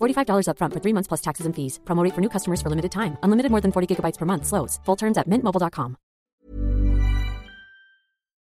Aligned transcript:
$45 0.00 0.48
upfront 0.48 0.72
for 0.72 0.80
three 0.80 0.92
months 0.92 1.08
plus 1.08 1.20
taxes 1.20 1.46
and 1.46 1.54
fees. 1.54 1.78
Promo 1.84 2.02
rate 2.02 2.14
for 2.14 2.20
new 2.20 2.30
customers 2.36 2.62
for 2.62 2.70
limited 2.70 2.92
time. 2.92 3.16
Unlimited 3.22 3.50
more 3.50 3.60
than 3.60 3.72
40 3.72 3.94
gigabytes 3.94 4.18
per 4.18 4.26
month. 4.26 4.46
Slows. 4.46 4.80
Full 4.84 4.96
terms 4.96 5.18
at 5.18 5.28
mintmobile.com. 5.28 5.96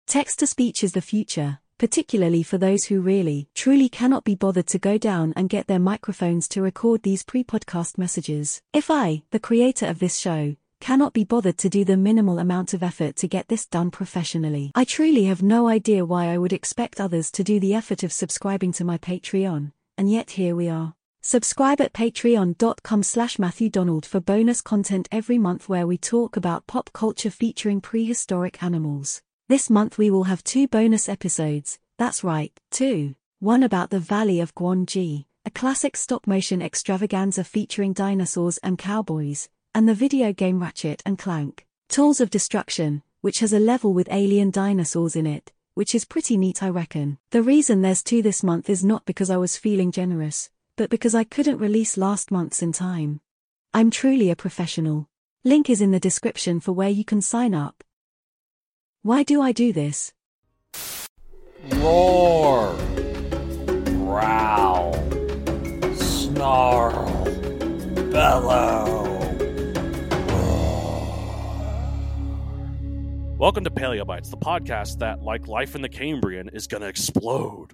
Text 0.10 0.40
to 0.40 0.48
speech 0.48 0.84
is 0.84 0.94
the 0.94 1.02
future, 1.02 1.60
particularly 1.78 2.42
for 2.42 2.58
those 2.58 2.86
who 2.86 3.00
really, 3.00 3.48
truly 3.54 3.90
cannot 3.90 4.24
be 4.24 4.34
bothered 4.34 4.66
to 4.66 4.80
go 4.80 4.98
down 4.98 5.34
and 5.36 5.50
get 5.50 5.68
their 5.68 5.78
microphones 5.78 6.48
to 6.48 6.64
record 6.64 7.04
these 7.04 7.22
pre 7.24 7.44
podcast 7.44 8.00
messages. 8.00 8.60
If 8.74 8.90
I, 8.90 9.22
the 9.30 9.40
creator 9.40 9.86
of 9.86 10.00
this 10.00 10.18
show, 10.18 10.56
cannot 10.80 11.14
be 11.14 11.24
bothered 11.24 11.58
to 11.60 11.70
do 11.70 11.86
the 11.86 11.98
minimal 11.98 12.40
amount 12.40 12.74
of 12.74 12.82
effort 12.82 13.16
to 13.18 13.28
get 13.28 13.50
this 13.50 13.66
done 13.66 13.92
professionally, 13.92 14.72
I 14.76 14.84
truly 14.84 15.26
have 15.26 15.44
no 15.44 15.68
idea 15.68 16.06
why 16.06 16.28
I 16.28 16.38
would 16.38 16.54
expect 16.54 17.00
others 17.00 17.32
to 17.32 17.44
do 17.44 17.60
the 17.60 17.74
effort 17.74 18.04
of 18.04 18.12
subscribing 18.12 18.72
to 18.74 18.86
my 18.86 18.98
Patreon, 18.98 19.72
and 19.98 20.12
yet 20.12 20.32
here 20.32 20.56
we 20.56 20.70
are. 20.70 20.96
Subscribe 21.22 21.82
at 21.82 21.92
patreon.com 21.92 23.04
slash 23.04 23.38
Matthew 23.38 23.70
Donald 23.70 24.06
for 24.06 24.22
bonus 24.22 24.62
content 24.62 25.10
every 25.12 25.38
month 25.38 25.68
where 25.68 25.86
we 25.86 25.98
talk 25.98 26.38
about 26.38 26.66
pop 26.66 26.92
culture 26.94 27.30
featuring 27.30 27.82
prehistoric 27.82 28.64
animals. 28.64 29.22
This 29.50 29.70
month 29.70 29.98
we 29.98 30.10
will 30.10 30.24
have 30.24 30.44
two 30.44 30.68
bonus 30.68 31.10
episodes, 31.10 31.78
that's 31.98 32.24
right, 32.24 32.54
two. 32.72 33.16
One 33.40 33.64
about 33.64 33.90
the 33.90 34.00
Valley 34.00 34.40
of 34.40 34.56
Gwangi, 34.56 35.26
a 35.46 35.52
classic 35.52 35.98
stop-motion 35.98 36.62
extravaganza 36.62 37.44
featuring 37.44 37.92
dinosaurs 37.92 38.58
and 38.60 38.78
cowboys, 38.78 39.50
and 39.76 39.90
the 39.90 39.94
video 39.94 40.32
game 40.32 40.62
Ratchet 40.62 41.04
and 41.06 41.18
Clank, 41.20 41.66
Tools 41.90 42.22
of 42.22 42.30
Destruction, 42.30 43.04
which 43.20 43.40
has 43.40 43.52
a 43.52 43.60
level 43.60 43.94
with 43.94 44.08
alien 44.10 44.52
dinosaurs 44.52 45.18
in 45.18 45.28
it, 45.28 45.52
which 45.74 45.94
is 45.94 46.06
pretty 46.06 46.38
neat 46.38 46.64
I 46.64 46.70
reckon. 46.70 47.18
The 47.32 47.44
reason 47.44 47.82
there's 47.82 48.04
two 48.04 48.22
this 48.22 48.42
month 48.42 48.70
is 48.70 48.86
not 48.86 49.06
because 49.06 49.30
I 49.30 49.38
was 49.38 49.58
feeling 49.58 49.92
generous, 49.92 50.50
but 50.80 50.90
because 50.90 51.14
I 51.14 51.26
couldn't 51.26 51.58
release 51.58 51.98
last 51.98 52.32
month's 52.32 52.62
in 52.62 52.72
time. 52.72 53.20
I'm 53.74 53.92
truly 53.92 54.30
a 54.30 54.36
professional. 54.38 55.10
Link 55.44 55.70
is 55.70 55.82
in 55.82 55.92
the 55.92 56.00
description 56.00 56.62
for 56.62 56.72
where 56.72 56.88
you 56.88 57.04
can 57.04 57.22
sign 57.22 57.54
up. 57.54 57.84
Why 59.02 59.24
do 59.24 59.42
I 59.42 59.52
do 59.52 59.74
this? 59.74 60.14
Roar, 61.76 62.74
growl, 63.84 64.94
snarl, 65.96 67.26
bellow. 68.10 68.96
Welcome 73.38 73.66
to 73.66 73.72
Paleobites, 73.72 74.30
the 74.30 74.38
podcast 74.38 75.00
that, 75.00 75.24
like 75.24 75.50
life 75.50 75.76
in 75.76 75.82
the 75.82 75.90
Cambrian, 75.90 76.48
is 76.54 76.68
going 76.68 76.84
to 76.84 76.88
explode. 76.88 77.74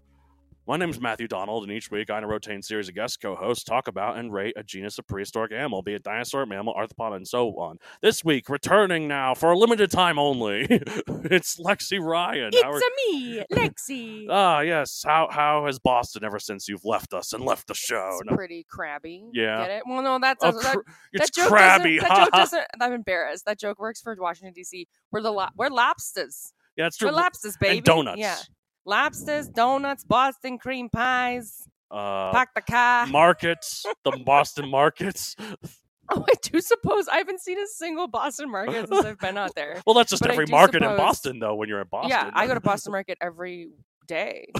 My 0.67 0.77
name 0.77 0.89
is 0.89 0.99
Matthew 0.99 1.27
Donald, 1.27 1.61
and 1.61 1.71
each 1.71 1.91
week 1.91 2.09
I 2.09 2.15
and 2.15 2.25
a 2.25 2.27
rotating 2.27 2.63
series 2.63 2.89
of 2.89 2.95
guest 2.95 3.21
co-hosts 3.21 3.63
talk 3.63 3.87
about 3.87 4.17
and 4.17 4.33
rate 4.33 4.55
a 4.57 4.63
genus 4.63 4.97
of 4.97 5.05
prehistoric 5.05 5.51
animal, 5.51 5.83
be 5.83 5.93
it 5.93 6.01
dinosaur, 6.01 6.43
mammal, 6.47 6.73
arthropod, 6.73 7.15
and 7.15 7.27
so 7.27 7.49
on. 7.59 7.77
This 8.01 8.25
week, 8.25 8.49
returning 8.49 9.07
now 9.07 9.35
for 9.35 9.51
a 9.51 9.57
limited 9.57 9.91
time 9.91 10.17
only, 10.17 10.65
it's 10.69 11.57
Lexi 11.59 12.01
Ryan. 12.03 12.49
It's 12.51 12.63
How 12.63 12.71
are- 12.71 12.77
a 12.79 13.11
me, 13.11 13.43
Lexi. 13.51 14.25
Ah, 14.31 14.61
yes. 14.61 15.03
How 15.05 15.27
how 15.29 15.67
has 15.67 15.77
Boston 15.77 16.23
ever 16.23 16.39
since 16.39 16.67
you've 16.67 16.83
left 16.83 17.13
us 17.13 17.31
and 17.33 17.45
left 17.45 17.67
the 17.67 17.75
show? 17.75 18.17
It's 18.23 18.35
pretty 18.35 18.65
crabby. 18.67 19.23
Yeah. 19.33 19.67
Get 19.67 19.71
it? 19.77 19.83
Well, 19.85 20.01
no, 20.01 20.17
that's 20.19 20.43
Oh, 20.43 20.51
that, 20.51 20.77
it's 21.13 21.29
that 21.29 21.33
joke 21.35 21.49
crabby. 21.49 21.97
Doesn't, 21.99 22.09
that 22.09 22.17
joke 22.25 22.31
doesn't. 22.33 22.63
I'm 22.81 22.93
embarrassed. 22.93 23.45
That 23.45 23.59
joke 23.59 23.77
works 23.77 24.01
for 24.01 24.15
Washington 24.19 24.53
D.C. 24.53 24.87
We're 25.11 25.21
the 25.21 25.31
la- 25.31 25.49
we're 25.55 25.69
lobsters. 25.69 26.53
yeah, 26.75 26.87
it's 26.87 26.97
true. 26.97 27.09
We're 27.09 27.13
lobsters, 27.17 27.55
baby. 27.61 27.81
donuts. 27.81 28.17
Yeah, 28.19 28.35
lobsters, 28.85 29.47
donuts, 29.49 30.03
Boston 30.03 30.57
cream 30.57 30.89
pies. 30.89 31.67
Uh, 31.91 32.31
Pack 32.31 32.53
the 32.55 32.61
car. 32.61 33.05
markets, 33.07 33.85
the 34.03 34.11
Boston 34.25 34.69
markets. 34.69 35.35
oh, 35.39 36.25
I 36.27 36.33
do 36.41 36.59
suppose 36.59 37.07
I 37.07 37.17
haven't 37.17 37.41
seen 37.41 37.59
a 37.59 37.67
single 37.67 38.07
Boston 38.07 38.51
market 38.51 38.87
since 38.89 39.05
I've 39.05 39.19
been 39.19 39.37
out 39.37 39.53
there. 39.55 39.81
Well, 39.85 39.93
that's 39.95 40.09
just 40.09 40.21
But 40.21 40.31
every 40.31 40.47
market 40.47 40.83
in 40.83 40.97
Boston, 40.97 41.39
though. 41.39 41.55
When 41.55 41.69
you're 41.69 41.81
in 41.81 41.87
Boston, 41.87 42.09
Yeah, 42.09 42.31
I 42.33 42.47
go 42.47 42.55
to 42.55 42.59
Boston 42.59 42.91
Market 42.91 43.17
every 43.21 43.69
day. 44.07 44.47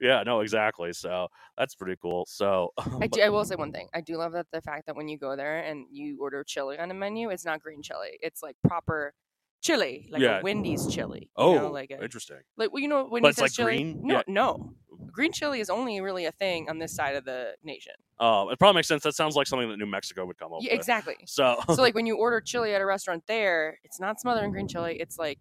yeah, 0.00 0.22
no, 0.24 0.40
exactly. 0.40 0.92
So 0.92 1.28
that's 1.58 1.74
pretty 1.74 1.96
cool. 2.00 2.24
So 2.28 2.70
I, 3.00 3.06
do, 3.06 3.20
I 3.20 3.28
will 3.28 3.44
say 3.44 3.56
one 3.56 3.72
thing. 3.72 3.88
I 3.94 4.00
do 4.00 4.16
love 4.16 4.32
that 4.32 4.46
the 4.52 4.60
fact 4.60 4.86
that 4.86 4.96
when 4.96 5.08
you 5.08 5.18
go 5.18 5.36
there 5.36 5.58
and 5.60 5.86
you 5.90 6.18
order 6.20 6.42
chili 6.44 6.78
on 6.78 6.88
the 6.88 6.94
menu, 6.94 7.30
it's 7.30 7.44
not 7.44 7.60
green 7.60 7.82
chili. 7.82 8.18
It's 8.20 8.42
like 8.42 8.56
proper 8.66 9.12
chili, 9.60 10.08
like 10.10 10.20
Yeah. 10.22 10.40
a 10.40 10.42
Wendy's 10.42 10.86
chili. 10.86 11.22
You 11.22 11.28
oh, 11.36 11.54
know, 11.56 11.70
like 11.70 11.90
a, 11.90 12.02
interesting. 12.02 12.38
like 12.56 12.72
well, 12.72 12.82
you 12.82 12.88
know, 12.88 13.04
when 13.04 13.22
But 13.22 13.28
he 13.28 13.30
it's 13.30 13.38
says 13.38 13.42
like 13.42 13.52
chili, 13.52 13.76
green? 13.82 14.00
no, 14.02 14.14
Yeah. 14.16 14.22
no, 14.28 14.74
green 15.12 15.32
chili 15.32 15.60
is 15.60 15.70
only 15.70 16.00
really 16.00 16.24
a 16.26 16.32
thing 16.32 16.68
on 16.68 16.78
this 16.78 16.94
side 16.94 17.16
of 17.16 17.24
the 17.24 17.54
nation. 17.62 17.94
Uh, 18.20 18.46
it 18.50 18.58
probably 18.58 18.76
makes 18.78 18.88
sense. 18.88 19.02
That 19.02 19.14
sounds 19.14 19.34
like 19.36 19.46
something 19.46 19.68
that 19.68 19.76
New 19.78 19.86
Mexico 19.86 20.24
would 20.26 20.38
come 20.38 20.52
up 20.52 20.60
Yeah, 20.62 20.72
with. 20.72 20.78
exactly. 20.80 21.16
So, 21.26 21.56
so 21.66 21.82
like 21.82 21.94
when 21.98 22.06
you 22.06 22.16
order 22.16 22.40
chili 22.40 22.74
at 22.74 22.80
a 22.80 22.86
restaurant 22.86 23.24
there, 23.26 23.78
it's 23.84 23.98
not 23.98 24.20
smothered 24.20 24.44
in 24.44 24.50
green 24.52 24.68
chili. 24.68 24.96
It's 25.00 25.18
like 25.18 25.38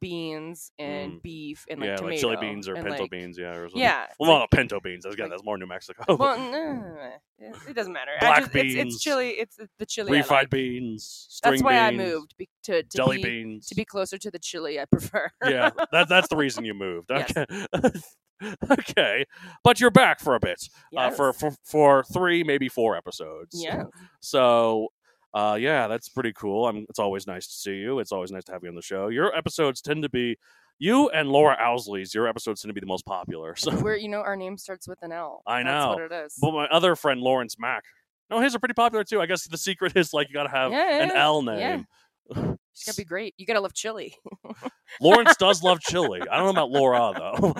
beans 0.00 0.70
and 0.78 1.12
Mm. 1.14 1.22
beef 1.22 1.64
and 1.70 1.80
like 1.80 1.88
yeah, 1.88 1.96
tomato 1.96 2.12
like 2.14 2.20
chili 2.20 2.36
beans 2.48 2.68
or 2.68 2.74
and, 2.74 2.84
pinto 2.86 3.02
like- 3.02 3.10
beans, 3.10 3.38
yeah, 3.38 3.50
or 3.56 3.68
something. 3.68 3.80
Yeah, 3.82 4.04
it's 4.04 4.14
Well, 4.18 4.30
like- 4.32 4.40
not 4.40 4.50
pinto 4.50 4.80
beans. 4.80 5.04
Again, 5.04 5.24
like- 5.24 5.30
that's 5.30 5.44
more 5.44 5.58
New 5.58 5.66
Mexico. 5.66 6.04
Well, 6.16 6.38
no, 7.38 7.48
it 7.68 7.74
doesn't 7.74 7.92
matter. 7.92 8.12
Black 8.20 8.38
just, 8.44 8.54
It's, 8.56 8.74
beans, 8.74 8.94
it's 8.94 9.02
chili. 9.02 9.30
It's 9.30 9.58
the 9.78 9.86
chili. 9.86 10.12
Refried 10.12 10.30
like. 10.30 10.50
beans, 10.50 11.40
That's 11.42 11.62
why 11.62 11.78
I 11.78 11.90
moved 11.90 12.34
to, 12.64 12.82
to 12.82 12.88
jelly 12.96 13.18
be, 13.18 13.22
beans. 13.22 13.66
to 13.68 13.74
be 13.74 13.84
closer 13.84 14.16
to 14.18 14.30
the 14.30 14.38
chili 14.38 14.80
I 14.80 14.84
prefer. 14.86 15.30
yeah, 15.44 15.70
that, 15.92 16.08
that's 16.08 16.28
the 16.28 16.36
reason 16.36 16.64
you 16.64 16.74
moved. 16.86 17.10
Okay. 17.10 17.44
okay, 18.70 19.24
but 19.64 19.80
you're 19.80 19.90
back 19.90 20.20
for 20.20 20.34
a 20.34 20.40
bit, 20.40 20.68
uh, 20.96 21.10
for, 21.10 21.32
for 21.32 21.52
for 21.64 22.04
three, 22.04 22.44
maybe 22.44 22.68
four 22.68 22.96
episodes. 22.96 23.62
yeah. 23.62 23.84
So, 24.20 24.88
uh, 25.34 25.56
yeah, 25.60 25.86
that's 25.88 26.08
pretty 26.08 26.32
cool. 26.32 26.66
I'm, 26.66 26.86
it's 26.88 26.98
always 26.98 27.26
nice 27.26 27.46
to 27.46 27.52
see 27.52 27.74
you. 27.76 27.98
It's 27.98 28.12
always 28.12 28.30
nice 28.32 28.44
to 28.44 28.52
have 28.52 28.62
you 28.62 28.68
on 28.68 28.74
the 28.74 28.82
show. 28.82 29.08
Your 29.08 29.34
episodes 29.36 29.80
tend 29.80 30.02
to 30.02 30.08
be 30.08 30.36
you 30.78 31.08
and 31.10 31.28
Laura 31.30 31.56
Owsley's. 31.60 32.14
Your 32.14 32.28
episodes 32.28 32.60
tend 32.62 32.70
to 32.70 32.74
be 32.74 32.80
the 32.80 32.86
most 32.86 33.04
popular. 33.06 33.54
So, 33.58 33.70
Where 33.72 33.96
you 33.96 34.08
know 34.08 34.20
our 34.20 34.36
name 34.36 34.56
starts 34.58 34.86
with 34.88 34.98
an 35.02 35.12
L. 35.12 35.42
I 35.46 35.62
That's 35.62 35.66
know. 35.66 35.94
what 35.94 36.12
it 36.12 36.12
is. 36.26 36.34
but 36.40 36.52
my 36.52 36.66
other 36.66 36.96
friend 36.96 37.20
Lawrence 37.20 37.56
Mack, 37.58 37.84
no, 38.30 38.40
his 38.40 38.54
are 38.54 38.58
pretty 38.58 38.74
popular 38.74 39.04
too. 39.04 39.20
I 39.20 39.26
guess 39.26 39.46
the 39.46 39.58
secret 39.58 39.92
is 39.96 40.12
like 40.12 40.28
you 40.28 40.34
got 40.34 40.44
to 40.44 40.50
have 40.50 40.72
Yeah, 40.72 40.90
yeah, 40.98 41.02
an. 41.04 41.10
L 41.12 41.42
name. 41.42 41.86
It's 42.78 42.84
gotta 42.84 42.96
be 42.98 43.04
great. 43.04 43.32
You 43.38 43.46
gotta 43.46 43.60
love 43.60 43.72
chili. 43.72 44.14
Lawrence 45.00 45.34
does 45.38 45.62
love 45.62 45.80
chili. 45.80 46.20
I 46.20 46.36
don't 46.36 46.44
know 46.44 46.50
about 46.50 46.70
Laura 46.70 47.12
though. 47.16 47.54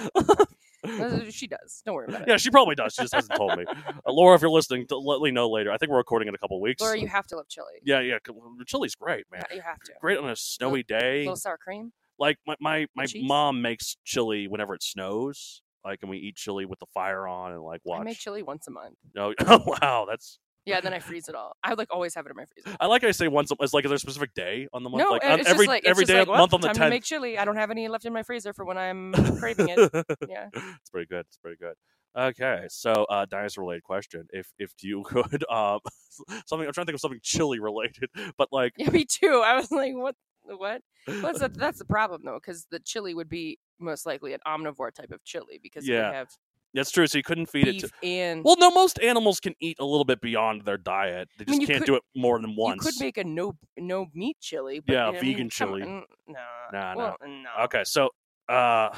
She 1.31 1.47
does. 1.47 1.83
Don't 1.85 1.95
worry 1.95 2.07
about 2.09 2.23
it. 2.23 2.29
Yeah, 2.29 2.37
she 2.37 2.51
probably 2.51 2.75
does. 2.75 2.95
She 2.95 3.03
just 3.03 3.15
hasn't 3.15 3.37
told 3.37 3.57
me. 3.57 3.65
Uh, 3.69 4.13
Laura, 4.13 4.35
if 4.35 4.41
you're 4.41 4.51
listening, 4.51 4.87
to 4.89 4.99
let 4.99 5.21
me 5.21 5.31
know 5.31 5.51
later. 5.51 5.73
I 5.73 5.79
think 5.79 5.91
we're 5.91 5.99
recording 5.99 6.29
in 6.29 6.35
a 6.35 6.39
couple 6.39 6.61
weeks. 6.61 6.81
Laura, 6.81 6.99
you 6.99 7.09
have 7.09 7.27
to 7.29 7.37
love 7.37 7.49
chili. 7.49 7.73
yeah, 7.85 8.01
yeah. 8.01 8.19
Chili's 8.67 8.95
great, 8.95 9.25
man. 9.33 9.43
You 9.55 9.61
have 9.63 9.81
to. 9.85 9.93
Great 10.01 10.19
on 10.19 10.29
a 10.29 10.37
snowy 10.37 10.83
day. 10.83 11.21
little 11.21 11.37
sour 11.37 11.59
cream. 11.59 11.93
Like 12.19 12.39
my 12.47 12.57
my, 12.61 12.87
my 12.95 13.07
cheese? 13.07 13.25
mom 13.27 13.63
makes 13.63 13.97
chili 14.05 14.49
whenever 14.49 14.75
it 14.75 14.83
snows. 14.83 15.63
Like, 15.85 16.01
and 16.03 16.11
we 16.11 16.19
eat 16.19 16.35
chili 16.37 16.65
with 16.65 16.81
the 16.81 16.87
fire 16.95 17.29
on 17.29 17.53
and 17.53 17.63
like 17.63 17.81
watch. 17.85 18.01
I 18.01 18.05
make 18.05 18.19
chili 18.19 18.43
once 18.43 18.67
a 18.67 18.71
month. 18.73 18.97
No, 19.15 19.35
oh 19.47 19.63
wow, 19.81 20.07
that's. 20.09 20.39
Yeah, 20.67 20.81
then 20.81 20.93
I 20.93 20.99
freeze 21.09 21.29
it 21.29 21.35
all. 21.35 21.57
I 21.63 21.75
like 21.75 21.89
always 21.91 22.15
have 22.15 22.27
it 22.27 22.31
in 22.31 22.37
my 22.37 22.45
freezer. 22.45 22.77
I 22.81 22.87
like 22.87 23.05
I 23.05 23.13
say 23.13 23.29
once. 23.29 23.51
It's 23.61 23.73
like 23.73 23.85
is 23.85 23.89
there 23.89 23.97
a 23.97 23.99
specific 23.99 24.35
day 24.35 24.69
on 24.73 24.83
the 24.83 24.91
month? 24.91 25.05
No, 25.05 25.11
like 25.13 25.23
it's 25.25 25.49
every 25.49 25.67
just 25.67 25.69
like, 25.69 25.85
every 25.87 26.05
just 26.05 26.13
like, 26.13 26.21
of 26.23 26.27
the 26.27 26.33
well, 26.33 26.41
month 26.41 26.55
on 26.55 26.61
the 26.61 26.67
time 26.69 26.75
to 26.75 26.81
tenth. 26.81 26.91
make 26.91 27.05
chili. 27.05 27.39
I 27.39 27.45
don't 27.45 27.57
have 27.57 27.71
any 27.71 27.89
left 27.89 28.05
in 28.05 28.13
my 28.13 28.23
freezer 28.23 28.53
for 28.53 28.65
when 28.65 28.77
I'm 28.77 29.13
craving 29.39 29.69
it. 29.69 29.79
Yeah. 30.29 30.49
it's 30.53 30.91
pretty 30.91 31.07
good. 31.07 31.25
It's 31.29 31.39
pretty 31.39 31.57
good. 31.57 31.75
Okay, 32.19 32.65
so 32.69 32.93
uh, 33.11 33.27
dinosaur 33.27 33.63
related 33.65 33.83
question: 33.85 34.27
If 34.33 34.49
if 34.59 34.73
you 34.83 35.03
could 35.07 35.45
um 35.51 35.81
something, 36.47 36.67
I'm 36.67 36.73
trying 36.73 36.85
to 36.85 36.87
think 36.87 36.95
of 36.95 37.01
something 37.01 37.21
chili 37.23 37.61
related, 37.61 38.11
but 38.37 38.49
like 38.51 38.73
Yeah, 38.77 38.91
me 38.91 39.05
too. 39.05 39.43
I 39.45 39.55
was 39.55 39.71
like, 39.71 39.93
what? 39.95 40.17
What? 40.43 40.81
What's 41.21 41.41
that? 41.41 41.55
That's 41.55 41.79
the 41.79 41.85
problem 41.85 42.23
though, 42.25 42.39
because 42.43 42.67
the 42.71 42.79
chili 42.81 43.15
would 43.15 43.29
be 43.29 43.59
most 43.79 44.07
likely 44.07 44.33
an 44.33 44.41
omnivore 44.47 44.93
type 44.95 45.11
of 45.13 45.23
chili 45.25 45.59
because 45.63 45.87
Yeah. 45.87 46.13
have 46.13 46.29
that's 46.77 46.91
true. 46.93 47.07
So 47.09 47.19
you 47.19 47.25
couldn't 47.25 47.47
feed 47.47 47.65
beef 47.65 47.85
it. 47.85 47.91
to... 48.03 48.07
and. 48.07 48.45
Well, 48.45 48.57
no, 48.59 48.71
most 48.71 49.01
animals 49.01 49.41
can 49.41 49.55
eat 49.61 49.79
a 49.81 49.85
little 49.85 50.05
bit 50.05 50.21
beyond 50.21 50.63
their 50.65 50.77
diet. 50.79 51.29
They 51.39 51.45
I 51.49 51.51
mean, 51.51 51.61
just 51.63 51.71
can't 51.73 51.81
could- 51.83 51.87
do 51.87 51.97
it 51.97 52.03
more 52.15 52.39
than 52.41 52.55
once. 52.57 52.85
You 52.85 52.93
could 52.93 53.01
make 53.01 53.17
a 53.19 53.25
no 53.25 53.55
no 53.77 54.07
meat 54.15 54.37
chili. 54.41 54.81
But, 54.81 54.93
Yeah, 54.93 55.09
I 55.09 55.11
mean, 55.13 55.21
vegan 55.21 55.51
come 55.51 55.69
chili. 55.69 55.83
on, 55.83 56.05
No. 56.29 56.39
Nah, 56.73 56.95
no. 56.95 56.99
well, 56.99 57.17
no. 57.27 57.65
Okay, 57.65 57.83
so 57.85 58.11
uh 58.49 58.91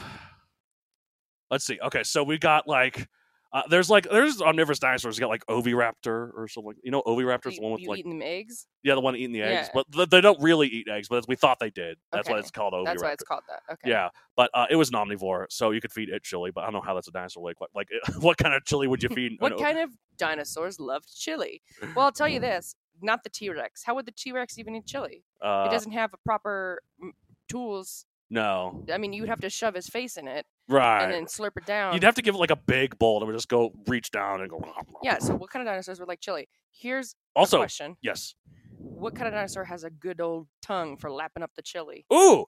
let's 1.50 1.64
see. 1.64 1.78
Okay, 1.82 2.02
so 2.02 2.22
we 2.22 2.38
got 2.38 2.68
like 2.68 3.08
uh, 3.52 3.62
there's 3.70 3.88
like 3.88 4.06
there's 4.10 4.42
omnivorous 4.42 4.78
dinosaurs. 4.78 5.16
You 5.16 5.20
got 5.22 5.30
like 5.30 5.46
Oviraptor 5.46 6.30
or 6.36 6.48
something. 6.48 6.74
You 6.82 6.90
know, 6.90 7.02
Oviraptor's 7.06 7.56
the 7.56 7.62
one 7.62 7.72
with 7.72 7.80
you 7.80 7.88
like 7.88 8.00
eating 8.00 8.22
eggs? 8.22 8.66
yeah, 8.82 8.94
the 8.94 9.00
one 9.00 9.16
eating 9.16 9.32
the 9.32 9.42
eggs, 9.42 9.68
Yeah. 9.68 9.70
but 9.74 9.92
th- 9.92 10.10
they 10.10 10.20
don't 10.20 10.40
really 10.42 10.68
eat 10.68 10.86
eggs. 10.88 11.08
But 11.08 11.26
we 11.28 11.34
thought 11.34 11.58
they 11.58 11.70
did. 11.70 11.96
That's 12.12 12.28
why 12.28 12.38
it's 12.38 12.50
called 12.50 12.74
Oviraptor. 12.74 12.84
That's 12.84 13.02
why 13.02 13.12
it's 13.12 13.22
called 13.24 13.42
that. 13.48 13.62
Okay. 13.72 13.90
Yeah, 13.90 14.10
but 14.36 14.50
uh, 14.52 14.66
it 14.68 14.76
was 14.76 14.90
an 14.90 14.96
omnivore, 14.96 15.46
so 15.48 15.70
you 15.70 15.80
could 15.80 15.92
feed 15.92 16.10
it 16.10 16.22
chili. 16.22 16.50
But 16.50 16.62
I 16.62 16.64
don't 16.66 16.74
know 16.74 16.80
how 16.82 16.94
that's 16.94 17.08
a 17.08 17.12
dinosaur. 17.12 17.42
Like, 17.42 17.60
what, 17.60 17.70
like 17.74 17.88
what 18.20 18.36
kind 18.36 18.54
of 18.54 18.64
chili 18.66 18.86
would 18.86 19.02
you 19.02 19.08
feed? 19.14 19.32
What 19.38 19.52
o- 19.52 19.58
kind 19.58 19.78
of 19.78 19.90
dinosaurs 20.18 20.78
loved 20.78 21.08
chili? 21.16 21.62
Well, 21.96 22.04
I'll 22.06 22.12
tell 22.20 22.28
you 22.28 22.40
this: 22.40 22.74
not 23.00 23.24
the 23.24 23.30
T 23.30 23.48
Rex. 23.48 23.82
How 23.82 23.94
would 23.94 24.04
the 24.06 24.12
T 24.12 24.30
Rex 24.32 24.58
even 24.58 24.74
eat 24.74 24.84
chili? 24.86 25.24
Uh, 25.40 25.68
it 25.68 25.72
doesn't 25.72 25.92
have 25.92 26.12
a 26.12 26.18
proper 26.18 26.82
mm, 27.02 27.12
tools. 27.48 28.04
no, 28.28 28.84
I 28.92 28.98
mean, 28.98 29.14
you 29.14 29.22
would 29.22 29.30
have 29.30 29.40
to 29.40 29.48
shove 29.48 29.74
his 29.74 29.86
face 29.88 30.18
in 30.18 30.28
it 30.28 30.44
right. 30.68 31.04
and 31.04 31.12
then 31.12 31.24
slurp 31.26 31.56
it 31.56 31.66
down. 31.66 31.94
You'd 31.94 32.02
have 32.02 32.14
to 32.16 32.22
give 32.22 32.34
it 32.34 32.38
like 32.38 32.50
a 32.50 32.56
big 32.56 32.98
bowl, 32.98 33.16
and 33.16 33.22
it 33.22 33.26
would 33.26 33.36
just 33.36 33.48
go 33.48 33.72
reach 33.86 34.10
down 34.10 34.40
and 34.40 34.50
go. 34.50 34.60
yeah. 35.02 35.18
So, 35.18 35.34
what 35.34 35.50
kind 35.50 35.66
of 35.66 35.70
dinosaurs 35.70 35.98
would 35.98 36.08
like 36.08 36.20
chili? 36.20 36.48
Here's 36.70 37.14
Also, 37.34 37.58
a 37.58 37.60
question: 37.60 37.96
yes. 38.02 38.34
What 38.78 39.14
kind 39.14 39.26
of 39.26 39.34
dinosaur 39.34 39.64
has 39.64 39.84
a 39.84 39.90
good 39.90 40.20
old 40.20 40.46
tongue 40.62 40.96
for 40.96 41.10
lapping 41.10 41.42
up 41.42 41.50
the 41.56 41.62
chili? 41.62 42.04
Ooh, 42.12 42.46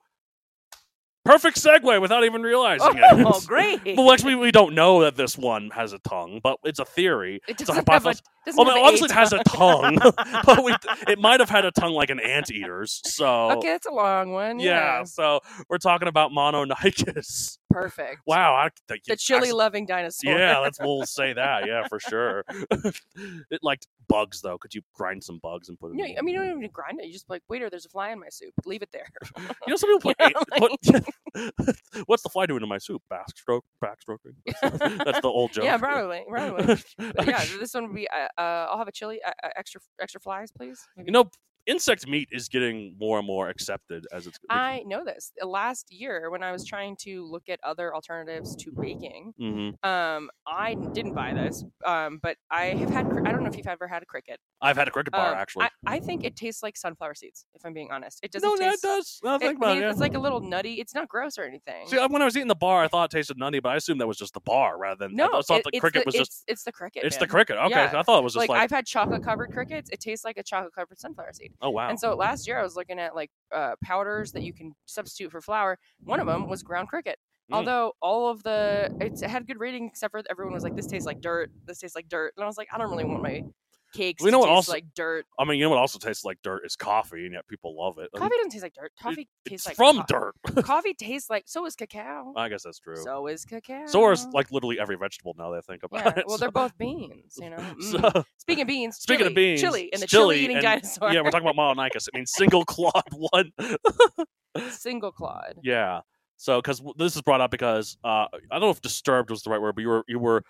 perfect 1.24 1.56
segue 1.62 2.00
without 2.00 2.24
even 2.24 2.42
realizing 2.42 2.86
Oh, 3.10 3.18
it. 3.18 3.26
Oh, 3.26 3.40
great! 3.46 3.80
Well, 3.96 4.10
actually, 4.12 4.34
we 4.36 4.50
don't 4.50 4.74
know 4.74 5.02
that 5.02 5.16
this 5.16 5.36
one 5.38 5.70
has 5.70 5.92
a 5.92 5.98
tongue, 6.00 6.40
but 6.42 6.58
it's 6.64 6.78
a 6.78 6.84
theory. 6.84 7.36
It 7.48 7.52
It's 7.60 7.62
a 7.62 7.66
doesn't 7.66 7.88
have 7.88 8.06
a, 8.06 8.08
hypothesis. 8.08 8.22
doesn't 8.46 8.60
Oh, 8.60 8.64
have 8.64 8.82
obviously 8.82 9.06
it 9.06 9.10
has 9.12 9.32
a 9.32 9.42
tongue, 9.44 9.96
but 10.46 10.64
we, 10.64 10.74
it 11.08 11.18
might 11.18 11.40
have 11.40 11.50
had 11.50 11.64
a 11.64 11.70
tongue 11.70 11.92
like 11.92 12.10
an 12.10 12.20
anteater's. 12.20 13.00
So 13.04 13.50
okay, 13.58 13.74
it's 13.74 13.86
a 13.86 13.92
long 13.92 14.32
one. 14.32 14.58
yeah, 14.60 14.98
Yeah, 14.98 15.04
so 15.04 15.40
we're 15.68 15.78
talking 15.78 16.08
about 16.08 16.30
Mononykus. 16.32 17.58
perfect. 17.70 18.20
Wow, 18.26 18.54
I, 18.54 18.70
think 18.88 19.04
The 19.04 19.16
chili 19.16 19.52
loving 19.52 19.86
dinosaur. 19.86 20.36
Yeah, 20.38 20.58
let's 20.58 20.78
we'll 20.80 21.04
say 21.06 21.32
that. 21.34 21.66
Yeah, 21.66 21.86
for 21.88 22.00
sure. 22.00 22.44
it 23.50 23.60
liked 23.62 23.86
bugs 24.08 24.40
though. 24.40 24.58
Could 24.58 24.74
you 24.74 24.82
grind 24.94 25.22
some 25.22 25.38
bugs 25.42 25.68
and 25.68 25.78
put 25.78 25.88
them? 25.90 25.98
No, 25.98 26.04
in? 26.04 26.18
I 26.18 26.22
mean, 26.22 26.34
you 26.34 26.40
don't 26.40 26.58
even 26.58 26.70
grind 26.72 27.00
it. 27.00 27.06
You 27.06 27.12
just 27.12 27.28
be 27.28 27.34
like, 27.34 27.42
waiter, 27.48 27.70
there's 27.70 27.86
a 27.86 27.88
fly 27.88 28.10
in 28.10 28.20
my 28.20 28.28
soup. 28.30 28.52
Leave 28.64 28.82
it 28.82 28.90
there. 28.92 29.06
You 29.38 29.44
know, 29.68 29.76
some 29.76 29.90
people 29.98 30.12
put, 30.12 30.16
a- 30.20 30.30
know, 30.30 30.68
put 30.68 31.04
what's 32.06 32.22
the 32.22 32.28
fly 32.28 32.46
doing 32.46 32.62
in 32.62 32.68
my 32.68 32.78
soup? 32.78 33.02
Backstroke, 33.12 33.62
backstroking. 33.82 34.34
That's 35.04 35.20
the 35.20 35.28
old 35.28 35.52
joke. 35.52 35.64
yeah, 35.64 35.76
probably, 35.78 36.24
probably. 36.28 36.76
But 36.98 37.26
yeah, 37.26 37.44
this 37.58 37.74
one 37.74 37.88
would 37.88 37.94
be. 37.96 38.08
Uh, 38.08 38.28
uh, 38.38 38.66
I'll 38.70 38.78
have 38.78 38.88
a 38.88 38.92
chili, 38.92 39.20
uh, 39.26 39.32
uh, 39.42 39.48
extra, 39.56 39.80
extra 40.00 40.20
flies, 40.20 40.50
please. 40.50 40.80
Maybe. 40.96 41.08
you 41.08 41.12
know, 41.12 41.30
insect 41.70 42.06
meat 42.06 42.28
is 42.32 42.48
getting 42.48 42.96
more 42.98 43.18
and 43.18 43.26
more 43.26 43.48
accepted 43.48 44.06
as 44.12 44.26
it's. 44.26 44.38
I 44.48 44.82
know 44.86 45.04
this. 45.04 45.32
Uh, 45.40 45.46
Last 45.46 45.92
year, 45.92 46.30
when 46.30 46.42
I 46.42 46.52
was 46.52 46.64
trying 46.64 46.96
to 47.02 47.24
look 47.24 47.48
at 47.48 47.58
other 47.62 47.94
alternatives 47.94 48.56
to 48.56 48.72
baking, 48.72 49.32
hmm 49.38 49.70
um, 49.88 50.30
I 50.46 50.74
didn't 50.92 51.14
buy 51.14 51.32
this. 51.34 51.64
Um, 51.84 52.18
but 52.22 52.36
I 52.50 52.66
have 52.66 52.90
had. 52.90 53.06
I 53.06 53.32
don't 53.32 53.42
know 53.42 53.48
if 53.50 53.56
you've 53.56 53.66
ever 53.66 53.86
had 53.88 54.02
a 54.02 54.06
cricket. 54.06 54.38
I've 54.62 54.76
had 54.76 54.88
a 54.88 54.90
cricket 54.90 55.12
bar 55.12 55.32
Um, 55.32 55.38
actually. 55.38 55.64
I, 55.86 55.96
I 55.96 56.00
think 56.00 56.24
it 56.24 56.36
tastes 56.36 56.62
like 56.62 56.76
sunflower 56.76 57.14
seeds. 57.14 57.46
If 57.54 57.64
I'm 57.64 57.72
being 57.72 57.90
honest, 57.90 58.20
it 58.22 58.30
doesn't 58.32 58.48
no, 58.48 58.56
taste. 58.56 58.82
does. 58.82 59.20
Now 59.24 59.32
I 59.32 59.36
It, 59.36 59.38
think 59.40 59.50
I 59.52 59.56
about 59.56 59.76
it, 59.76 59.80
yeah. 59.80 59.90
It's 59.90 60.00
like 60.00 60.14
a 60.14 60.18
little 60.18 60.40
nutty. 60.40 60.74
It's 60.74 60.94
not 60.94 61.08
gross 61.08 61.38
or 61.38 61.44
anything. 61.44 61.86
See, 61.86 61.96
when 61.98 62.20
I 62.20 62.24
was 62.26 62.36
eating 62.36 62.48
the 62.48 62.54
bar, 62.54 62.84
I 62.84 62.88
thought 62.88 63.12
it 63.12 63.16
tasted 63.16 63.38
nutty, 63.38 63.60
but 63.60 63.70
I 63.70 63.76
assumed 63.76 64.00
that 64.00 64.06
was 64.06 64.18
just 64.18 64.34
the 64.34 64.40
bar 64.40 64.78
rather 64.78 65.06
than. 65.06 65.16
no, 65.16 65.26
I 65.32 65.40
thought 65.42 65.60
it- 65.60 65.66
the 65.72 65.80
cricket 65.80 66.02
the, 66.02 66.08
was 66.08 66.14
just. 66.14 66.30
It's, 66.30 66.44
it's 66.48 66.64
the 66.64 66.72
cricket. 66.72 67.04
It's 67.04 67.16
the 67.16 67.26
cricket. 67.26 67.56
Okay, 67.56 67.70
Yeah. 67.70 67.92
I 67.98 68.02
thought 68.02 68.18
it 68.18 68.24
was 68.24 68.34
just 68.34 68.40
like, 68.42 68.50
like. 68.50 68.60
I've 68.60 68.70
had 68.70 68.86
chocolate 68.86 69.22
covered 69.24 69.52
crickets. 69.52 69.88
It 69.90 70.00
tastes 70.00 70.24
like 70.24 70.36
a 70.36 70.42
chocolate 70.42 70.74
covered 70.74 70.98
sunflower 70.98 71.32
seed. 71.32 71.52
Oh 71.60 71.70
wow. 71.70 71.88
And 71.88 71.98
so 71.98 72.14
last 72.14 72.46
year 72.46 72.58
I 72.58 72.62
was 72.62 72.76
looking 72.76 72.98
at 72.98 73.14
like 73.14 73.30
uh, 73.54 73.74
powders 73.82 74.32
that 74.32 74.42
you 74.42 74.52
can 74.52 74.74
substitute 74.86 75.30
for 75.30 75.40
flour. 75.40 75.78
One 76.04 76.20
of 76.20 76.26
them 76.26 76.48
was 76.48 76.62
ground 76.62 76.88
cricket. 76.88 77.18
Mm. 77.50 77.56
Although 77.56 77.92
all 78.00 78.28
of 78.28 78.42
the 78.42 78.94
it 79.00 79.20
had 79.20 79.46
good 79.46 79.58
rating, 79.58 79.86
except 79.86 80.12
for 80.12 80.22
everyone 80.30 80.54
was 80.54 80.62
like, 80.62 80.76
"This 80.76 80.86
tastes 80.86 81.06
like 81.06 81.20
dirt. 81.20 81.50
This 81.66 81.78
tastes 81.78 81.96
like 81.96 82.08
dirt." 82.08 82.32
And 82.36 82.44
I 82.44 82.46
was 82.46 82.56
like, 82.56 82.68
"I 82.72 82.78
don't 82.78 82.90
really 82.90 83.04
want 83.04 83.22
my 83.22 83.42
cakes 83.92 84.22
to 84.22 84.30
know 84.30 84.38
what 84.38 84.48
also- 84.48 84.72
like 84.72 84.86
dirt. 84.94 85.26
I 85.38 85.44
mean, 85.44 85.58
you 85.58 85.64
know 85.64 85.70
what 85.70 85.78
also 85.78 85.98
tastes 85.98 86.24
like 86.24 86.38
dirt 86.42 86.62
is 86.64 86.76
coffee, 86.76 87.24
and 87.24 87.34
yet 87.34 87.46
people 87.48 87.76
love 87.78 87.98
it. 87.98 88.10
Coffee 88.16 88.34
doesn't 88.36 88.50
taste 88.50 88.62
like 88.62 88.74
dirt. 88.74 88.92
Coffee 89.00 89.28
it's 89.46 89.64
tastes 89.64 89.66
like 89.66 89.76
from 89.76 90.04
dirt. 90.08 90.34
Coffee 90.64 90.94
tastes 90.98 91.28
like 91.30 91.44
so 91.46 91.66
is 91.66 91.76
cacao. 91.76 92.32
I 92.36 92.48
guess 92.48 92.62
that's 92.64 92.78
true. 92.78 92.96
So 92.96 93.26
is 93.26 93.44
cacao. 93.44 93.86
So 93.86 94.10
is 94.10 94.26
like 94.32 94.50
literally 94.50 94.78
every 94.80 94.96
vegetable 94.96 95.34
now 95.38 95.50
that 95.50 95.58
I 95.58 95.60
think 95.60 95.82
about 95.82 96.04
yeah. 96.04 96.20
it. 96.20 96.24
Well, 96.26 96.38
so- 96.38 96.40
they're 96.42 96.50
both 96.50 96.76
beans. 96.78 97.38
You 97.40 97.50
know. 97.50 97.56
Mm. 97.80 98.12
so- 98.12 98.24
Speaking 98.38 98.62
of 98.62 98.68
beans. 98.68 98.96
speaking 99.00 99.26
of 99.26 99.34
beans, 99.34 99.60
chili 99.60 99.90
and 99.92 100.02
the 100.02 100.06
chili 100.06 100.36
chili 100.36 100.44
eating 100.44 100.56
and- 100.56 100.64
dinosaur. 100.64 101.12
yeah, 101.12 101.20
we're 101.22 101.30
talking 101.30 101.48
about 101.48 101.56
Mononykus. 101.76 102.08
It 102.08 102.14
means 102.14 102.32
single 102.34 102.64
clawed 102.64 103.04
one. 103.12 103.52
single 104.70 105.12
clawed. 105.12 105.54
yeah. 105.62 106.00
So 106.36 106.58
because 106.58 106.82
this 106.96 107.16
is 107.16 107.22
brought 107.22 107.42
up 107.42 107.50
because 107.50 107.98
uh, 108.02 108.08
I 108.08 108.28
don't 108.52 108.62
know 108.62 108.70
if 108.70 108.80
disturbed 108.80 109.28
was 109.30 109.42
the 109.42 109.50
right 109.50 109.60
word, 109.60 109.74
but 109.74 109.82
you 109.82 109.88
were 109.88 110.04
you 110.08 110.18
were 110.18 110.42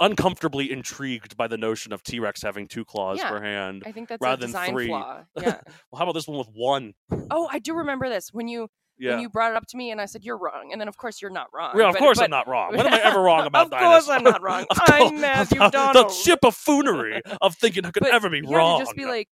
uncomfortably 0.00 0.70
intrigued 0.72 1.36
by 1.36 1.46
the 1.48 1.56
notion 1.56 1.92
of 1.92 2.02
T 2.02 2.18
Rex 2.20 2.42
having 2.42 2.66
two 2.68 2.84
claws 2.84 3.18
Yeah. 3.18 3.30
per 3.30 3.40
hand. 3.42 3.82
I 3.86 3.92
think 3.92 4.08
that's 4.08 4.20
Rather 4.20 4.46
than 4.46 4.70
three. 4.70 4.86
flaw. 4.88 5.24
Yeah. 5.40 5.60
Well, 5.90 5.98
how 5.98 6.04
about 6.04 6.12
this 6.14 6.26
one 6.28 6.38
with 6.38 6.48
one? 6.52 6.94
Oh, 7.30 7.48
I 7.50 7.58
do 7.58 7.74
remember 7.74 8.08
this 8.08 8.30
when 8.32 8.48
you 8.48 8.68
Yeah. 8.98 9.12
when 9.12 9.20
you 9.20 9.28
brought 9.28 9.50
it 9.52 9.56
up 9.56 9.66
to 9.68 9.76
me, 9.76 9.90
and 9.90 10.00
I 10.00 10.06
said 10.06 10.22
you're 10.24 10.38
wrong, 10.38 10.70
and 10.72 10.80
then 10.80 10.88
of 10.88 10.96
course 10.96 11.20
you're 11.22 11.30
not 11.30 11.48
wrong. 11.52 11.72
yeah, 11.78 11.88
of 11.88 11.92
but- 11.94 11.98
course 12.00 12.18
but- 12.18 12.24
I'm 12.24 12.30
not 12.30 12.46
wrong. 12.48 12.76
When 12.76 12.86
am 12.86 12.92
I 12.94 13.00
ever 13.02 13.20
wrong 13.28 13.46
about 13.46 13.70
that? 13.70 13.76
Of 13.82 13.82
course 13.82 14.06
dinosaurs? 14.06 14.16
I'm 14.16 14.24
not 14.24 14.42
wrong. 14.42 14.66
I'm 14.70 15.20
Matthew 15.20 15.58
Donald. 15.70 16.08
The 16.10 16.12
ship 16.12 16.40
of 16.44 16.54
foonery 16.54 17.20
of 17.40 17.54
thinking 17.56 17.84
I 17.84 17.90
could 17.90 18.02
But 18.02 18.12
ever 18.14 18.28
be 18.30 18.42
wrong. 18.42 18.80
just 18.80 18.94
be 18.96 19.04
like, 19.06 19.28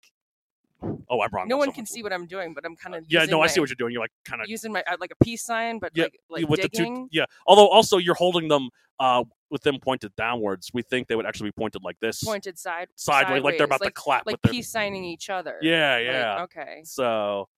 oh, 0.83 1.21
I'm 1.23 1.31
wrong. 1.33 1.49
no 1.49 1.57
one 1.57 1.73
can 1.73 1.87
see 1.87 2.03
what 2.03 2.13
I'm 2.13 2.27
doing, 2.27 2.55
but 2.55 2.65
I'm 2.65 2.77
kind 2.77 2.95
of 2.95 3.05
Yeah, 3.09 3.25
no, 3.25 3.41
I 3.41 3.47
see 3.47 3.61
what 3.61 3.69
you're 3.69 3.77
doing. 3.77 3.93
You're 3.93 4.03
like 4.03 4.13
kind 4.25 4.43
of 4.43 4.49
using 4.49 4.73
my 4.73 4.83
uh, 4.91 4.97
like 5.01 5.13
a 5.13 5.25
peace 5.25 5.43
sign, 5.43 5.79
but 5.79 5.93
Yeah, 5.95 6.05
like 6.05 6.43
like 6.43 6.49
with 6.49 6.61
digging. 6.61 6.95
the 6.95 7.01
two. 7.01 7.09
Yeah, 7.13 7.25
although 7.47 7.69
also 7.69 7.99
you're 7.99 8.15
holding 8.15 8.49
them 8.49 8.71
uh, 9.01 9.25
with 9.51 9.63
them 9.63 9.79
pointed 9.81 10.15
downwards. 10.17 10.71
We 10.73 10.83
think 10.83 11.09
they 11.09 11.17
would 11.17 11.27
actually 11.27 11.49
be 11.49 11.53
pointed 11.53 11.83
like 11.83 11.99
this, 12.01 12.23
pointed 12.23 12.59
side 12.59 12.89
sideways, 12.97 13.43
like 13.43 13.59
they're 13.59 13.67
about 13.67 13.81
like, 13.81 13.95
to 13.95 14.01
clap 14.01 14.27
like 14.27 14.35
with 14.35 14.43
their. 14.43 14.53
peace 14.53 14.71
signing 14.71 15.05
each 15.05 15.31
other. 15.31 15.59
Yeah, 15.61 15.95
Like, 15.97 16.05
yeah. 16.05 16.43
okay. 16.43 16.81
So 16.85 17.49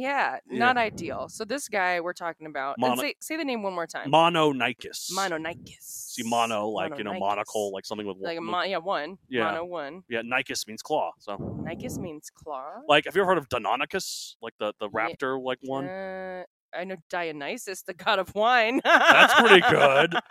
Yeah, 0.00 0.38
Yeah. 0.50 0.58
not 0.58 0.76
ideal. 0.76 1.28
So 1.28 1.44
this 1.44 1.68
guy 1.68 2.00
we're 2.00 2.12
talking 2.12 2.46
about. 2.46 2.76
Mono- 2.78 2.96
say 3.00 3.14
say 3.20 3.36
the 3.36 3.44
name 3.44 3.62
one 3.62 3.72
more 3.74 3.86
time. 3.86 4.10
Mononykus. 4.12 5.10
Mononykus. 5.12 5.82
See, 6.14 6.22
mono 6.24 6.68
like 6.68 6.96
you 6.98 7.04
know 7.04 7.14
monocle, 7.18 7.72
like 7.72 7.84
something 7.86 8.06
with 8.06 8.16
Like 8.20 8.38
a 8.38 8.40
mon- 8.40 8.70
yeah 8.70 8.78
one. 8.78 9.18
Yeah. 9.28 9.44
Mono 9.50 9.64
one. 9.64 10.02
yeah. 10.08 10.22
Nicus 10.24 10.66
means 10.66 10.82
claw. 10.82 11.12
So 11.18 11.36
Nicus 11.64 11.98
means 11.98 12.30
claw. 12.30 12.66
like, 12.88 13.04
have 13.04 13.14
you 13.16 13.22
ever 13.22 13.28
heard 13.30 13.38
of 13.38 13.48
Deinonychus, 13.48 14.36
like 14.40 14.54
the 14.58 14.72
the 14.80 14.88
raptor 14.88 15.42
like 15.42 15.58
one? 15.62 15.86
Uh, 15.88 16.44
I 16.74 16.84
know 16.84 16.96
Dionysus, 17.10 17.82
the 17.82 17.94
god 17.94 18.18
of 18.18 18.34
wine. 18.34 18.80
That's 18.84 19.34
pretty 19.34 19.60
good. 19.68 20.14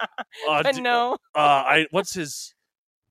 Uh, 0.49 0.61
d- 0.63 0.81
no, 0.81 1.13
uh, 1.33 1.39
I 1.39 1.87
what's 1.91 2.13
his 2.13 2.53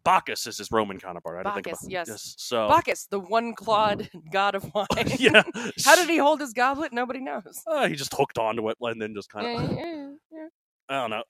Bacchus 0.04 0.46
is 0.46 0.58
his 0.58 0.70
Roman 0.70 0.98
counterpart. 0.98 1.36
I 1.36 1.38
had 1.38 1.44
to 1.44 1.54
think 1.54 1.64
Bacchus, 1.66 1.82
about 1.82 1.90
yes. 2.08 2.34
So 2.38 2.68
Bacchus, 2.68 3.06
the 3.06 3.18
one 3.20 3.54
clawed 3.54 4.10
god 4.32 4.54
of 4.54 4.64
wine. 4.74 4.86
yeah. 5.18 5.42
How 5.84 5.96
did 5.96 6.08
he 6.08 6.18
hold 6.18 6.40
his 6.40 6.52
goblet? 6.52 6.92
Nobody 6.92 7.20
knows. 7.20 7.62
Uh, 7.66 7.88
he 7.88 7.94
just 7.94 8.12
hooked 8.14 8.38
onto 8.38 8.68
it 8.68 8.76
and 8.80 9.00
then 9.00 9.14
just 9.14 9.30
kind 9.30 9.46
of. 9.46 9.72
yeah, 9.72 9.78
yeah, 9.84 10.10
yeah. 10.32 10.48
I 10.86 11.08
don't 11.08 11.10
know. 11.10 11.24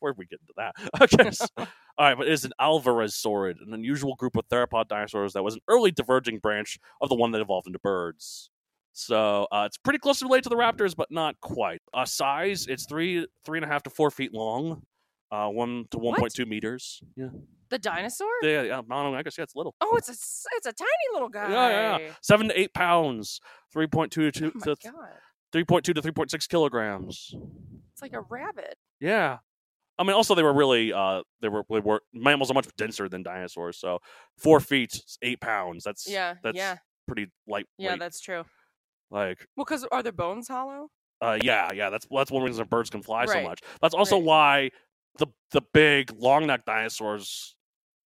Where'd 0.00 0.18
we 0.18 0.26
get 0.26 0.40
into 0.40 0.54
that? 0.56 0.74
Okay. 1.00 1.30
so- 1.30 1.46
all 1.56 2.06
right, 2.06 2.16
but 2.16 2.28
it 2.28 2.32
is 2.32 2.44
an 2.44 2.52
Alvarez 2.60 3.12
alvarezsaurid, 3.14 3.60
an 3.66 3.74
unusual 3.74 4.14
group 4.14 4.36
of 4.36 4.48
theropod 4.48 4.86
dinosaurs 4.86 5.32
that 5.32 5.42
was 5.42 5.54
an 5.54 5.60
early 5.66 5.90
diverging 5.90 6.38
branch 6.38 6.78
of 7.00 7.08
the 7.08 7.16
one 7.16 7.32
that 7.32 7.40
evolved 7.40 7.66
into 7.66 7.80
birds. 7.80 8.50
So 8.92 9.46
uh, 9.50 9.64
it's 9.66 9.76
pretty 9.78 9.98
closely 9.98 10.26
related 10.26 10.44
to 10.44 10.48
the 10.50 10.56
raptors, 10.56 10.94
but 10.96 11.10
not 11.10 11.40
quite. 11.40 11.80
Uh, 11.92 12.04
size, 12.04 12.66
it's 12.68 12.86
three 12.86 13.26
three 13.44 13.58
and 13.58 13.64
a 13.64 13.68
half 13.68 13.82
to 13.84 13.90
four 13.90 14.10
feet 14.12 14.32
long, 14.32 14.82
uh, 15.30 15.48
one 15.48 15.84
to 15.90 15.98
one 15.98 16.18
point 16.18 16.32
two 16.34 16.46
meters. 16.46 17.00
Yeah, 17.16 17.28
The 17.70 17.78
dinosaur? 17.78 18.28
yeah, 18.42 18.62
yeah. 18.62 18.78
I, 18.78 18.80
don't 18.80 18.88
know, 18.88 19.14
I 19.14 19.22
guess 19.22 19.36
yeah, 19.38 19.44
it's 19.44 19.54
little. 19.56 19.74
oh, 19.80 19.96
it's 19.96 20.08
a 20.08 20.12
it's 20.56 20.66
a 20.66 20.72
tiny 20.72 20.88
little 21.12 21.28
guy. 21.28 21.50
Yeah, 21.50 21.98
yeah. 21.98 22.10
Seven 22.22 22.48
to 22.48 22.58
eight 22.58 22.72
pounds, 22.74 23.40
three 23.72 23.86
point 23.86 24.12
two 24.12 24.30
to 24.30 24.46
Oh 24.46 24.52
my 24.54 24.64
to 24.64 24.76
god, 24.84 25.08
three 25.52 25.64
point 25.64 25.84
two 25.84 25.94
to 25.94 26.02
three 26.02 26.12
point 26.12 26.30
six 26.30 26.46
kilograms. 26.46 27.34
it's 27.92 28.02
like 28.02 28.12
a 28.14 28.20
rabbit. 28.22 28.76
Yeah. 29.00 29.38
I 30.00 30.04
mean, 30.04 30.12
also 30.12 30.36
they 30.36 30.44
were 30.44 30.52
really, 30.54 30.92
uh, 30.92 31.22
they 31.42 31.48
were, 31.48 31.64
they 31.68 31.80
were 31.80 32.00
mammals 32.14 32.52
are 32.52 32.54
much 32.54 32.68
denser 32.76 33.08
than 33.08 33.24
dinosaurs. 33.24 33.78
So 33.80 33.98
four 34.36 34.60
feet, 34.60 35.02
eight 35.22 35.40
pounds. 35.40 35.82
That's 35.82 36.08
Yeah, 36.08 36.34
that's 36.40 36.56
yeah, 36.56 36.76
pretty 37.08 37.32
light. 37.48 37.66
yeah. 37.78 37.96
That's 37.96 38.20
true. 38.20 38.44
like, 39.10 39.44
Well, 39.56 39.64
because 39.64 39.84
are 39.90 40.02
their 40.04 40.12
bones 40.12 40.46
hollow? 40.46 40.88
uh, 41.20 41.38
yeah, 41.42 41.72
yeah. 41.74 41.90
That's 41.90 42.06
that's 42.12 42.30
one 42.30 42.44
reason 42.44 42.64
birds 42.68 42.90
can 42.90 43.02
fly 43.02 43.26
so 43.26 43.42
much. 43.42 43.58
That's 43.82 43.92
also 43.94 44.16
Right. 44.18 44.24
why 44.24 44.70
the 45.52 45.62
big 45.72 46.12
long 46.18 46.46
neck 46.46 46.64
dinosaurs 46.66 47.56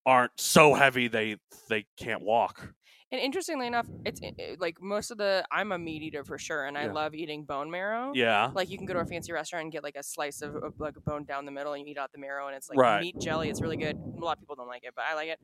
aren't 0.06 0.32
so 0.38 0.74
heavy 0.74 1.08
they 1.08 1.36
they 1.68 1.86
can't 1.96 2.22
walk. 2.22 2.74
And 3.12 3.20
interestingly 3.20 3.66
enough, 3.66 3.86
it's 4.06 4.20
it- 4.22 4.34
it- 4.38 4.60
like 4.60 4.80
most 4.80 5.10
of 5.10 5.18
the. 5.18 5.44
I'm 5.52 5.70
a 5.72 5.78
meat 5.78 6.02
eater 6.02 6.24
for 6.24 6.38
sure, 6.38 6.64
and 6.64 6.78
I 6.78 6.84
Yeah. 6.86 6.92
love 6.92 7.14
eating 7.14 7.44
bone 7.44 7.70
marrow. 7.70 8.12
Yeah. 8.14 8.50
Like 8.54 8.70
you 8.70 8.78
can 8.78 8.86
go 8.86 8.94
to 8.94 9.00
a 9.00 9.04
fancy 9.04 9.32
restaurant 9.32 9.64
and 9.64 9.72
get 9.72 9.82
like 9.82 9.96
a 9.96 10.02
slice 10.02 10.40
of, 10.40 10.54
of 10.56 10.80
like 10.80 10.96
a 10.96 11.00
bone 11.00 11.24
down 11.24 11.44
the 11.44 11.50
middle, 11.52 11.74
and 11.74 11.86
you 11.86 11.92
eat 11.92 11.98
out 11.98 12.10
the 12.12 12.18
marrow, 12.18 12.46
and 12.46 12.56
it's 12.56 12.70
like 12.70 12.78
Right. 12.78 13.02
meat 13.02 13.16
jelly. 13.20 13.50
It's 13.50 13.60
really 13.60 13.76
good. 13.76 13.96
A 13.96 14.24
lot 14.24 14.38
of 14.38 14.40
people 14.40 14.56
don't 14.56 14.66
like 14.66 14.84
it, 14.84 14.94
but 14.96 15.04
I 15.04 15.14
like 15.14 15.28
it. 15.28 15.38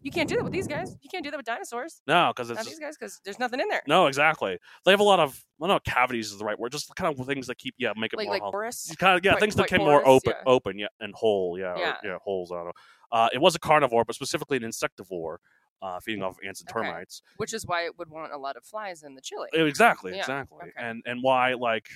You 0.00 0.10
can't 0.12 0.28
do 0.28 0.36
that 0.36 0.44
with 0.44 0.52
these 0.52 0.68
guys. 0.68 0.96
You 1.02 1.10
can't 1.10 1.24
do 1.24 1.30
that 1.32 1.36
with 1.36 1.46
dinosaurs. 1.46 2.00
No, 2.06 2.32
because 2.34 2.50
Not 2.50 2.58
it's 2.60 2.68
these 2.68 2.78
guys, 2.78 2.96
because 2.96 3.20
there's 3.24 3.38
nothing 3.40 3.58
in 3.60 3.68
there. 3.68 3.82
no, 3.88 4.06
exactly. 4.06 4.56
They 4.84 4.92
have 4.92 5.00
a 5.00 5.04
lot 5.04 5.18
of 5.18 5.44
well, 5.58 5.68
no 5.68 5.80
cavities 5.80 6.30
is 6.30 6.38
the 6.38 6.44
right 6.44 6.58
word. 6.58 6.70
Just 6.72 6.94
kind 6.94 7.18
of 7.18 7.26
things 7.26 7.48
that 7.48 7.58
keep 7.58 7.74
yeah 7.78 7.92
make 7.96 8.12
it 8.12 8.16
like 8.16 8.28
more 8.28 8.34
like 8.36 8.42
porous. 8.52 8.94
kind 8.98 9.18
of 9.18 9.24
yeah 9.24 9.32
Quite- 9.32 9.40
things 9.40 9.54
that 9.56 9.64
became 9.68 9.80
more 9.84 10.06
open 10.06 10.34
yeah. 10.36 10.42
open 10.46 10.78
yeah 10.78 10.86
and 11.00 11.12
whole 11.14 11.58
yeah 11.58 11.72
or, 11.72 11.78
Yeah. 11.78 11.96
yeah 12.04 12.18
holes 12.24 12.52
I 12.52 12.56
don't 12.56 12.66
know. 12.66 12.72
Uh, 13.10 13.28
it 13.32 13.38
was 13.38 13.54
a 13.54 13.58
carnivore, 13.58 14.04
but 14.04 14.14
specifically 14.14 14.56
an 14.58 14.62
insectivore, 14.64 15.38
uh, 15.82 15.98
feeding 16.00 16.22
off 16.22 16.36
ants 16.46 16.60
and 16.60 16.70
Okay. 16.70 16.86
termites. 16.86 17.22
which 17.38 17.52
is 17.54 17.66
why 17.66 17.84
it 17.86 17.98
would 17.98 18.08
want 18.10 18.32
a 18.32 18.38
lot 18.38 18.56
of 18.56 18.64
flies 18.64 19.02
in 19.02 19.14
the 19.14 19.20
chili. 19.22 19.48
Exactly, 19.52 20.12
Yeah, 20.12 20.18
exactly, 20.20 20.58
okay. 20.62 20.72
and 20.76 21.02
and 21.06 21.22
why 21.22 21.54
like. 21.54 21.86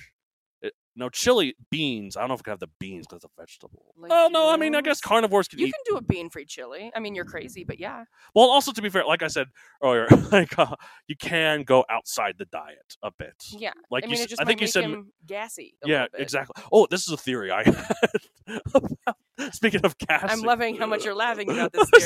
It, 0.63 0.73
no 0.95 1.09
chili 1.09 1.55
beans. 1.69 2.15
I 2.15 2.21
don't 2.21 2.29
know 2.29 2.35
if 2.35 2.41
I 2.41 2.43
can 2.43 2.51
have 2.51 2.59
the 2.61 2.69
beans 2.79 3.05
because 3.05 3.17
it's 3.23 3.25
a 3.25 3.41
vegetable. 3.41 3.93
oh 4.09 4.29
no, 4.31 4.49
I 4.49 4.55
mean 4.57 4.75
I 4.75 4.81
guess 4.81 5.01
carnivores 5.01 5.47
can 5.49 5.59
You 5.59 5.67
eat. 5.67 5.73
can 5.73 5.93
do 5.93 5.97
a 5.97 6.01
bean-free 6.01 6.45
chili. 6.45 6.89
I 6.95 6.99
mean, 7.01 7.15
you're 7.15 7.25
crazy, 7.25 7.63
but 7.65 7.79
yeah. 7.79 8.05
Well, 8.33 8.45
also 8.49 8.71
to 8.71 8.81
be 8.81 8.89
fair, 8.89 9.03
like 9.05 9.23
I 9.23 9.27
said 9.27 9.47
earlier, 9.83 10.07
like 10.31 10.57
uh, 10.57 10.75
you 11.07 11.15
can 11.17 11.63
go 11.63 11.83
outside 11.89 12.35
the 12.37 12.45
diet 12.45 12.95
a 13.03 13.11
bit. 13.11 13.33
Yeah. 13.51 13.73
Like 13.91 14.05
I 14.05 14.07
you, 14.07 14.15
mean, 14.17 14.27
just 14.27 14.41
I 14.41 14.45
think 14.45 14.61
you 14.61 14.67
said 14.67 14.85
gassy. 15.27 15.75
a 15.83 15.87
Yeah, 15.89 15.95
little 16.03 16.07
bit. 16.13 16.21
exactly. 16.21 16.63
Oh, 16.71 16.87
this 16.89 17.05
is 17.07 17.13
a 17.13 17.17
theory 17.17 17.51
I 17.51 17.63
had. 18.47 19.53
Speaking 19.53 19.81
of 19.83 19.97
gas, 19.97 20.25
I'm 20.29 20.41
loving 20.41 20.77
how 20.77 20.85
much 20.85 21.03
you're 21.05 21.15
laughing 21.15 21.49
about 21.49 21.73
this 21.73 21.89
theory. 21.89 22.01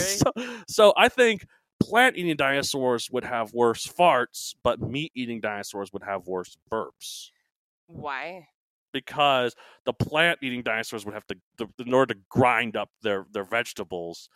so, 0.47 0.55
so 0.67 0.93
I 0.97 1.09
think 1.09 1.45
plant-eating 1.83 2.35
dinosaurs 2.37 3.09
would 3.11 3.23
have 3.25 3.53
worse 3.53 3.85
farts, 3.85 4.55
but 4.63 4.81
meat-eating 4.81 5.41
dinosaurs 5.41 5.91
would 5.93 6.03
have 6.03 6.25
worse 6.25 6.57
burps 6.71 7.29
Why? 7.87 8.47
because 8.93 9.55
the 9.85 9.93
plant-eating 9.93 10.63
dinosaurs 10.63 11.05
would 11.05 11.13
have 11.13 11.27
to, 11.27 11.35
the, 11.57 11.67
in 11.85 11.93
order 11.93 12.13
to 12.13 12.19
grind 12.29 12.75
up 12.75 12.89
their 13.01 13.25
their 13.31 13.43
vegetables, 13.43 14.29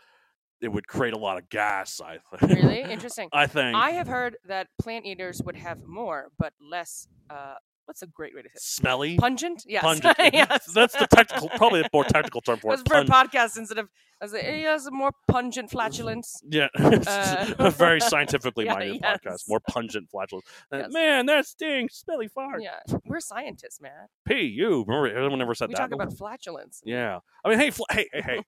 it 0.62 0.68
would 0.68 0.88
create 0.88 1.14
a 1.14 1.18
lot 1.18 1.38
of 1.38 1.50
gas. 1.50 2.00
I 2.00 2.20
think. 2.38 2.62
Really 2.62 2.82
interesting. 2.82 3.30
I 3.34 3.48
think. 3.48 3.76
I 3.76 3.92
have 3.92 4.08
heard 4.08 4.38
that 4.46 4.68
plant 4.80 5.06
eaters 5.06 5.42
would 5.44 5.56
have 5.56 5.84
more, 5.86 6.30
but 6.38 6.54
less. 6.60 7.08
Uh, 7.30 7.56
what's 7.92 8.02
a 8.02 8.08
great 8.08 8.34
way 8.34 8.42
to 8.42 8.48
say 8.48 8.54
it? 8.56 8.62
Smelly. 8.62 9.18
Pungent? 9.18 9.66
Yes. 9.68 9.84
Pungent. 10.02 10.16
yes. 10.34 10.66
That's 10.74 10.96
the 10.98 11.08
technical, 11.08 11.50
probably 11.50 11.82
a 11.82 11.90
more 11.92 12.06
technical 12.06 12.40
term 12.40 12.58
for 12.60 12.74
it. 12.74 12.78
for 12.88 13.04
podcast 13.04 13.58
instead 13.58 13.78
of. 13.78 13.90
I 14.22 14.26
was 14.26 14.34
like, 14.34 14.44
he 14.46 14.62
has 14.62 14.86
a 14.86 14.92
more 14.92 15.12
pungent 15.28 15.72
flatulence. 15.72 16.42
Yeah, 16.48 16.68
Uh, 16.78 17.54
a 17.58 17.72
very 17.72 18.00
scientifically 18.00 18.66
yeah, 18.68 18.74
minded 18.76 19.00
yes. 19.02 19.18
podcast. 19.26 19.50
More 19.50 19.60
pungent 19.60 20.10
flatulence. 20.10 20.46
Uh, 20.72 20.78
Yes. 20.78 20.94
Man, 20.94 21.26
that 21.26 21.46
stinks. 21.48 21.98
Smelly 21.98 22.28
fart. 22.28 22.62
Yeah, 22.62 22.80
we're 23.04 23.20
scientists, 23.20 23.82
man. 23.82 24.08
P, 24.26 24.42
you. 24.44 24.86
Remember, 24.88 25.08
everyone 25.14 25.40
never 25.40 25.54
said 25.56 25.70
We 25.70 25.74
that. 25.76 25.82
talk 25.82 25.92
about 25.92 26.16
flatulence. 26.16 26.82
yeah. 26.86 27.20
I 27.44 27.50
mean, 27.50 27.60
hey, 27.60 27.72
fl- 27.72 27.84
hey, 27.92 28.08
hey, 28.14 28.22
hey. 28.22 28.44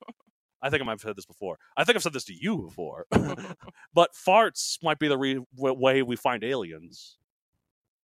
I 0.61 0.69
think 0.69 0.81
I 0.81 0.85
might 0.85 0.93
have 0.93 1.01
said 1.01 1.15
this 1.17 1.25
before. 1.25 1.57
I 1.75 1.83
think 1.83 1.97
I've 1.97 2.03
said 2.03 2.13
this 2.13 2.23
to 2.25 2.33
you 2.33 2.61
before. 2.69 3.05
but 3.93 4.11
farts 4.13 4.77
might 4.81 4.99
be 4.99 5.07
the 5.09 5.17
re- 5.17 5.43
way 5.57 6.01
we 6.03 6.15
find 6.15 6.43
aliens. 6.43 7.17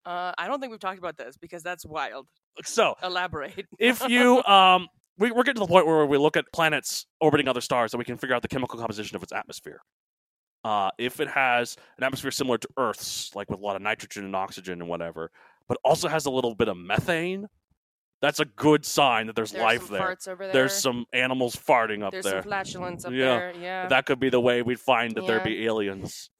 Uh, 0.07 0.33
I 0.39 0.47
don't 0.47 0.61
think 0.61 0.71
we've 0.71 0.81
talked 0.81 0.99
about 0.99 1.17
this 1.17 1.37
because 1.37 1.63
that's 1.65 1.85
wild. 1.85 2.29
So, 2.65 2.95
Elaborate. 3.03 3.67
if 3.79 4.01
you 4.09 4.43
um 4.45 4.87
we, 5.19 5.31
we're 5.33 5.43
getting 5.43 5.61
to 5.61 5.67
the 5.67 5.73
point 5.73 5.87
where 5.87 6.07
we 6.07 6.17
look 6.19 6.37
at 6.37 6.45
planets 6.53 7.07
orbiting 7.21 7.49
other 7.49 7.61
stars 7.61 7.93
and 7.93 7.99
we 7.99 8.05
can 8.05 8.17
figure 8.17 8.37
out 8.37 8.43
the 8.43 8.49
chemical 8.49 8.79
composition 8.79 9.17
of 9.17 9.23
its 9.23 9.33
atmosphere 9.33 9.81
uh, 10.65 10.91
if 10.99 11.21
it 11.21 11.29
has 11.29 11.77
an 11.99 12.05
atmosphere 12.05 12.31
similar 12.31 12.59
to 12.59 12.69
earth's 12.77 13.35
like 13.35 13.51
with 13.51 13.59
a 13.59 13.63
lot 13.63 13.77
of 13.77 13.83
nitrogen 13.83 14.25
and 14.25 14.37
oxygen 14.37 14.81
and 14.81 14.89
whatever 14.89 15.31
but 15.69 15.79
also 15.85 16.07
has 16.09 16.27
a 16.27 16.31
little 16.31 16.55
bit 16.55 16.69
of 16.69 16.77
methane 16.77 17.47
that's 18.23 18.41
a 18.41 18.45
good 18.47 18.85
sign 18.85 19.27
that 19.27 19.37
there's, 19.37 19.53
There's 19.53 19.63
life 19.63 19.87
some 19.87 19.93
there 19.95 20.03
farts 20.03 20.29
over 20.29 20.45
there. 20.45 20.53
there's 20.53 20.73
some 20.75 21.05
animals 21.13 21.57
farting 21.57 22.03
up 22.03 22.13
There's 22.13 22.25
there 22.25 22.35
There's 22.35 22.45
some 22.45 22.49
flatulence 22.51 23.05
up 23.05 23.13
Yeah. 23.13 23.39
there. 23.39 23.53
Yeah. 23.61 23.89
that 23.89 24.07
could 24.07 24.21
be 24.21 24.29
the 24.31 24.41
way 24.41 24.63
we'd 24.63 24.81
find 24.81 25.15
that 25.17 25.27
there'd 25.27 25.45
be 25.45 25.65
aliens 25.67 26.31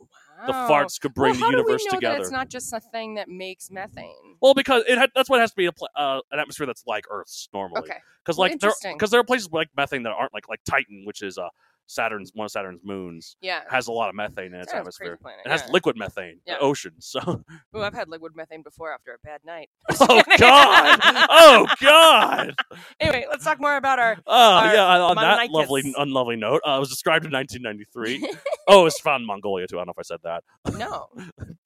the 0.47 0.53
farts 0.53 1.01
could 1.01 1.15
bring 1.15 1.39
well, 1.39 1.51
the 1.51 1.57
universe 1.57 1.83
do 1.83 1.89
we 1.91 1.93
know 1.93 1.97
together 1.97 2.17
That 2.17 2.23
it's 2.23 2.31
not 2.31 2.49
just 2.49 2.73
a 2.73 2.81
thing 2.81 3.15
that 3.15 3.29
makes 3.29 3.71
methane. 3.71 4.37
well 4.41 4.55
because 4.55 4.83
it 4.89 4.99
had, 4.99 5.11
that's 5.15 5.29
what 5.31 5.39
it 5.39 5.41
has 5.41 5.51
to 5.51 5.57
be 5.57 5.67
a 5.67 5.73
uh, 5.97 6.21
an 6.31 6.39
atmosphere 6.39 6.67
that's 6.67 6.85
like 6.87 7.05
earth's 7.11 7.49
normally 7.53 7.81
Okay. 7.81 7.99
because 8.25 8.39
like 8.39 8.59
there 8.61 8.73
because 8.93 9.11
there 9.11 9.21
are 9.21 9.25
places 9.25 9.49
like 9.53 9.69
methane 9.77 10.03
that 10.03 10.11
aren't 10.11 10.35
like 10.35 10.49
like 10.49 10.61
Titan, 10.69 11.03
which 11.05 11.23
is 11.23 11.39
uh 11.39 11.49
Saturn's 11.89 12.33
one 12.35 12.47
of 12.47 12.51
Saturn's 12.51 12.81
moons, 12.83 13.37
Yeah. 13.41 13.63
has 13.71 13.87
a 13.87 13.93
lot 13.93 14.09
of 14.09 14.15
methane 14.17 14.47
in 14.47 14.55
its 14.55 14.71
Saturn's 14.73 14.97
atmosphere. 14.97 15.17
planet, 15.17 15.41
It 15.47 15.51
has 15.51 15.63
yeah. 15.67 15.73
liquid 15.73 15.97
methane, 15.97 16.41
Yeah. 16.47 16.55
the 16.55 16.61
ocean. 16.61 16.93
So, 16.99 17.21
Ooh, 17.77 17.83
I've 17.83 17.95
had 17.95 18.09
liquid 18.09 18.35
methane 18.35 18.63
before 18.63 18.93
after 18.93 19.13
a 19.13 19.19
bad 19.25 19.41
night. 19.45 19.71
oh 20.01 20.23
god, 20.39 20.99
oh 21.31 21.67
god. 21.81 22.55
anyway, 23.01 23.27
let's 23.31 23.45
talk 23.45 23.61
more 23.61 23.77
about 23.77 23.99
our. 23.99 24.17
Oh 24.27 24.53
Our 24.59 24.75
yeah. 24.75 25.01
On 25.03 25.15
that 25.17 25.51
lovely, 25.51 25.95
unlovely 25.97 26.37
note, 26.37 26.61
uh, 26.67 26.77
it 26.77 26.81
was 26.81 26.89
described 26.89 27.25
in 27.25 27.31
1993. 27.33 28.29
oh, 28.69 28.81
it 28.81 28.85
was 28.85 28.99
found 28.99 29.23
in 29.23 29.27
Mongolia 29.27 29.67
too. 29.67 29.77
I 29.77 29.81
don't 29.85 29.87
know 29.89 29.93
if 29.93 29.99
I 29.99 30.03
said 30.03 30.21
that. 30.25 30.43
No. 30.77 31.07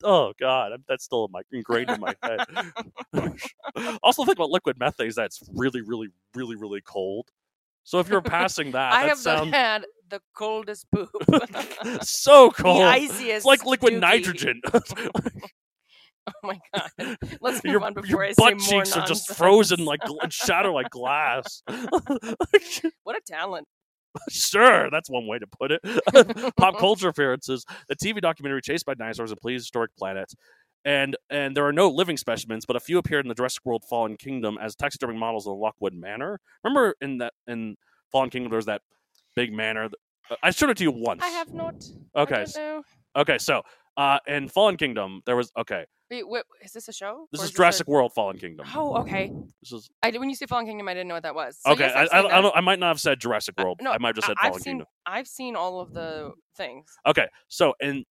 Oh 0.04 0.32
god, 0.38 0.72
that's 0.88 1.04
still 1.04 1.24
in 1.26 1.32
my 1.32 1.42
ingrained 1.52 1.90
in 1.90 2.00
my 2.00 2.14
head. 2.22 2.40
also, 4.02 4.24
think 4.24 4.36
about 4.38 4.50
liquid 4.50 4.78
methane 4.78 5.06
is 5.08 5.14
that 5.16 5.26
it's 5.26 5.42
really, 5.54 5.80
really, 5.80 6.08
really, 6.34 6.56
really 6.56 6.80
cold. 6.82 7.28
So 7.84 7.98
if 7.98 8.08
you're 8.08 8.20
passing 8.22 8.72
that, 8.72 8.92
I 8.92 9.02
that 9.02 9.08
have 9.08 9.18
sounds 9.18 9.50
had 9.52 9.86
the 10.10 10.20
coldest 10.34 10.86
poop. 10.92 11.10
so 12.02 12.50
cold. 12.56 12.82
The 12.82 12.86
iciest. 12.86 13.20
It's 13.22 13.44
like 13.44 13.64
liquid 13.64 13.94
dookie. 13.94 14.00
nitrogen. 14.00 14.60
Oh 16.28 16.32
my 16.44 16.58
god. 16.74 17.16
Let's 17.40 17.64
move 17.64 17.72
your 17.72 17.84
on 17.84 17.94
before 17.94 18.06
your 18.06 18.24
I 18.24 18.34
butt 18.34 18.60
say 18.60 18.74
more 18.74 18.84
cheeks 18.84 18.96
are 18.96 19.06
just 19.06 19.34
frozen 19.34 19.84
like 19.84 20.00
shatter 20.28 20.70
like 20.70 20.90
glass. 20.90 21.62
What 23.02 23.16
a 23.16 23.20
talent. 23.26 23.66
sure, 24.28 24.90
that's 24.90 25.08
one 25.10 25.26
way 25.26 25.38
to 25.38 25.46
put 25.46 25.72
it. 25.72 25.80
Pop 26.56 26.78
culture 26.78 27.08
appearances: 27.08 27.64
the 27.88 27.96
TV 27.96 28.20
documentary 28.20 28.60
"Chased 28.60 28.86
by 28.86 28.94
Dinosaurs" 28.94 29.30
and 29.32 29.40
Prehistoric 29.40 29.96
Planet. 29.96 30.32
And 30.84 31.16
and 31.30 31.56
there 31.56 31.66
are 31.66 31.72
no 31.72 31.88
living 31.88 32.16
specimens, 32.16 32.64
but 32.66 32.76
a 32.76 32.80
few 32.80 32.98
appeared 32.98 33.24
in 33.24 33.28
the 33.28 33.34
Jurassic 33.34 33.64
World: 33.64 33.82
Fallen 33.88 34.16
Kingdom 34.16 34.58
as 34.60 34.76
taxidermy 34.76 35.18
models 35.18 35.46
in 35.46 35.52
Lockwood 35.54 35.94
Manor. 35.94 36.38
Remember 36.62 36.94
in 37.00 37.18
that 37.18 37.32
in 37.46 37.76
Fallen 38.12 38.30
Kingdom, 38.30 38.50
there's 38.50 38.66
that 38.66 38.82
big 39.36 39.52
manor. 39.52 39.88
uh, 40.30 40.36
I 40.42 40.50
showed 40.50 40.70
it 40.70 40.76
to 40.78 40.84
you 40.84 40.92
once. 40.92 41.22
I 41.24 41.28
have 41.28 41.52
not. 41.52 41.84
Okay, 42.16 42.36
I 42.36 42.42
s- 42.42 42.54
don't 42.54 42.62
know. 42.78 42.82
Okay, 43.22 43.38
so 43.38 43.62
uh, 43.96 44.18
in 44.26 44.48
Fallen 44.48 44.76
Kingdom, 44.76 45.22
there 45.26 45.36
was 45.36 45.50
okay. 45.58 45.84
Wait, 46.10 46.28
wait, 46.28 46.42
is 46.64 46.72
this 46.72 46.88
a 46.88 46.92
show? 46.92 47.28
This 47.30 47.42
is 47.42 47.50
a- 47.50 47.54
Jurassic 47.54 47.86
World: 47.86 48.12
Fallen 48.12 48.36
Kingdom. 48.38 48.66
Oh, 48.74 48.96
okay. 49.02 49.32
This 49.62 49.72
is 49.72 49.90
I 50.02 50.10
when 50.10 50.28
you 50.28 50.34
say 50.36 50.46
Fallen 50.46 50.66
Kingdom, 50.66 50.88
I 50.88 50.94
didn't 50.94 51.08
know 51.08 51.14
what 51.14 51.22
that 51.22 51.34
was. 51.34 51.58
So 51.64 51.72
okay. 51.72 51.84
yes, 51.86 52.08
I, 52.12 52.18
I, 52.18 52.38
I, 52.38 52.40
don't, 52.40 52.56
I 52.56 52.60
might 52.60 52.78
not 52.80 52.88
have 52.88 53.00
said 53.00 53.20
Jurassic 53.20 53.54
Uh, 53.58 53.64
World. 53.64 53.78
no, 53.82 53.92
I 53.92 53.98
might 53.98 54.08
have 54.08 54.16
just 54.16 54.26
said 54.26 54.36
I've 54.40 54.48
Fallen 54.50 54.62
seen, 54.62 54.70
Kingdom. 54.72 54.86
I've 55.06 55.28
seen 55.28 55.54
all 55.56 55.80
of 55.80 55.92
the 55.92 56.32
things. 56.56 56.86
Okay, 57.06 57.26
so 57.48 57.74
in 57.80 58.04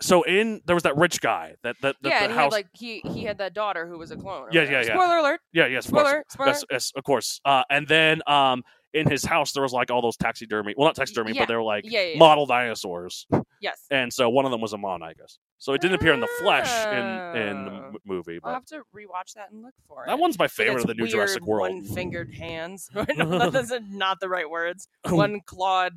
so 0.00 0.22
in 0.24 0.60
there 0.66 0.76
was 0.76 0.82
that 0.84 0.96
rich 0.96 1.20
guy 1.20 1.54
that 1.62 1.76
that, 1.82 1.96
that 2.02 2.08
yeah, 2.08 2.18
the 2.20 2.24
and 2.24 2.32
he 2.32 2.36
house. 2.38 2.44
had 2.44 2.52
like 2.52 2.66
he 2.74 3.00
he 3.00 3.24
had 3.24 3.38
that 3.38 3.54
daughter 3.54 3.86
who 3.86 3.98
was 3.98 4.10
a 4.10 4.16
clone. 4.16 4.48
Yeah, 4.52 4.60
whatever. 4.62 4.72
yeah, 4.72 4.86
yeah. 4.86 4.94
Spoiler 4.94 5.16
alert. 5.18 5.40
yeah, 5.52 5.66
yes, 5.66 5.84
of. 5.86 5.88
Spoiler. 5.90 6.24
Spoiler. 6.28 6.48
Yes, 6.50 6.64
yes, 6.70 6.92
of 6.96 7.04
course. 7.04 7.40
Uh, 7.44 7.62
and 7.70 7.88
then 7.88 8.20
um, 8.26 8.62
in 8.94 9.08
his 9.08 9.24
house 9.24 9.52
there 9.52 9.62
was 9.62 9.72
like 9.72 9.90
all 9.90 10.00
those 10.02 10.16
taxidermy. 10.16 10.74
Well, 10.76 10.86
not 10.88 10.96
taxidermy, 10.96 11.32
yeah, 11.32 11.42
but 11.42 11.48
they 11.48 11.54
were 11.56 11.62
like 11.62 11.84
yeah, 11.86 12.02
yeah, 12.02 12.18
model 12.18 12.46
dinosaurs. 12.46 13.26
Yes. 13.60 13.84
And 13.90 14.12
so 14.12 14.28
one 14.30 14.44
of 14.44 14.50
them 14.50 14.60
was 14.60 14.72
a 14.72 14.78
mon, 14.78 15.02
I 15.02 15.12
guess. 15.14 15.38
So 15.58 15.72
it 15.72 15.80
didn't 15.80 15.96
appear 15.96 16.12
in 16.14 16.20
the 16.20 16.28
flesh 16.40 16.70
in 16.86 17.40
in 17.42 17.64
the 17.64 17.70
Oh. 17.70 17.84
m- 17.88 17.96
movie, 18.04 18.38
I'll 18.44 18.54
have 18.54 18.64
to 18.66 18.82
rewatch 18.94 19.34
that 19.34 19.50
and 19.50 19.62
look 19.62 19.74
for 19.88 20.04
it. 20.04 20.06
that 20.06 20.18
one's 20.18 20.38
my 20.38 20.46
favorite 20.48 20.82
of 20.82 20.86
the 20.86 20.94
new 20.94 21.02
weird 21.04 21.10
Jurassic 21.12 21.44
World. 21.44 21.70
One-fingered 21.70 22.32
hands. 22.34 22.88
no, 23.16 23.48
those 23.50 23.72
are 23.72 23.80
not 23.90 24.20
the 24.20 24.28
right 24.28 24.48
words. 24.48 24.88
One 25.08 25.40
clawed. 25.44 25.94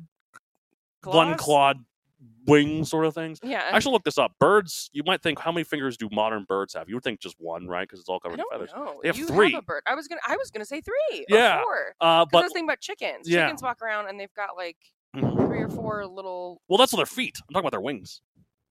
One 1.04 1.36
clawed 1.36 1.78
wing 2.46 2.84
sort 2.84 3.04
of 3.06 3.14
things. 3.14 3.38
Yeah. 3.42 3.70
I 3.72 3.78
should 3.78 3.90
look 3.92 4.04
this 4.04 4.18
up. 4.18 4.32
Birds, 4.38 4.90
you 4.92 5.02
might 5.04 5.22
think, 5.22 5.38
how 5.38 5.52
many 5.52 5.64
fingers 5.64 5.96
do 5.96 6.08
modern 6.12 6.44
birds 6.44 6.74
have? 6.74 6.88
You 6.88 6.96
would 6.96 7.04
think 7.04 7.20
just 7.20 7.36
one, 7.38 7.66
right? 7.66 7.86
Because 7.88 8.00
it's 8.00 8.08
all 8.08 8.20
covered 8.20 8.38
in 8.40 8.44
feathers. 8.50 8.70
know. 8.74 9.00
They 9.02 9.08
have 9.08 9.16
you 9.16 9.26
three. 9.26 9.52
have 9.52 9.60
a 9.62 9.64
bird. 9.64 9.82
I 9.86 9.94
was 9.94 10.08
gonna. 10.08 10.20
I 10.26 10.36
was 10.36 10.50
gonna 10.50 10.64
say 10.64 10.80
three. 10.80 11.24
Yeah, 11.28 11.58
Or 11.60 11.62
four. 11.64 11.94
Uh, 12.00 12.24
'Cause 12.24 12.28
I 12.28 12.28
but 12.32 12.42
was 12.44 12.52
thinking 12.52 12.68
about 12.68 12.80
chickens. 12.80 13.28
Yeah. 13.28 13.44
Chickens 13.46 13.62
walk 13.62 13.80
around 13.82 14.08
and 14.08 14.18
they've 14.18 14.34
got 14.34 14.56
like 14.56 14.76
Mhm. 15.16 15.46
three 15.46 15.60
or 15.62 15.68
four 15.68 16.06
little. 16.06 16.62
well, 16.68 16.78
that's 16.78 16.92
on 16.94 16.98
their 16.98 17.06
feet. 17.06 17.36
I'm 17.42 17.52
talking 17.52 17.60
about 17.64 17.72
their 17.72 17.80
wings. 17.82 18.20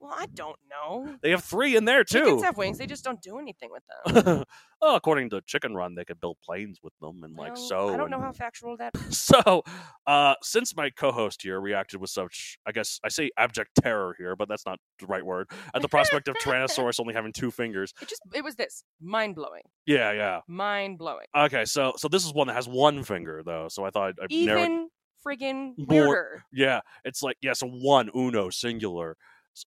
Well, 0.01 0.15
I 0.17 0.25
don't 0.33 0.57
know. 0.67 1.15
They 1.21 1.29
have 1.29 1.43
three 1.43 1.75
in 1.75 1.85
there 1.85 2.03
too. 2.03 2.19
Chickens 2.23 2.43
have 2.43 2.57
wings. 2.57 2.79
They 2.79 2.87
just 2.87 3.03
don't 3.03 3.21
do 3.21 3.37
anything 3.37 3.69
with 3.71 3.83
them. 4.25 4.43
well, 4.81 4.95
according 4.95 5.29
to 5.29 5.41
Chicken 5.45 5.75
Run, 5.75 5.93
they 5.93 6.03
could 6.03 6.19
build 6.19 6.37
planes 6.43 6.79
with 6.81 6.93
them 6.99 7.23
and 7.23 7.35
like 7.35 7.53
Well, 7.53 7.67
so. 7.67 7.93
I 7.93 7.97
don't 7.97 8.09
know 8.09 8.19
how 8.19 8.31
factual 8.31 8.75
that. 8.77 8.93
So, 9.11 9.63
uh, 10.07 10.33
since 10.41 10.75
my 10.75 10.89
co-host 10.89 11.43
here 11.43 11.61
reacted 11.61 12.01
with 12.01 12.09
such, 12.09 12.57
I 12.65 12.71
guess 12.71 12.99
I 13.03 13.09
say 13.09 13.29
abject 13.37 13.69
terror 13.81 14.15
here, 14.17 14.35
but 14.35 14.49
that's 14.49 14.65
not 14.65 14.79
the 14.99 15.05
right 15.05 15.25
word, 15.25 15.49
at 15.73 15.81
the 15.81 15.87
prospect 15.87 16.27
of 16.27 16.35
Tyrannosaurus 16.35 16.99
only 16.99 17.13
having 17.13 17.31
two 17.31 17.51
fingers. 17.51 17.93
It 18.01 18.09
just. 18.09 18.21
It 18.33 18.43
was 18.43 18.55
this 18.55 18.83
mind 18.99 19.35
blowing. 19.35 19.61
Yeah, 19.85 20.11
yeah. 20.11 20.39
Mind 20.47 20.97
blowing. 20.97 21.27
Okay, 21.37 21.63
so 21.65 21.93
so 21.97 22.07
this 22.07 22.25
is 22.25 22.33
one 22.33 22.47
that 22.47 22.55
has 22.55 22.67
one 22.67 23.03
finger 23.03 23.41
though, 23.45 23.67
so 23.69 23.85
I 23.85 23.91
thought 23.91 24.15
narrow. 24.29 24.61
Even 24.63 24.89
friggin' 25.25 25.73
More- 25.77 25.87
weirder. 26.07 26.43
Yeah, 26.51 26.81
it's 27.05 27.21
like 27.21 27.37
yeah, 27.41 27.53
so 27.53 27.67
one 27.67 28.09
uno 28.15 28.49
singular. 28.49 29.15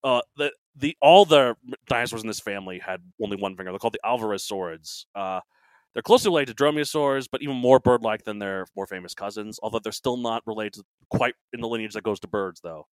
Uh, 0.02 0.20
the 0.36 0.50
the 0.76 0.96
all 1.00 1.24
the 1.24 1.56
dinosaurs 1.88 2.22
in 2.22 2.28
this 2.28 2.40
family 2.40 2.78
had 2.78 3.00
only 3.22 3.36
one 3.36 3.56
finger. 3.56 3.70
They're 3.70 3.78
called 3.78 3.94
the 3.94 4.08
Alvarezsaurids. 4.08 5.04
Uh, 5.14 5.40
they're 5.92 6.02
closely 6.02 6.28
related 6.28 6.56
to 6.56 6.64
dromaeosaurs, 6.64 7.28
but 7.30 7.40
even 7.42 7.54
more 7.54 7.78
bird-like 7.78 8.24
than 8.24 8.40
their 8.40 8.66
more 8.74 8.86
famous 8.86 9.14
cousins. 9.14 9.60
Although 9.62 9.78
they're 9.78 9.92
still 9.92 10.16
not 10.16 10.42
related 10.46 10.82
quite 11.08 11.34
in 11.52 11.60
the 11.60 11.68
lineage 11.68 11.94
that 11.94 12.02
goes 12.02 12.18
to 12.20 12.28
birds, 12.28 12.60
though. 12.62 12.86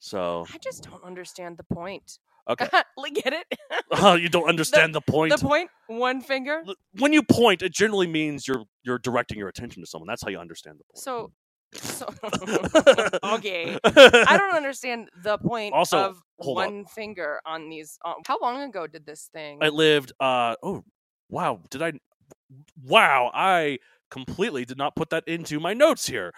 So 0.00 0.46
I 0.52 0.58
just 0.58 0.84
don't 0.84 1.02
understand 1.04 1.56
the 1.56 1.64
point. 1.74 2.18
okay, 2.48 2.68
get 3.14 3.32
it? 3.32 3.46
oh, 3.92 4.14
you 4.16 4.28
don't 4.28 4.48
understand 4.48 4.94
the, 4.94 5.00
point. 5.00 5.32
the 5.38 5.46
point. 5.46 5.70
One 5.86 6.20
finger. 6.20 6.62
When 6.98 7.12
you 7.12 7.22
point, 7.22 7.62
it 7.62 7.72
generally 7.72 8.06
means 8.06 8.46
you're 8.48 8.64
you're 8.82 8.98
directing 8.98 9.38
your 9.38 9.48
attention 9.48 9.82
to 9.82 9.86
someone. 9.86 10.08
That's 10.08 10.22
how 10.22 10.30
you 10.30 10.38
understand 10.38 10.78
the 10.78 10.84
point. 10.84 11.02
So. 11.02 11.32
So 11.74 12.06
okay. 13.24 13.78
I 13.84 14.36
don't 14.38 14.54
understand 14.56 15.10
the 15.22 15.38
point 15.38 15.74
Also, 15.74 15.98
of 15.98 16.22
hold 16.38 16.56
one 16.56 16.84
finger 16.86 17.40
on 17.44 17.68
these. 17.68 17.98
Um, 18.04 18.14
how 18.26 18.38
long 18.40 18.62
ago 18.62 18.86
did 18.86 19.04
this 19.04 19.28
thing? 19.32 19.58
I 19.60 19.68
lived. 19.68 20.12
Uh 20.20 20.56
oh, 20.62 20.84
wow! 21.28 21.60
Did 21.70 21.82
I? 21.82 21.92
Wow! 22.84 23.30
I 23.34 23.78
completely 24.10 24.64
did 24.64 24.78
not 24.78 24.94
put 24.96 25.10
that 25.10 25.24
into 25.26 25.60
my 25.60 25.74
notes 25.74 26.06
here. 26.06 26.32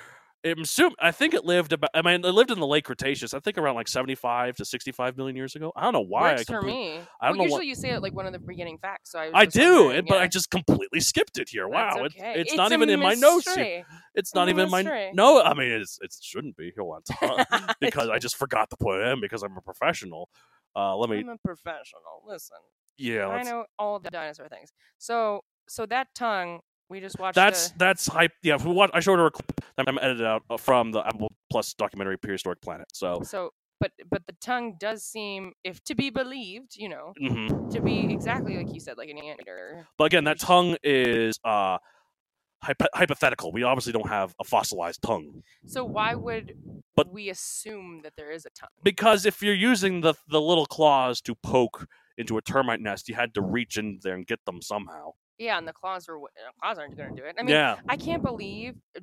I'm 0.45 0.61
assuming, 0.61 0.95
I 1.01 1.11
think 1.11 1.35
it 1.35 1.45
lived 1.45 1.73
about. 1.73 1.91
I 1.95 2.03
mean, 2.03 2.25
it 2.25 2.31
lived 2.31 2.51
in 2.51 2.61
the 2.61 2.67
late 2.67 2.85
Cretaceous. 2.85 3.35
I 3.35 3.41
think 3.41 3.59
around 3.59 3.75
like 3.75 3.89
75 3.89 4.57
to 4.57 4.65
65 4.65 5.17
million 5.17 5.35
years 5.35 5.57
ago. 5.57 5.73
I 5.75 5.83
don't 5.83 5.93
know 5.93 6.05
why. 6.05 6.33
Works 6.33 6.43
I 6.49 6.53
for 6.53 6.63
me. 6.63 7.01
I 7.21 7.29
don't 7.29 7.39
well, 7.39 7.47
know 7.47 7.53
what- 7.53 7.63
usually 7.63 7.67
you 7.67 7.75
say 7.75 7.91
it 7.91 8.03
like 8.03 8.15
one 8.15 8.27
of 8.27 8.33
the 8.33 8.39
beginning 8.39 8.79
facts. 8.79 9.11
So 9.13 9.19
I, 9.19 9.27
was 9.27 9.33
I 9.35 9.45
do, 9.47 9.91
it, 9.91 10.07
but 10.07 10.19
I 10.19 10.29
just 10.29 10.51
completely 10.51 11.01
skipped 11.01 11.39
it 11.39 11.49
here. 11.51 11.67
Wow! 11.67 12.05
It's, 12.05 12.15
okay. 12.17 12.41
it's, 12.41 12.51
It's 12.51 12.57
not 12.57 12.73
even 12.73 12.89
in 12.89 13.01
my 13.01 13.15
notes 13.15 13.53
here. 13.53 13.85
It's 14.15 14.35
not 14.35 14.47
a 14.49 14.51
even 14.51 14.67
in 14.67 14.71
my 14.71 15.11
no. 15.13 15.43
I 15.43 15.55
mean, 15.55 15.73
it's 15.73 15.99
it 16.03 16.15
shouldn't 16.21 16.57
be. 16.57 16.73
Hold 16.79 17.03
on, 17.23 17.45
because 17.81 18.09
I 18.09 18.19
just 18.19 18.37
forgot 18.37 18.71
to 18.71 18.77
put 18.77 19.01
it 19.01 19.09
in 19.09 19.21
because 19.21 19.43
I'm 19.43 19.57
a 19.57 19.61
professional. 19.61 20.29
Uh, 20.77 20.97
let 20.97 21.11
me. 21.11 21.19
I'm 21.19 21.31
a 21.31 21.37
professional. 21.39 22.23
Listen, 22.27 22.59
Yeah, 22.97 23.27
I 23.29 23.43
know 23.43 23.65
all 23.79 23.99
the 23.99 24.11
dinosaur 24.11 24.49
things. 24.49 24.73
So, 24.99 25.43
so 25.69 25.85
that 25.87 26.09
tongue 26.15 26.61
we 26.89 27.01
just 27.01 27.19
watched. 27.19 27.35
That's 27.37 27.71
that's 27.73 28.07
hype. 28.07 28.33
Yeah, 28.43 28.57
we 28.65 28.73
watch, 28.73 28.91
I 28.95 29.01
showed 29.01 29.19
her 29.19 29.27
a 29.27 29.31
clip 29.31 29.61
that 29.77 29.89
I'm 29.89 29.99
edited 29.99 30.27
out 30.27 30.43
uh, 30.51 30.57
from 30.57 30.93
the 30.93 31.07
Apple 31.07 31.31
Plus 31.51 31.75
documentary 31.75 32.17
Prehistoric 32.19 32.61
Planet. 32.61 32.87
So, 32.93 33.21
so, 33.25 33.51
but 33.81 33.93
but 34.11 34.27
the 34.27 34.35
tongue 34.41 34.77
does 34.81 35.05
seem, 35.05 35.53
if 35.65 35.83
to 35.85 35.95
be 35.95 36.11
believed, 36.11 36.77
you 36.77 36.89
know, 36.89 37.13
mhm. 37.21 37.71
to 37.71 37.81
be 37.81 38.13
exactly 38.13 38.57
like 38.57 38.73
you 38.73 38.81
said, 38.81 38.97
like 38.99 39.09
an 39.11 39.19
anteater. 39.19 39.87
but 39.99 40.05
again, 40.05 40.25
that 40.25 40.39
tongue 40.41 40.77
is 40.83 41.39
uh 41.45 41.79
hypo- 42.63 42.87
hypothetical. 42.95 43.53
We 43.53 43.63
obviously 43.63 43.93
don't 43.93 44.09
have 44.09 44.35
a 44.41 44.45
fossilized 44.45 45.01
tongue 45.03 45.43
So 45.67 45.85
why 45.85 46.15
would 46.15 46.55
But- 46.97 47.13
we 47.13 47.29
assume 47.31 48.01
that 48.03 48.15
there 48.17 48.31
is 48.33 48.45
a 48.47 48.51
tongue? 48.51 48.71
because 48.83 49.25
if 49.27 49.43
you're 49.43 49.55
using 49.55 50.01
the 50.01 50.15
the 50.29 50.41
little 50.41 50.67
claws 50.67 51.21
to 51.23 51.35
poke 51.37 51.87
into 52.17 52.37
a 52.37 52.43
termite 52.43 52.81
nest, 52.81 53.09
you 53.09 53.15
had 53.15 53.33
to 53.35 53.41
reach 53.43 53.79
in 53.79 54.01
there 54.03 54.15
and 54.17 54.27
get 54.27 54.45
them 54.45 54.61
somehow. 54.61 55.13
Yeah, 55.39 55.57
and 55.57 55.69
the 55.69 55.73
claws 55.73 56.09
are 56.09 56.19
uh, 56.19 56.29
claws 56.61 56.79
aren't 56.79 56.97
going 56.97 57.15
to 57.15 57.23
do 57.23 57.27
it. 57.27 57.37
I 57.39 57.43
mean, 57.43 57.55
yeah, 57.55 57.77
I 57.89 57.97
can't 57.97 58.23
believe, 58.23 58.75
uh, 58.97 59.01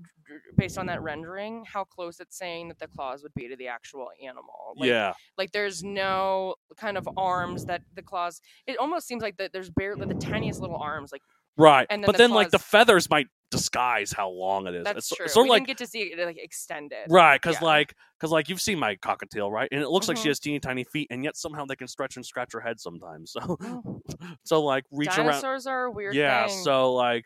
based 0.58 0.78
on 0.78 0.86
that 0.88 1.02
rendering, 1.02 1.64
how 1.66 1.86
close 1.86 2.20
it's 2.20 2.38
saying 2.38 2.68
that 2.68 2.80
the 2.80 2.88
claws 2.88 3.24
would 3.24 3.34
be 3.36 3.48
to 3.48 3.56
the 3.56 3.70
actual 3.70 4.10
animal. 4.22 4.74
Like, 4.76 4.90
yeah, 4.90 5.14
like 5.38 5.52
there's 5.54 5.84
no 5.84 6.56
kind 6.76 6.98
of 6.98 7.08
arms 7.16 7.66
that 7.66 7.84
the 7.94 8.02
claws. 8.02 8.42
It 8.68 8.78
almost 8.78 9.08
seems 9.08 9.24
like 9.24 9.38
that 9.38 9.54
there's 9.54 9.70
barely 9.70 10.06
the 10.06 10.16
tiniest 10.16 10.60
little 10.60 10.78
arms. 10.78 11.14
Like 11.14 11.22
right. 11.58 11.88
and 11.90 12.04
then 12.04 12.08
but 12.08 12.14
the 12.14 12.24
then, 12.24 12.32
like 12.32 12.52
the 12.52 12.60
feathers 12.60 13.10
might 13.10 13.28
disguise 13.52 14.12
how 14.12 14.30
long 14.30 14.68
it 14.68 14.76
is. 14.76 14.84
that's 14.84 14.98
it's 14.98 15.16
true. 15.16 15.28
sort 15.28 15.44
we 15.46 15.50
of 15.50 15.52
like 15.52 15.60
didn't 15.62 15.68
get 15.68 15.78
to 15.86 15.88
see 15.88 16.00
it 16.02 16.26
like 16.26 16.38
extended. 16.38 17.08
Right, 17.10 17.42
because 17.42 17.58
Yeah. 17.62 17.66
like, 17.68 17.94
because 18.20 18.32
like 18.32 18.50
you've 18.50 18.62
seen 18.62 18.80
my 18.80 18.96
cockatiel, 18.98 19.50
right? 19.52 19.70
And 19.72 19.82
it 19.82 19.90
looks 19.90 20.08
like 20.08 20.18
she 20.18 20.24
Mhm. 20.26 20.30
has 20.32 20.40
teeny 20.40 20.60
tiny 20.60 20.84
feet, 20.84 21.08
and 21.12 21.24
yet 21.24 21.38
somehow 21.38 21.66
they 21.66 21.76
can 21.76 21.88
stretch 21.88 22.16
and 22.16 22.26
scratch 22.26 22.52
her 22.54 22.60
head 22.62 22.80
sometimes. 22.80 23.32
So, 23.32 23.58
Oh, 23.62 24.02
so 24.44 24.62
like 24.64 24.84
reach 24.92 25.10
around. 25.10 25.28
Dinosaurs 25.28 25.68
are 25.68 25.86
a 25.86 25.92
weird. 25.92 26.16
Yeah. 26.16 26.48
thing. 26.48 26.64
So 26.64 26.94
like, 26.94 27.26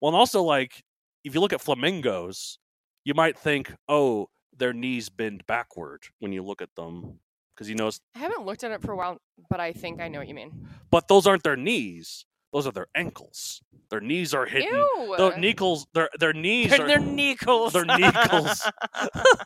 well, 0.00 0.08
and 0.10 0.16
also 0.16 0.42
like, 0.42 0.82
if 1.24 1.34
you 1.34 1.40
look 1.40 1.52
at 1.52 1.60
flamingos, 1.60 2.58
you 3.04 3.14
might 3.14 3.36
think, 3.38 3.72
oh, 3.88 4.28
their 4.56 4.72
knees 4.72 5.08
bend 5.08 5.46
backward 5.46 6.04
when 6.18 6.32
you 6.32 6.42
look 6.42 6.60
at 6.62 6.74
them, 6.76 7.20
because 7.54 7.68
you 7.68 7.74
notice, 7.74 8.00
I 8.14 8.18
haven't 8.18 8.44
looked 8.44 8.64
at 8.64 8.72
it 8.72 8.82
for 8.82 8.92
a 8.92 8.96
while, 8.96 9.18
but 9.48 9.60
I 9.60 9.72
think 9.72 10.00
I 10.00 10.08
know 10.08 10.18
what 10.18 10.28
you 10.28 10.34
mean. 10.34 10.68
but 10.90 11.08
those 11.08 11.26
aren't 11.26 11.42
their 11.42 11.56
knees; 11.56 12.24
those 12.52 12.66
are 12.66 12.72
their 12.72 12.88
ankles. 12.94 13.62
Their 13.90 14.00
knees 14.00 14.34
are 14.34 14.46
hidden. 14.46 14.68
Ew. 14.72 15.14
Their 15.18 15.32
kneecles, 15.32 15.86
their 15.94 16.08
their 16.18 16.32
knees 16.32 16.70
They're, 16.70 16.82
are. 16.82 16.86
they're 16.88 16.98
kneecles. 16.98 17.72
Their 17.72 17.84
kneecles. 17.84 18.70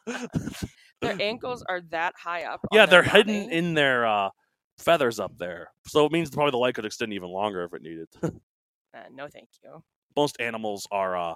their 1.00 1.16
ankles 1.20 1.64
are 1.68 1.80
that 1.90 2.14
high 2.16 2.44
up. 2.44 2.60
yeah, 2.72 2.86
they're 2.86 3.02
hidden 3.02 3.50
in 3.50 3.74
their 3.74 4.06
uh, 4.06 4.30
feathers 4.78 5.20
up 5.20 5.36
there. 5.38 5.68
So 5.86 6.04
it 6.06 6.12
means 6.12 6.30
probably 6.30 6.50
the 6.52 6.58
leg 6.58 6.74
could 6.74 6.84
extend 6.84 7.12
even 7.12 7.28
longer 7.28 7.64
if 7.64 7.74
it 7.74 7.82
needed. 7.82 8.08
Uh, 8.96 9.00
no, 9.12 9.26
thank 9.26 9.48
you. 9.64 9.82
Most 10.14 10.36
animals 10.38 10.86
are 10.92 11.16
uh, 11.16 11.34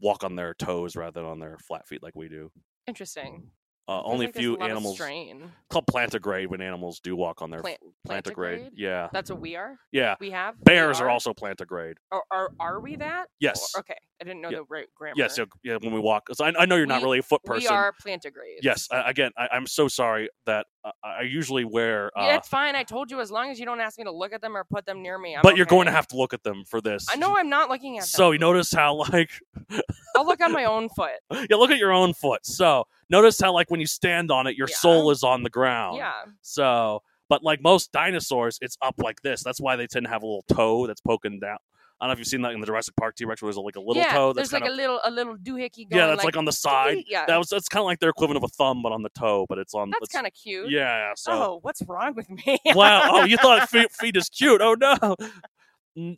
walk 0.00 0.22
on 0.22 0.36
their 0.36 0.54
toes 0.54 0.94
rather 0.94 1.20
than 1.20 1.28
on 1.28 1.40
their 1.40 1.58
flat 1.58 1.88
feet 1.88 2.04
like 2.04 2.14
we 2.14 2.28
do. 2.28 2.52
Interesting. 2.86 3.48
Uh, 3.88 4.02
only 4.04 4.26
like 4.26 4.36
few 4.36 4.56
animals 4.58 4.94
strain. 4.94 5.50
called 5.68 5.84
plantigrade 5.86 6.46
when 6.46 6.60
animals 6.60 7.00
do 7.00 7.16
walk 7.16 7.42
on 7.42 7.50
their 7.50 7.60
Plant, 7.60 7.78
plantigrade. 8.06 8.22
plantigrade? 8.34 8.70
Yeah, 8.76 9.08
That's 9.12 9.30
what 9.30 9.40
we 9.40 9.56
are. 9.56 9.76
yeah. 9.90 10.14
We 10.20 10.30
have 10.30 10.54
We 10.58 10.62
Bears 10.64 11.00
are 11.00 11.08
also 11.08 11.32
plantigrade. 11.32 11.94
Or 12.12 12.22
are, 12.30 12.52
are 12.60 12.78
we 12.80 12.94
that? 12.96 13.26
Yes. 13.40 13.72
Or- 13.74 13.80
okay, 13.80 13.96
I 14.20 14.24
didn't 14.24 14.42
know 14.42 14.50
Yeah. 14.50 14.58
the 14.58 14.64
right 14.70 14.86
grammar. 14.94 15.14
Yes, 15.16 15.36
yeah, 15.38 15.44
yeah. 15.64 15.78
When 15.80 15.92
we 15.92 15.98
walk, 15.98 16.28
I, 16.40 16.52
I 16.56 16.66
know 16.66 16.76
you're 16.76 16.86
not 16.86 17.02
really 17.02 17.18
a 17.18 17.22
foot 17.22 17.42
person. 17.42 17.62
we 17.62 17.66
are 17.76 17.92
plantigrades. 18.06 18.60
Yes. 18.62 18.86
I, 18.92 19.10
again, 19.10 19.32
I, 19.36 19.48
I'm 19.52 19.66
so 19.66 19.88
sorry 19.88 20.28
that 20.46 20.66
I 21.04 21.22
usually 21.22 21.64
wear. 21.64 22.10
Uh, 22.18 22.22
yeah, 22.24 22.36
it's 22.36 22.48
fine. 22.48 22.74
I 22.74 22.84
told 22.84 23.10
you 23.10 23.20
as 23.20 23.30
long 23.30 23.50
as 23.50 23.60
you 23.60 23.66
don't 23.66 23.80
ask 23.80 23.98
me 23.98 24.04
to 24.04 24.10
look 24.10 24.32
at 24.32 24.40
them 24.40 24.56
or 24.56 24.64
put 24.64 24.86
them 24.86 25.02
near 25.02 25.18
me. 25.18 25.36
I'm 25.36 25.42
but 25.42 25.56
you're 25.56 25.66
going 25.66 25.86
to 25.86 25.92
have 25.92 26.06
to 26.08 26.16
look 26.16 26.32
at 26.32 26.42
them 26.42 26.64
for 26.66 26.80
this. 26.80 27.06
I 27.10 27.16
know 27.16 27.36
I'm 27.36 27.50
not 27.50 27.68
looking 27.68 27.98
at 27.98 28.02
them. 28.02 28.06
So 28.08 28.30
you 28.30 28.38
notice 28.38 28.72
how 28.72 28.94
like 28.94 29.30
I'll 30.16 30.24
look 30.26 30.40
on 30.40 30.52
my 30.52 30.64
own 30.64 30.88
foot. 30.88 31.10
yeah, 31.50 31.56
look 31.56 31.70
at 31.70 31.78
your 31.78 31.92
own 31.92 32.14
foot. 32.14 32.46
So 32.46 32.86
notice 33.10 33.38
how 33.38 33.52
like 33.52 33.70
when 33.70 33.80
you 33.80 33.86
stand 33.86 34.30
on 34.30 34.46
it, 34.46 34.56
your 34.56 34.68
Yeah. 34.68 34.76
sole 34.76 35.10
is 35.10 35.22
on 35.22 35.42
the 35.42 35.50
ground. 35.50 35.98
Yeah. 35.98 36.12
So, 36.40 37.02
but 37.28 37.42
like 37.44 37.62
most 37.62 37.92
dinosaurs, 37.92 38.58
it's 38.62 38.78
up 38.80 38.94
like 38.98 39.20
this. 39.22 39.42
That's 39.42 39.60
why 39.60 39.76
they 39.76 39.86
tend 39.86 40.06
to 40.06 40.10
have 40.10 40.22
a 40.22 40.26
little 40.26 40.44
toe 40.50 40.86
that's 40.86 41.00
poking 41.02 41.40
down. 41.40 41.58
I 42.00 42.06
don't 42.06 42.08
know 42.08 42.12
if 42.14 42.18
you've 42.18 42.28
seen 42.28 42.40
that 42.42 42.52
in 42.52 42.60
the 42.60 42.66
Jurassic 42.66 42.96
Park 42.96 43.14
T 43.14 43.26
Rex, 43.26 43.42
where 43.42 43.48
there's 43.52 43.58
like 43.58 43.76
a 43.76 43.80
little 43.80 43.96
yeah, 43.96 44.12
toe 44.12 44.32
that's 44.32 44.48
there's 44.48 44.52
like 44.54 44.62
kind 44.62 44.72
a 44.72 44.76
little 44.76 45.00
a 45.04 45.10
little 45.10 45.36
doohickey 45.36 45.86
yeah, 45.90 46.06
that's 46.06 46.24
like, 46.24 46.36
on 46.36 46.46
the 46.46 46.52
side. 46.52 47.04
Yeah, 47.06 47.26
That 47.26 47.36
was 47.36 47.48
that's 47.50 47.68
kind 47.68 47.82
of 47.82 47.86
like 47.86 48.00
their 48.00 48.08
equivalent 48.08 48.42
of 48.42 48.50
a 48.50 48.52
thumb, 48.52 48.82
but 48.82 48.92
on 48.92 49.02
the 49.02 49.10
toe. 49.10 49.44
But 49.48 49.58
it's 49.58 49.74
on. 49.74 49.90
that's 49.90 50.10
kind 50.10 50.26
of 50.26 50.32
cute. 50.32 50.70
yeah. 50.70 51.08
yeah, 51.08 51.12
So 51.14 51.32
Oh, 51.32 51.58
what's 51.60 51.82
wrong 51.82 52.14
with 52.14 52.30
me? 52.30 52.58
wow. 52.74 53.02
Oh, 53.04 53.24
you 53.24 53.36
thought 53.36 53.68
feet, 53.70 53.92
feet 53.92 54.16
is 54.16 54.30
cute? 54.30 54.62
Oh 54.62 54.74
no. 54.74 55.16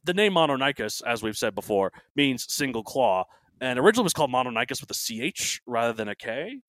The 0.05 0.14
name 0.14 0.35
Mononychus, 0.35 1.03
as 1.05 1.23
we've 1.23 1.37
said 1.37 1.55
before, 1.55 1.92
means 2.14 2.47
single 2.53 2.85
claw, 2.85 3.25
and 3.61 3.79
originally 3.79 4.05
was 4.05 4.12
called 4.12 4.31
Mononychus 4.31 4.81
with 4.81 4.90
a 4.90 5.33
ch 5.33 5.61
rather 5.66 5.92
than 5.92 6.09
a 6.09 6.14
k. 6.14 6.61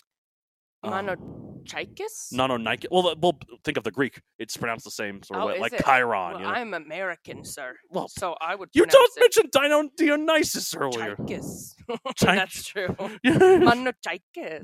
Um, 0.84 0.92
Monotrichus? 0.92 2.34
Nononychus. 2.34 2.86
Well, 2.92 3.16
well, 3.22 3.38
think 3.64 3.78
of 3.78 3.84
the 3.84 3.92
Greek. 3.92 4.22
It's 4.40 4.58
pronounced 4.58 4.86
the 4.86 4.92
same 4.92 5.24
sort 5.24 5.40
of 5.40 5.44
Oh, 5.44 5.48
way, 5.48 5.54
is 5.56 5.62
like 5.62 5.74
it? 5.74 5.84
Chiron. 5.86 6.34
Well, 6.34 6.40
you 6.40 6.46
know? 6.46 6.52
I'm 6.52 6.74
American, 6.74 7.44
sir. 7.46 7.76
Well, 7.90 8.08
so 8.10 8.36
I 8.42 8.56
would. 8.56 8.70
You 8.74 8.86
don't 8.86 9.12
mention 9.20 9.46
Dino 9.52 9.90
Dionysus 9.98 10.76
earlier. 10.76 11.16
Trich- 11.16 11.74
That's 12.22 12.66
true. 12.66 12.96
Mono 13.24 13.92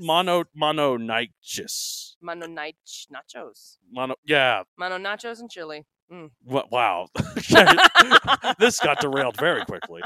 Mononychus. 0.54 2.16
Mononich 2.22 3.06
nachos. 3.12 3.76
Mono. 3.90 4.14
Yeah. 4.24 4.62
Mono 4.78 4.98
nachos 4.98 5.40
and 5.40 5.50
chili. 5.50 5.84
Mm. 6.12 6.30
Wow. 6.44 7.06
this 8.58 8.80
got 8.80 9.00
derailed 9.00 9.36
very 9.38 9.64
quickly. 9.64 10.02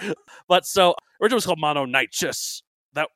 But 0.49 0.67
so 0.67 0.95
originally 1.21 1.35
it 1.35 1.35
was 1.37 1.47
called 1.47 1.59
Mononychus. 1.61 2.63
That 2.93 3.09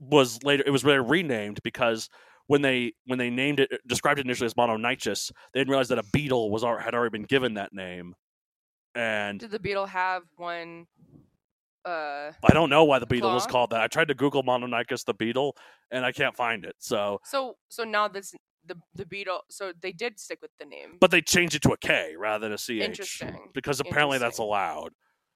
was 0.00 0.42
later. 0.42 0.64
It 0.66 0.70
was 0.70 0.84
later 0.84 1.02
renamed 1.04 1.60
because 1.62 2.08
when 2.46 2.62
they 2.62 2.92
when 3.06 3.18
they 3.18 3.30
named 3.30 3.60
it 3.60 3.70
described 3.86 4.18
it 4.18 4.26
initially 4.26 4.46
as 4.46 4.56
Mononychus, 4.56 5.30
they 5.52 5.60
didn't 5.60 5.70
realize 5.70 5.88
that 5.88 5.98
a 5.98 6.04
beetle 6.12 6.50
was 6.50 6.62
had 6.62 6.94
already 6.94 7.10
been 7.10 7.24
given 7.24 7.54
that 7.54 7.72
name. 7.72 8.14
And 8.94 9.40
Did 9.40 9.50
the 9.50 9.58
beetle 9.58 9.86
have 9.86 10.22
one? 10.36 10.86
Uh, 11.84 12.30
I 12.44 12.52
don't 12.52 12.70
know 12.70 12.84
why 12.84 12.98
the 13.00 13.06
beetle 13.06 13.32
was 13.32 13.46
called 13.46 13.70
that. 13.70 13.80
I 13.80 13.88
tried 13.88 14.08
to 14.08 14.14
Google 14.14 14.42
Mononychus 14.44 15.02
the 15.04 15.14
beetle, 15.14 15.56
and 15.90 16.04
I 16.04 16.12
can't 16.12 16.36
find 16.36 16.64
it. 16.64 16.76
So, 16.78 17.20
so 17.24 17.56
so 17.70 17.82
now 17.84 18.06
this 18.06 18.34
the 18.64 18.76
the 18.94 19.04
beetle. 19.06 19.40
So 19.50 19.72
they 19.80 19.90
did 19.92 20.20
stick 20.20 20.38
with 20.40 20.52
the 20.60 20.64
name. 20.66 20.98
but 21.00 21.10
they 21.10 21.20
changed 21.20 21.56
it 21.56 21.62
to 21.62 21.72
a 21.72 21.76
K 21.76 22.14
rather 22.16 22.44
than 22.48 22.52
a 22.52 22.58
CH. 22.58 22.82
Interesting. 22.84 23.48
Because 23.54 23.80
apparently 23.80 24.18
that's 24.18 24.38
allowed. 24.38 24.92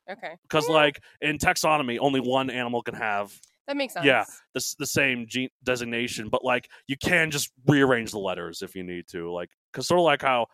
okay, 0.08 0.34
Because 0.42 0.68
Yeah. 0.68 0.74
like 0.74 1.00
in 1.20 1.38
taxonomy, 1.38 1.98
only 2.00 2.20
one 2.20 2.48
animal 2.50 2.82
can 2.82 2.94
have 2.94 3.32
that 3.66 3.76
makes 3.76 3.94
sense. 3.94 4.06
yeah. 4.06 4.24
the, 4.54 4.74
the 4.78 4.86
same 4.86 5.26
gene 5.28 5.48
designation, 5.64 6.28
but 6.28 6.44
like 6.44 6.68
you 6.86 6.96
can 6.96 7.30
just 7.30 7.50
rearrange 7.66 8.12
the 8.12 8.18
letters 8.18 8.62
if 8.62 8.74
you 8.74 8.82
need 8.82 9.06
to. 9.08 9.32
Like, 9.32 9.50
because 9.72 9.88
sort 9.88 10.00
of 10.00 10.04
like 10.04 10.22
how 10.22 10.46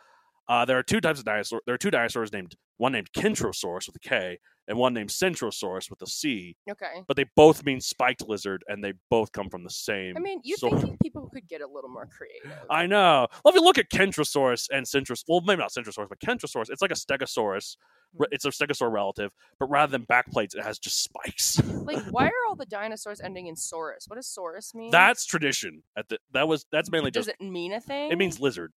uh, 0.48 0.64
there 0.64 0.78
are 0.78 0.82
two 0.82 1.00
types 1.00 1.18
of 1.18 1.24
dinosaur. 1.24 1.60
There 1.66 1.74
are 1.74 1.78
two 1.78 1.90
dinosaurs 1.90 2.32
named 2.32 2.54
one 2.78 2.92
named 2.92 3.12
Kentrosaurus 3.12 3.86
with 3.86 3.96
a 3.96 4.00
K 4.00 4.38
and 4.68 4.78
one 4.78 4.94
named 4.94 5.10
Centrosaurus 5.10 5.90
with 5.90 6.00
a 6.02 6.06
C. 6.06 6.56
Okay. 6.70 7.02
But 7.06 7.16
they 7.16 7.24
both 7.36 7.64
mean 7.64 7.80
spiked 7.80 8.28
lizard, 8.28 8.64
and 8.68 8.82
they 8.82 8.92
both 9.10 9.32
come 9.32 9.50
from 9.50 9.64
the 9.64 9.70
same. 9.70 10.16
I 10.16 10.20
mean, 10.20 10.40
you 10.44 10.56
sort- 10.56 10.80
think 10.80 11.00
people 11.00 11.28
could 11.32 11.48
get 11.48 11.60
a 11.60 11.66
little 11.66 11.90
more 11.90 12.06
creative? 12.06 12.56
I 12.70 12.86
know. 12.86 13.26
Well, 13.44 13.52
if 13.52 13.54
you 13.54 13.62
look 13.62 13.78
at 13.78 13.90
Kentrosaurus 13.90 14.68
and 14.72 14.86
Centros, 14.86 15.24
well, 15.28 15.40
maybe 15.40 15.60
not 15.60 15.72
Centrosaurus, 15.72 16.08
but 16.08 16.20
Kentrosaurus, 16.20 16.70
it's 16.70 16.82
like 16.82 16.92
a 16.92 16.94
Stegosaurus. 16.94 17.76
Mm-hmm. 18.14 18.24
It's 18.30 18.44
a 18.44 18.50
Stegosaur 18.50 18.92
relative, 18.92 19.30
but 19.58 19.66
rather 19.66 19.90
than 19.90 20.06
backplates, 20.06 20.54
it 20.54 20.62
has 20.62 20.78
just 20.78 21.02
spikes. 21.02 21.60
Like, 21.82 22.04
why 22.12 22.26
are 22.26 22.32
all 22.48 22.54
the 22.54 22.64
dinosaurs 22.66 23.20
ending 23.20 23.48
in 23.48 23.56
saurus? 23.56 24.04
What 24.06 24.14
does 24.14 24.28
saurus 24.28 24.72
mean? 24.72 24.92
That's 24.92 25.26
tradition. 25.26 25.82
At 25.96 26.08
the 26.08 26.18
that 26.32 26.46
was 26.46 26.64
that's 26.70 26.92
mainly 26.92 27.10
Does 27.10 27.26
just 27.26 27.36
it 27.40 27.44
mean 27.44 27.72
a 27.72 27.80
thing? 27.80 28.12
it 28.12 28.16
means 28.18 28.38
lizard. 28.38 28.72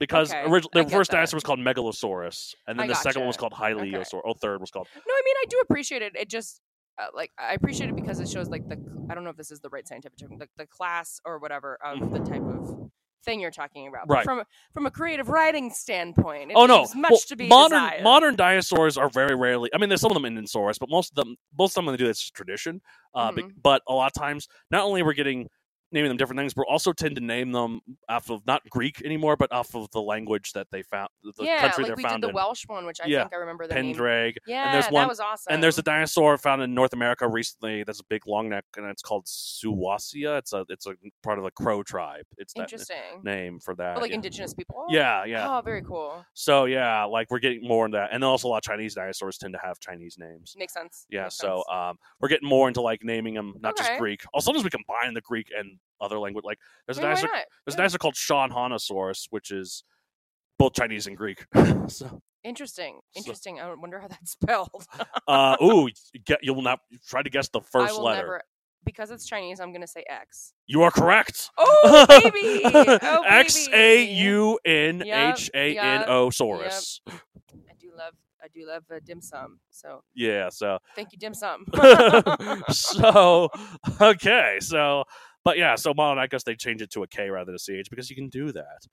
Because 0.00 0.32
Okay, 0.32 0.48
the 0.72 0.88
first 0.88 1.10
that. 1.10 1.18
dinosaur 1.18 1.36
was 1.36 1.44
called 1.44 1.60
Megalosaurus, 1.60 2.54
and 2.66 2.78
then 2.78 2.84
I 2.84 2.88
the 2.88 2.94
second 2.94 3.20
one 3.20 3.26
was 3.28 3.36
gotcha. 3.36 3.54
called 3.54 3.76
Okay. 3.76 3.90
Hylaeosaurus. 3.92 4.22
Oh, 4.24 4.32
third 4.34 4.60
was 4.60 4.70
called. 4.70 4.88
No, 4.96 5.00
I 5.14 5.22
mean 5.24 5.34
I 5.40 5.44
do 5.48 5.58
appreciate 5.62 6.02
it. 6.02 6.16
It 6.16 6.28
just 6.30 6.60
uh, 6.98 7.06
like 7.14 7.30
I 7.38 7.52
appreciate 7.52 7.90
it 7.90 7.96
because 7.96 8.18
it 8.18 8.28
shows 8.28 8.48
like 8.48 8.66
the 8.68 8.76
I 9.10 9.14
don't 9.14 9.24
know 9.24 9.30
if 9.30 9.36
this 9.36 9.50
is 9.50 9.60
the 9.60 9.68
right 9.68 9.86
scientific 9.86 10.18
term, 10.18 10.38
the, 10.38 10.48
the 10.56 10.66
class 10.66 11.20
or 11.26 11.38
whatever 11.38 11.78
of 11.84 12.10
the 12.12 12.18
type 12.20 12.42
of 12.42 12.90
thing 13.26 13.38
you're 13.40 13.50
talking 13.50 13.86
about. 13.88 14.08
But 14.08 14.14
Right. 14.14 14.24
From 14.24 14.42
from 14.72 14.86
a 14.86 14.90
creative 14.90 15.28
writing 15.28 15.70
standpoint, 15.70 16.52
oh 16.54 16.64
no, 16.64 16.86
much 16.94 17.10
Well, 17.10 17.18
to 17.28 17.36
be 17.36 17.48
modern 17.48 17.82
desired. 17.82 18.02
modern 18.02 18.36
dinosaurs 18.36 18.96
are 18.96 19.10
very 19.10 19.34
rarely. 19.36 19.68
I 19.74 19.78
mean, 19.78 19.90
there's 19.90 20.00
some 20.00 20.10
of 20.10 20.14
them 20.14 20.24
in 20.24 20.42
Insaurus, 20.42 20.78
but 20.80 20.88
most 20.88 21.10
of 21.12 21.16
them, 21.16 21.36
most 21.58 21.76
of 21.76 21.84
them, 21.84 21.92
they 21.92 21.98
do 21.98 22.06
that's 22.06 22.30
tradition. 22.30 22.80
Uh, 23.14 23.32
be- 23.32 23.42
Mhm. 23.42 23.50
but 23.62 23.82
a 23.86 23.92
lot 23.92 24.06
of 24.06 24.18
times, 24.18 24.48
not 24.70 24.84
only 24.84 25.02
we're 25.02 25.12
getting 25.12 25.48
naming 25.92 26.08
them 26.08 26.16
different 26.16 26.38
things, 26.38 26.54
but 26.54 26.66
also 26.68 26.92
tend 26.92 27.16
to 27.16 27.20
name 27.22 27.52
them 27.52 27.80
off 28.08 28.30
of 28.30 28.46
not 28.46 28.62
Greek 28.70 29.02
anymore, 29.04 29.36
but 29.36 29.50
off 29.52 29.74
of 29.74 29.90
the 29.90 30.00
language 30.00 30.52
that 30.52 30.66
they 30.70 30.82
found, 30.82 31.08
the 31.22 31.32
yeah, 31.44 31.60
country 31.60 31.82
like 31.84 31.88
they're 31.88 31.96
we 31.96 32.02
found 32.02 32.22
did 32.22 32.26
the 32.26 32.28
in. 32.30 32.34
Welsh 32.34 32.64
one, 32.66 32.86
which 32.86 33.00
I 33.02 33.06
Yeah, 33.06 33.20
think 33.22 33.34
I 33.34 33.36
remember 33.38 33.66
the 33.66 33.74
name. 33.74 33.94
Pendraig. 33.94 34.36
Yeah, 34.46 34.72
there's 34.72 34.84
that 34.86 34.92
one- 34.92 35.08
was 35.08 35.20
awesome. 35.20 35.52
And 35.52 35.62
there's 35.62 35.78
a 35.78 35.82
dinosaur 35.82 36.38
found 36.38 36.62
in 36.62 36.74
North 36.74 36.92
America 36.92 37.26
recently. 37.28 37.82
That's 37.84 38.00
a 38.00 38.04
big 38.08 38.26
long 38.26 38.48
neck, 38.48 38.64
and 38.76 38.86
it's 38.86 39.02
called 39.02 39.26
Suuwassea. 39.26 40.38
It's 40.38 40.52
a 40.52 40.64
it's 40.68 40.86
a 40.86 40.94
part 41.22 41.38
of 41.38 41.44
the 41.44 41.50
Crow 41.50 41.82
tribe. 41.82 42.24
It's 42.38 42.52
that 42.54 42.62
interesting, 42.62 42.96
name 43.22 43.58
for 43.60 43.74
that. 43.76 43.94
but 43.94 44.02
like 44.02 44.10
yeah. 44.10 44.16
indigenous 44.16 44.54
people. 44.54 44.86
yeah, 44.90 45.24
yeah. 45.24 45.56
Oh, 45.58 45.60
very 45.60 45.82
cool. 45.82 46.24
So 46.34 46.64
yeah, 46.66 47.04
like 47.04 47.30
we're 47.30 47.38
getting 47.38 47.66
more 47.66 47.86
into 47.86 47.96
that, 47.98 48.10
and 48.12 48.22
also 48.24 48.48
a 48.48 48.50
lot 48.50 48.58
of 48.58 48.62
Chinese 48.62 48.94
dinosaurs 48.94 49.38
tend 49.38 49.52
to 49.54 49.60
have 49.62 49.78
Chinese 49.80 50.16
names. 50.18 50.54
Makes 50.56 50.74
sense. 50.74 51.06
Yeah, 51.10 51.24
Makes 51.24 51.36
so 51.36 51.56
sense. 51.56 51.64
um, 51.72 51.98
we're 52.20 52.28
getting 52.28 52.48
more 52.48 52.68
into 52.68 52.80
like 52.80 53.02
naming 53.02 53.34
them, 53.34 53.54
not 53.60 53.76
just 53.76 53.90
Greek. 53.98 54.22
Also, 54.32 54.46
sometimes 54.46 54.64
we 54.64 54.70
combine 54.70 55.14
the 55.14 55.20
Greek 55.20 55.48
and 55.56 55.78
other 56.00 56.18
language. 56.18 56.44
Like 56.44 56.58
there's 56.86 56.98
a 56.98 57.00
mean, 57.02 57.10
why 57.10 57.14
dinosaur, 57.14 57.36
not? 57.36 57.44
there's 57.66 57.74
a 57.74 57.76
Yeah. 57.76 57.82
dinosaur 57.82 57.98
called 57.98 58.14
Xuanhanosaurus, 58.14 59.26
which 59.30 59.50
is 59.50 59.84
both 60.58 60.74
Chinese 60.74 61.06
and 61.06 61.16
Greek. 61.16 61.44
so, 61.88 62.20
Interesting. 62.42 63.00
So- 63.12 63.18
Interesting. 63.18 63.60
I 63.60 63.72
wonder 63.74 63.98
how 64.00 64.08
that's 64.08 64.30
spelled. 64.40 64.84
uh, 65.28 65.56
ooh, 65.62 65.88
you 66.14 66.20
get 66.24 66.38
you'll 66.42 66.62
not 66.62 66.80
try 67.08 67.22
to 67.22 67.30
guess 67.30 67.48
the 67.48 67.60
I 67.60 67.64
first 67.70 67.96
will 67.96 68.04
letter. 68.04 68.22
never 68.22 68.42
because 68.84 69.10
it's 69.10 69.26
Chinese. 69.26 69.60
I'm 69.60 69.72
gonna 69.74 69.86
say 69.86 70.04
X. 70.08 70.54
You 70.66 70.82
are 70.82 70.90
correct. 70.90 71.50
Oh 71.58 72.06
baby! 72.08 72.62
Oh 72.64 73.22
X 73.26 73.68
A 73.68 73.70
baby! 73.72 74.12
U 74.22 74.58
N 74.64 75.02
H 75.06 75.50
A 75.54 75.76
N 75.78 76.04
O 76.08 76.28
Saurus. 76.30 77.00
I 77.08 77.74
do 77.78 77.90
love 77.94 78.14
I 78.42 78.48
do 78.48 78.66
love 78.66 78.84
uh, 78.90 79.00
dim 79.04 79.20
sum. 79.20 79.60
So 79.68 80.02
Yeah, 80.14 80.48
so 80.48 80.78
thank 80.96 81.12
you, 81.12 81.18
dim 81.18 81.34
sum. 81.34 81.66
so 82.70 83.50
okay, 84.00 84.58
so 84.60 85.04
but 85.44 85.58
yeah, 85.58 85.74
so 85.74 85.92
well, 85.96 86.18
I 86.18 86.26
guess 86.26 86.42
they 86.44 86.54
changed 86.54 86.82
it 86.82 86.90
to 86.92 87.02
a 87.02 87.06
K 87.06 87.30
rather 87.30 87.52
than 87.52 87.54
a 87.56 87.82
CH 87.82 87.90
because 87.90 88.10
you 88.10 88.16
can 88.16 88.28
do 88.28 88.52
that. 88.52 88.86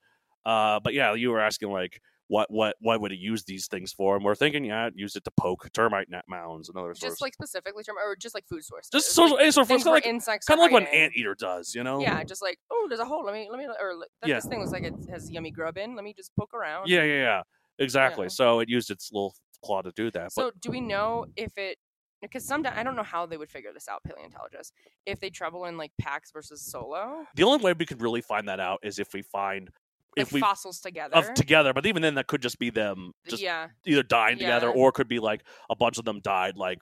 Uh, 0.46 0.80
but 0.80 0.94
yeah, 0.94 1.14
you 1.14 1.30
were 1.30 1.42
asking 1.42 1.72
like 1.72 2.02
what 2.30 2.52
what 2.52 2.76
what 2.80 3.00
would 3.02 3.12
it 3.12 3.20
use 3.20 3.44
these 3.44 3.68
things 3.68 3.94
for? 3.94 4.16
And 4.16 4.24
we're 4.24 4.36
thinking, 4.36 4.66
yeah, 4.66 4.90
use 4.94 5.16
it 5.16 5.24
to 5.24 5.32
poke 5.38 5.70
termite 5.74 6.10
net 6.10 6.26
mounds 6.28 6.70
and 6.70 6.78
other 6.78 6.94
just 6.94 7.22
like 7.22 7.34
specifically 7.34 7.84
term 7.84 7.96
or 7.98 8.16
just 8.16 8.36
like 8.36 8.46
food 8.48 8.64
sources. 8.64 8.90
just 8.92 9.12
social, 9.12 9.38
sort 9.38 9.58
of 9.58 9.68
things 9.68 9.84
kind 9.84 9.92
where 9.92 9.98
of 10.00 10.04
like, 10.04 10.06
insects 10.06 10.46
kind 10.46 10.60
of 10.60 10.64
like 10.64 10.72
what 10.72 10.84
an 10.84 10.90
anteater 10.90 11.36
does, 11.36 11.74
you 11.74 11.84
know? 11.84 12.00
Yeah, 12.02 12.24
just 12.24 12.42
like 12.42 12.60
oh, 12.72 12.86
there's 12.90 13.00
a 13.00 13.06
hole. 13.06 13.24
Let 13.24 13.34
me 13.34 13.48
let 13.50 13.60
me 13.60 13.66
or 13.66 13.96
like, 13.96 14.10
that, 14.22 14.30
Yeah. 14.30 14.36
this 14.36 14.46
thing 14.46 14.60
looks 14.60 14.72
like 14.72 14.84
it 14.84 14.94
has 15.10 15.30
yummy 15.32 15.52
grub 15.52 15.78
in. 15.78 15.96
Let 15.96 16.04
me 16.04 16.14
just 16.14 16.32
poke 16.38 16.54
around. 16.54 16.88
yeah, 16.88 17.04
yeah, 17.04 17.22
yeah. 17.22 17.42
Exactly. 17.80 18.26
Yeah. 18.26 18.30
So 18.30 18.60
it 18.60 18.70
used 18.70 18.90
its 18.90 19.12
little 19.12 19.36
claw 19.64 19.82
to 19.82 19.92
do 19.96 20.12
that. 20.12 20.32
So 20.34 20.52
do 20.62 20.72
we 20.72 20.82
know 20.82 21.26
if 21.36 21.58
it? 21.58 21.78
Because 22.22 22.46
sometimes 22.46 22.76
I 22.78 22.84
don't 22.84 22.96
know 22.96 23.04
how 23.04 23.26
they 23.26 23.38
would 23.38 23.50
figure 23.50 23.72
this 23.74 23.88
out, 23.88 24.04
paleontologists. 24.04 24.74
If 25.06 25.20
they 25.20 25.30
travel 25.30 25.66
in 25.66 25.78
like 25.78 25.92
packs 26.00 26.32
versus 26.32 26.62
solo, 26.62 27.26
the 27.36 27.44
only 27.44 27.64
way 27.64 27.74
we 27.74 27.86
could 27.86 28.02
really 28.02 28.22
find 28.22 28.48
that 28.48 28.60
out 28.60 28.80
is 28.84 28.98
if 28.98 29.14
we 29.14 29.22
find 29.22 29.70
like 30.18 30.26
if 30.26 30.34
we 30.34 30.40
fossils 30.40 30.80
together. 30.80 31.16
of 31.16 31.34
together. 31.36 31.74
But 31.74 31.86
even 31.86 32.02
then, 32.02 32.16
that 32.16 32.28
could 32.28 32.42
just 32.42 32.58
be 32.58 32.72
them 32.72 33.12
just 33.30 33.42
yeah, 33.42 33.68
either 33.86 34.04
dying 34.04 34.40
together, 34.40 34.70
or 34.70 34.90
it 34.90 34.94
could 34.94 35.08
be 35.08 35.20
like 35.20 35.44
a 35.70 35.76
bunch 35.76 36.00
of 36.00 36.06
them 36.06 36.20
died 36.22 36.58
like 36.58 36.80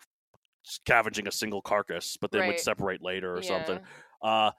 scavenging 0.63 1.27
a 1.27 1.31
single 1.31 1.61
carcass, 1.61 2.17
but 2.19 2.31
then 2.31 2.47
would 2.47 2.59
separate 2.59 3.01
later 3.01 3.35
or 3.35 3.41
something. 3.41 3.79
Uh, 4.21 4.51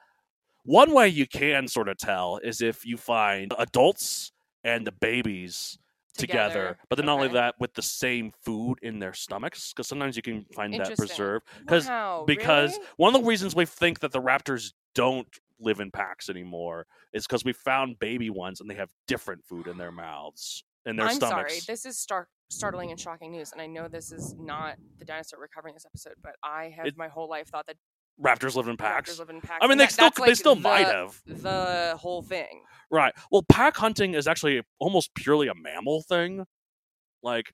one 0.65 0.93
way 0.93 1.09
you 1.09 1.27
can 1.27 1.69
sort 1.69 1.89
of 1.89 1.97
tell 1.97 2.39
is 2.43 2.61
if 2.61 2.85
you 2.85 2.97
find 2.97 3.53
adults 3.59 4.33
and 4.65 4.87
the 4.87 4.93
babies 4.93 5.79
together, 6.17 6.49
Together, 6.49 6.79
but 6.89 6.97
then 6.97 7.07
not 7.07 7.15
only 7.15 7.29
that 7.29 7.55
with 7.61 7.75
the 7.75 7.83
same 7.83 8.33
food 8.43 8.79
in 8.83 8.99
their 8.99 9.13
stomachs, 9.13 9.73
because 9.73 9.87
sometimes 9.87 10.17
you 10.17 10.23
can 10.23 10.45
find 10.55 10.75
that 10.75 10.97
preserved. 10.97 11.47
Because 11.61 11.87
Wow, 11.87 12.25
because 12.27 12.73
really? 12.73 12.85
one 12.97 13.15
of 13.15 13.21
the 13.23 13.27
reasons 13.29 13.55
we 13.55 13.67
think 13.67 14.01
that 14.01 14.13
the 14.13 14.21
raptors 14.21 14.73
don't 14.95 15.29
live 15.61 15.81
in 15.81 15.91
packs 15.91 16.29
anymore 16.29 16.87
is 17.13 17.27
because 17.27 17.45
we 17.45 17.53
found 17.53 17.99
baby 17.99 18.31
ones 18.31 18.61
and 18.61 18.69
they 18.69 18.75
have 18.75 18.91
different 19.07 19.45
food 19.45 19.67
in 19.67 19.79
their 19.79 19.93
mouths 19.93 20.65
in 20.85 20.97
their 20.97 21.07
I'm 21.07 21.17
stomachs. 21.17 21.53
sorry. 21.53 21.61
This 21.67 21.85
is 21.87 21.99
stark, 21.99 22.29
startling 22.51 22.91
and 22.91 23.01
shocking 23.01 23.33
news, 23.33 23.53
and 23.53 23.61
I 23.61 23.67
know 23.67 23.89
this 23.89 24.13
is 24.13 24.35
not 24.39 24.77
the 24.99 25.05
dinosaur 25.05 25.39
we're 25.41 25.49
covering 25.49 25.75
this 25.75 25.85
episode, 25.87 26.15
but 26.23 26.37
I 26.43 26.69
have 26.77 26.87
It- 26.87 26.97
my 26.97 27.09
whole 27.09 27.29
life 27.29 27.49
thought 27.49 27.67
that 27.67 27.77
raptors 28.23 28.55
live 28.57 28.69
in 28.69 28.77
packs. 28.77 29.11
raptors 29.15 29.19
live 29.19 29.31
in 29.31 29.41
packs. 29.41 29.59
I 29.63 29.67
mean, 29.67 29.79
they 29.79 29.85
that- 29.85 29.93
still 29.93 30.11
they 30.17 30.23
like, 30.29 30.37
still 30.37 30.55
the, 30.55 30.61
might 30.63 30.87
have. 30.87 31.21
the 31.27 31.97
whole 31.99 32.23
thing. 32.23 32.63
Right. 32.91 33.13
Well, 33.31 33.43
pack 33.49 33.77
hunting 33.77 34.15
is 34.15 34.27
actually 34.27 34.63
almost 34.79 35.15
purely 35.15 35.49
a 35.49 35.55
mammal 35.55 36.03
thing. 36.03 36.45
Like, 37.23 37.53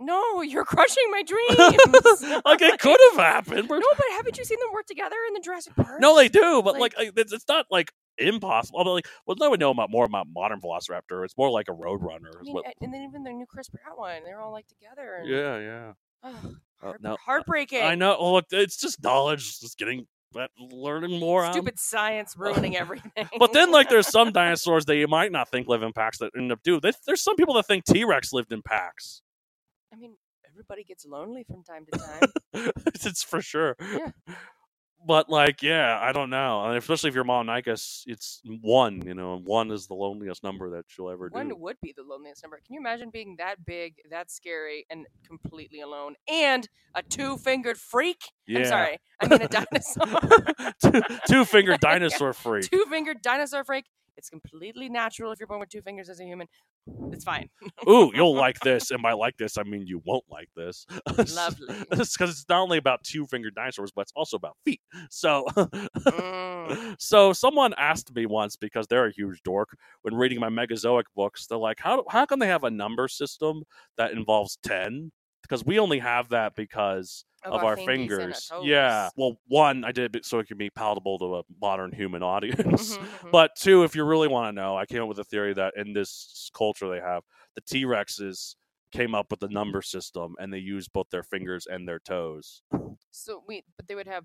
No, 0.00 0.42
you're 0.42 0.64
crushing 0.64 1.04
my 1.10 1.22
dreams. 1.26 2.42
like 2.44 2.60
it 2.62 2.80
could 2.80 2.98
have 3.12 3.20
happened. 3.20 3.68
No, 3.68 3.78
but 3.80 4.04
haven't 4.16 4.36
you 4.38 4.44
seen 4.44 4.58
them 4.58 4.70
work 4.72 4.86
together 4.86 5.16
in 5.28 5.34
the 5.34 5.40
Jurassic 5.40 5.76
Park? 5.76 6.00
No, 6.00 6.16
they 6.16 6.28
do, 6.28 6.62
but 6.64 6.78
like, 6.80 6.96
Like- 6.98 7.12
it's, 7.16 7.32
it's 7.32 7.46
not 7.48 7.66
like 7.70 7.92
impossible. 8.18 8.82
But 8.84 8.90
like, 8.92 9.06
well, 9.26 9.36
no 9.38 9.50
one 9.50 9.58
know 9.60 9.70
about 9.70 9.90
more 9.90 10.04
about 10.04 10.26
modern 10.34 10.60
Velociraptor. 10.60 11.24
It's 11.24 11.36
more 11.38 11.50
like 11.50 11.68
a 11.68 11.72
Roadrunner. 11.72 12.36
I 12.38 12.42
mean, 12.42 12.52
what- 12.54 12.64
and 12.80 12.92
then 12.92 13.02
even 13.02 13.22
the 13.22 13.30
new 13.30 13.46
Chris 13.46 13.68
Pratt 13.68 13.96
one, 13.96 14.24
they're 14.24 14.40
all 14.40 14.52
like 14.52 14.66
together. 14.66 15.14
And, 15.20 15.28
yeah, 15.28 15.58
yeah. 15.58 15.92
Ugh, 16.22 16.34
Uh, 16.34 16.86
heart- 16.86 17.02
no, 17.02 17.16
heartbreaking. 17.24 17.82
I 17.82 17.94
know. 17.94 18.16
Well, 18.20 18.32
look, 18.34 18.46
it's 18.50 18.76
just 18.76 19.02
knowledge, 19.02 19.60
just 19.60 19.78
getting, 19.78 20.06
that 20.34 20.50
learning 20.58 21.20
more. 21.20 21.44
on. 21.44 21.52
Stupid 21.52 21.78
science 21.78 22.34
ruining 22.36 22.76
everything. 22.78 23.28
But 23.38 23.52
then, 23.52 23.70
like, 23.70 23.88
there's 23.88 24.08
some 24.08 24.32
dinosaurs 24.32 24.86
that 24.86 24.96
you 24.96 25.06
might 25.06 25.30
not 25.32 25.48
think 25.50 25.68
live 25.68 25.82
in 25.82 25.92
packs 25.92 26.18
that 26.18 26.30
end 26.36 26.50
up 26.52 26.62
do. 26.62 26.80
There's, 26.80 26.96
there's 27.06 27.22
some 27.22 27.36
people 27.36 27.54
that 27.54 27.66
think 27.66 27.84
T 27.84 28.04
Rex 28.04 28.32
lived 28.32 28.52
in 28.52 28.62
packs. 28.62 29.20
I 29.92 29.96
mean, 29.96 30.16
everybody 30.50 30.84
gets 30.84 31.04
lonely 31.04 31.44
from 31.44 31.62
time 31.64 31.86
to 31.92 31.98
time. 31.98 32.70
it's 32.94 33.22
for 33.22 33.42
sure. 33.42 33.76
Yeah. 33.80 34.10
But 35.06 35.28
like, 35.28 35.62
yeah, 35.62 35.98
I 36.00 36.12
don't 36.12 36.30
know. 36.30 36.64
And 36.64 36.76
especially 36.76 37.08
if 37.08 37.14
you're 37.14 37.24
Mononykus, 37.24 38.02
it's 38.06 38.40
one, 38.44 39.02
you 39.06 39.14
know, 39.14 39.38
one 39.44 39.70
is 39.70 39.86
the 39.86 39.94
loneliest 39.94 40.42
number 40.42 40.70
that 40.70 40.84
you'll 40.96 41.10
ever 41.10 41.28
One 41.28 41.48
do. 41.48 41.54
One 41.54 41.62
would 41.62 41.76
be 41.82 41.92
the 41.96 42.02
loneliest 42.02 42.42
number. 42.42 42.60
Can 42.64 42.74
you 42.74 42.80
imagine 42.80 43.10
being 43.10 43.36
that 43.38 43.64
big, 43.64 43.94
that 44.10 44.30
scary, 44.30 44.86
and 44.90 45.06
completely 45.26 45.80
alone, 45.80 46.14
and 46.28 46.68
a 46.94 47.02
two-fingered 47.02 47.78
freak? 47.78 48.22
Yeah. 48.46 48.60
I'm 48.60 48.64
sorry, 48.66 49.00
I 49.20 49.28
mean 49.28 49.42
a 49.42 49.48
dinosaur. 49.48 51.12
two 51.26 51.44
fingered 51.44 51.80
dinosaur 51.80 52.32
freak. 52.32 52.70
two-fingered 52.70 53.22
dinosaur 53.22 53.64
freak. 53.64 53.86
It's 54.22 54.30
completely 54.30 54.88
natural 54.88 55.32
if 55.32 55.40
you're 55.40 55.48
born 55.48 55.58
with 55.58 55.68
two 55.68 55.82
fingers 55.82 56.08
as 56.08 56.20
a 56.20 56.24
human. 56.24 56.46
It's 57.10 57.24
fine. 57.24 57.48
Ooh, 57.88 58.12
you'll 58.14 58.36
like 58.36 58.60
this, 58.64 58.92
and 58.92 59.02
by 59.02 59.14
like 59.14 59.36
this, 59.36 59.58
I 59.58 59.64
mean 59.64 59.84
you 59.84 60.00
won't 60.04 60.22
like 60.30 60.48
this. 60.54 60.86
Lovely. 61.34 61.74
because 61.90 62.30
it's 62.30 62.44
not 62.48 62.60
only 62.60 62.78
about 62.78 63.02
two 63.02 63.26
fingered 63.26 63.56
dinosaurs, 63.56 63.90
but 63.90 64.02
it's 64.02 64.12
also 64.14 64.36
about 64.36 64.56
feet. 64.64 64.80
So, 65.10 65.44
Mm. 65.56 66.94
so 67.00 67.32
someone 67.32 67.74
asked 67.76 68.14
me 68.14 68.26
once 68.26 68.54
because 68.54 68.86
they're 68.86 69.06
a 69.06 69.12
huge 69.12 69.42
dork 69.42 69.70
when 70.02 70.14
reading 70.14 70.38
my 70.38 70.48
Megazoic 70.50 71.06
books. 71.16 71.48
They're 71.48 71.58
like, 71.58 71.80
"How 71.80 72.04
how 72.08 72.24
can 72.24 72.38
they 72.38 72.46
have 72.46 72.62
a 72.62 72.70
number 72.70 73.08
system 73.08 73.64
that 73.96 74.12
involves 74.12 74.56
ten? 74.62 75.10
Because 75.52 75.66
we 75.66 75.78
only 75.78 75.98
have 75.98 76.30
that 76.30 76.56
because." 76.56 77.24
Of 77.44 77.54
Of, 77.54 77.64
our 77.64 77.70
our, 77.70 77.76
fingies 77.76 78.12
and 78.12 78.12
our 78.12 78.32
fingers, 78.32 78.52
yeah. 78.62 79.10
Well, 79.16 79.36
one, 79.48 79.84
I 79.84 79.90
did 79.90 80.14
it 80.14 80.24
so 80.24 80.38
it 80.38 80.46
could 80.46 80.58
be 80.58 80.70
palatable 80.70 81.18
to 81.18 81.36
a 81.38 81.42
modern 81.60 81.90
human 81.92 82.22
audience. 82.22 82.96
Mhm, 82.96 83.04
mhm. 83.04 83.30
But 83.32 83.56
two, 83.56 83.82
if 83.82 83.96
you 83.96 84.04
really 84.04 84.28
want 84.28 84.46
to 84.46 84.52
know, 84.52 84.76
I 84.76 84.86
came 84.86 85.02
up 85.02 85.08
with 85.08 85.18
a 85.18 85.24
theory 85.24 85.52
that 85.54 85.74
in 85.76 85.92
this 85.92 86.50
culture 86.54 86.88
they 86.88 87.00
have, 87.00 87.24
the 87.56 87.60
T 87.60 87.84
Rexes 87.84 88.54
came 88.92 89.12
up 89.12 89.32
with 89.32 89.40
the 89.40 89.48
number 89.48 89.82
system 89.82 90.36
and 90.38 90.52
they 90.52 90.58
use 90.58 90.86
both 90.86 91.10
their 91.10 91.24
fingers 91.24 91.66
and 91.66 91.88
their 91.88 91.98
toes. 91.98 92.62
so 93.10 93.42
wait, 93.48 93.64
but 93.76 93.88
they 93.88 93.96
would 93.96 94.06
have 94.06 94.24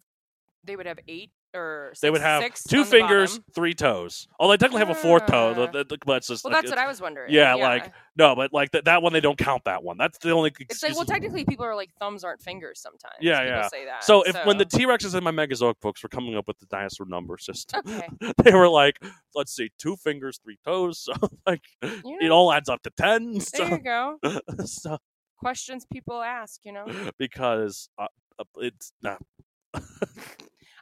they 0.64 0.76
would 0.76 0.86
have 0.86 1.00
eight 1.08 1.32
or 1.58 1.94
they 2.02 2.10
would 2.10 2.22
have 2.22 2.42
six 2.44 2.64
two 2.64 2.78
on 2.78 2.84
the 2.86 2.90
fingers, 2.90 3.32
bottom. 3.40 3.44
three 3.54 3.74
toes. 3.74 4.28
Oh, 4.40 4.50
they 4.50 4.58
technically 4.58 4.80
have 4.86 4.90
a 4.90 4.96
fourth 4.96 5.26
toe, 5.26 5.54
Ah. 5.58 5.84
but 6.06 6.18
it's 6.18 6.28
just 6.28 6.44
Well, 6.46 6.54
like, 6.54 6.62
that's 6.62 6.70
what 6.72 6.80
I 6.80 6.88
was 6.88 7.02
wondering. 7.02 7.34
yeah, 7.34 7.56
like 7.56 7.92
no, 8.16 8.36
but 8.36 8.54
like 8.54 8.72
that 8.72 8.86
that 8.86 9.02
one 9.02 9.12
they 9.14 9.20
don't 9.20 9.38
count 9.38 9.64
that 9.66 9.84
one. 9.84 9.98
That's 9.98 10.18
the 10.20 10.32
only. 10.32 10.54
it's 10.60 10.82
like 10.84 10.96
well, 10.96 11.06
technically, 11.06 11.44
people 11.44 11.66
are 11.66 11.76
like 11.76 11.90
thumbs 12.00 12.24
aren't 12.24 12.42
fingers 12.42 12.80
sometimes. 12.80 13.16
Yeah, 13.20 13.40
People 13.40 13.48
yeah. 13.58 13.68
Say 13.68 13.86
that. 13.86 14.04
So 14.04 14.22
if 14.24 14.36
when 14.46 14.58
the 14.58 14.66
T 14.66 14.86
Rexes 14.86 15.16
in 15.16 15.24
my 15.24 15.32
Megazoic 15.32 15.80
books 15.82 16.04
were 16.04 16.10
coming 16.10 16.36
up 16.38 16.48
with 16.48 16.60
the 16.60 16.66
dinosaur 16.68 17.06
number 17.08 17.38
system, 17.38 17.82
okay, 17.88 18.08
they 18.44 18.54
were 18.54 18.70
like, 18.70 19.00
let's 19.36 19.56
see, 19.56 19.72
two 19.78 19.96
fingers, 19.98 20.40
three 20.44 20.58
toes. 20.66 21.08
So 21.22 21.30
like 21.46 21.64
You 21.84 22.18
it 22.22 22.28
know, 22.30 22.32
all 22.36 22.54
adds 22.54 22.70
up 22.70 22.82
to 22.84 22.90
ten. 22.92 23.34
there 23.34 23.42
So, 23.42 23.66
you 23.66 23.78
go. 23.80 24.20
so 24.66 24.98
Questions 25.40 25.86
people 25.92 26.22
ask, 26.22 26.62
you 26.66 26.72
know. 26.72 26.86
because 27.20 27.90
uh, 28.00 28.08
uh, 28.40 28.44
it's 28.58 28.92
not. 29.02 29.22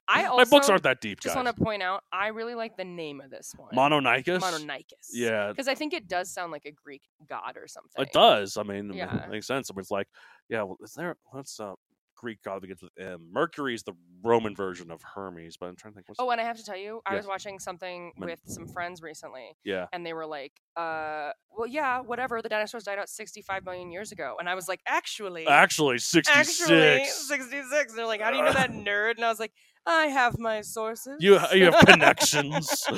I 0.08 0.26
also 0.26 0.38
my 0.38 0.44
books 0.50 0.70
aren't 0.70 0.84
that 0.84 1.02
deep, 1.02 1.20
just 1.20 1.36
want 1.36 1.48
to 1.48 1.54
point 1.54 1.82
out 1.82 2.04
I 2.12 2.28
really 2.28 2.56
like 2.56 2.78
the 2.78 2.86
name 2.86 3.22
of 3.22 3.32
this 3.32 3.54
one. 3.58 3.74
Mononykus. 3.76 4.39
Mononykus. 4.39 5.10
Yeah, 5.12 5.50
Because 5.50 5.68
I 5.68 5.76
think 5.76 5.94
it 5.94 6.08
does 6.08 6.30
sound 6.32 6.52
like 6.52 6.65
a 6.65 6.72
Greek 6.72 7.02
god 7.28 7.58
or 7.58 7.68
something. 7.68 8.04
it 8.04 8.12
does. 8.13 8.58
I 8.58 8.63
mean, 8.63 8.91
it 8.94 9.30
makes 9.30 9.48
sense. 9.48 9.70
I 9.70 9.74
mean, 9.74 9.82
it's 9.82 9.91
like, 9.91 10.08
yeah, 10.50 10.63
well, 10.63 10.78
is 10.82 10.94
there? 10.94 11.15
What's 11.32 11.60
uh, 11.60 11.74
Greek 12.15 12.41
god 12.44 12.56
that 12.56 12.62
begins 12.62 12.82
with 12.82 12.91
M? 13.00 13.28
Mercury's 13.32 13.84
the 13.84 13.94
Roman 14.24 14.56
version 14.56 14.89
of 14.91 15.02
Hermes, 15.02 15.58
but 15.58 15.68
I'm 15.68 15.76
trying 15.76 15.94
to 15.94 15.96
think. 15.96 16.08
What's, 16.10 16.20
Oh, 16.20 16.30
and 16.30 16.39
I 16.39 16.44
have 16.44 16.58
to 16.58 16.63
tell 16.63 16.78
you, 16.78 17.02
I 17.06 17.13
Yes. 17.15 17.24
was 17.24 17.28
watching 17.28 17.60
something 17.60 18.12
with 18.18 18.39
some 18.46 18.68
friends 18.68 19.02
recently, 19.02 19.58
yeah, 19.63 19.88
and 19.91 20.06
they 20.06 20.13
were 20.13 20.26
like, 20.26 20.54
uh, 20.78 21.32
well, 21.58 21.68
yeah, 21.68 22.00
whatever. 22.00 22.41
The 22.41 22.50
dinosaurs 22.50 22.84
died 22.84 23.00
out 23.00 23.10
65 23.10 23.65
million 23.65 23.91
years 23.91 24.12
ago. 24.12 24.36
And 24.39 24.48
I 24.48 24.56
was 24.56 24.68
like, 24.68 24.82
actually. 24.88 25.48
actually, 25.48 25.98
sixty-six. 25.98 26.62
Actually, 26.62 27.06
66. 27.06 27.94
They're 27.94 28.06
like, 28.06 28.22
how 28.22 28.32
do 28.32 28.38
you 28.38 28.44
know 28.44 28.54
that, 28.54 28.72
nerd? 28.72 29.15
And 29.15 29.26
I 29.26 29.30
was 29.30 29.39
like, 29.39 29.52
I 29.86 30.06
have 30.08 30.39
my 30.39 30.62
sources. 30.62 31.17
You 31.19 31.39
you 31.54 31.65
have 31.65 31.86
connections. 31.86 32.84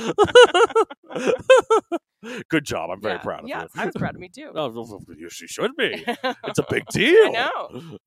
Good 2.50 2.65
job. 2.65 2.89
I'm 2.89 3.00
very 3.02 3.15
Yeah, 3.15 3.21
proud 3.21 3.43
of 3.43 3.47
yes, 3.47 3.69
you. 3.76 3.82
I 3.82 3.86
was 3.86 3.95
proud 3.95 4.15
of 4.15 4.21
me 4.21 4.30
too. 4.30 4.52
Oh, 4.56 4.69
well, 4.69 4.88
well, 4.89 5.02
you 5.17 5.30
she 5.30 5.47
should 5.47 5.76
be. 5.76 6.04
It's 6.45 6.60
a 6.60 6.65
big 6.69 6.86
deal. 6.88 7.28
I 7.28 7.30
know. 7.30 7.97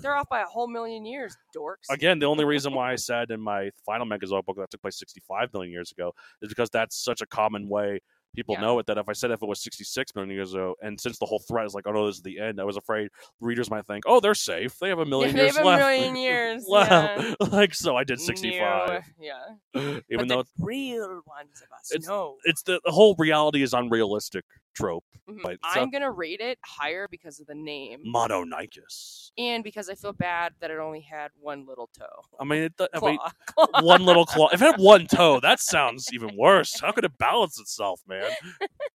They're 0.00 0.14
off 0.14 0.28
by 0.30 0.40
a 0.40 0.46
whole 0.46 0.68
million 0.68 1.04
years, 1.04 1.36
dorks. 1.54 1.90
Again, 1.90 2.18
the 2.18 2.26
only 2.26 2.44
reason 2.44 2.72
why 2.72 2.92
I 2.92 2.96
said 2.96 3.30
in 3.30 3.40
my 3.40 3.70
final 3.84 4.06
Megazoic 4.06 4.46
book 4.46 4.56
that 4.56 4.70
took 4.70 4.80
place 4.80 4.98
65 4.98 5.52
million 5.52 5.72
years 5.72 5.92
ago 5.92 6.14
is 6.40 6.48
because 6.48 6.70
that's 6.70 6.96
such 6.96 7.20
a 7.20 7.26
common 7.26 7.68
way 7.68 8.00
people 8.34 8.54
Yeah. 8.54 8.60
know 8.62 8.78
it. 8.78 8.86
That 8.86 8.98
if 8.98 9.08
I 9.08 9.12
said 9.12 9.30
if 9.30 9.42
it 9.42 9.48
was 9.48 9.60
66 9.62 10.14
million 10.14 10.34
years 10.34 10.54
ago, 10.54 10.74
and 10.82 11.00
since 11.00 11.18
the 11.18 11.26
whole 11.26 11.38
threat 11.40 11.66
is 11.66 11.74
like, 11.74 11.86
oh 11.86 11.92
no, 11.92 12.06
this 12.06 12.16
is 12.16 12.22
the 12.22 12.38
end, 12.40 12.60
I 12.60 12.64
was 12.64 12.76
afraid 12.76 13.08
readers 13.40 13.70
might 13.70 13.86
think, 13.86 14.04
oh, 14.06 14.20
they're 14.20 14.34
safe. 14.34 14.78
They 14.78 14.88
have 14.88 14.98
a 14.98 15.04
million 15.06 15.36
Yeah, 15.36 15.42
million 15.52 15.54
they 15.54 15.54
years 15.54 15.56
have 15.56 15.64
a 15.64 15.68
left. 15.68 15.82
million 15.82 16.16
years. 16.26 16.64
Wow. 16.66 16.84
yeah. 16.88 17.34
like 17.52 17.74
so, 17.74 17.96
I 17.96 18.04
did 18.04 18.20
65. 18.20 18.88
No, 18.88 19.00
yeah. 19.20 19.98
Even 20.10 20.18
but 20.18 20.28
though 20.28 20.42
the 20.42 20.48
real 20.58 21.08
ones 21.26 21.62
of 21.62 21.72
us 21.78 21.92
it's- 21.92 22.08
know. 22.08 22.36
it's 22.44 22.62
the, 22.62 22.80
the 22.84 22.92
whole 22.92 23.14
reality 23.18 23.62
is 23.62 23.72
unrealistic 23.74 24.44
trope. 24.78 25.04
Mhm. 25.28 25.42
but 25.42 25.58
I'm 25.62 25.90
gonna 25.90 26.10
rate 26.10 26.40
it 26.40 26.58
higher 26.64 27.06
because 27.10 27.38
of 27.38 27.46
the 27.46 27.54
name, 27.54 28.02
Mononykus. 28.06 29.30
and 29.36 29.62
because 29.62 29.90
I 29.90 29.94
feel 29.94 30.14
bad 30.14 30.54
that 30.60 30.70
it 30.70 30.78
only 30.78 31.00
had 31.02 31.30
one 31.38 31.66
little 31.66 31.90
toe. 31.98 32.22
I 32.40 32.44
mean, 32.44 32.62
it, 32.62 32.72
I 32.80 32.98
Claw. 32.98 33.08
mean, 33.10 33.18
one 33.84 34.04
little 34.06 34.24
claw. 34.24 34.48
If 34.52 34.62
it 34.62 34.64
had 34.64 34.80
one 34.80 35.06
toe, 35.06 35.40
that 35.40 35.60
sounds 35.74 36.08
even 36.14 36.34
worse. 36.36 36.80
How 36.80 36.92
could 36.92 37.04
it 37.04 37.18
balance 37.18 37.60
itself, 37.60 38.00
man? 38.08 38.30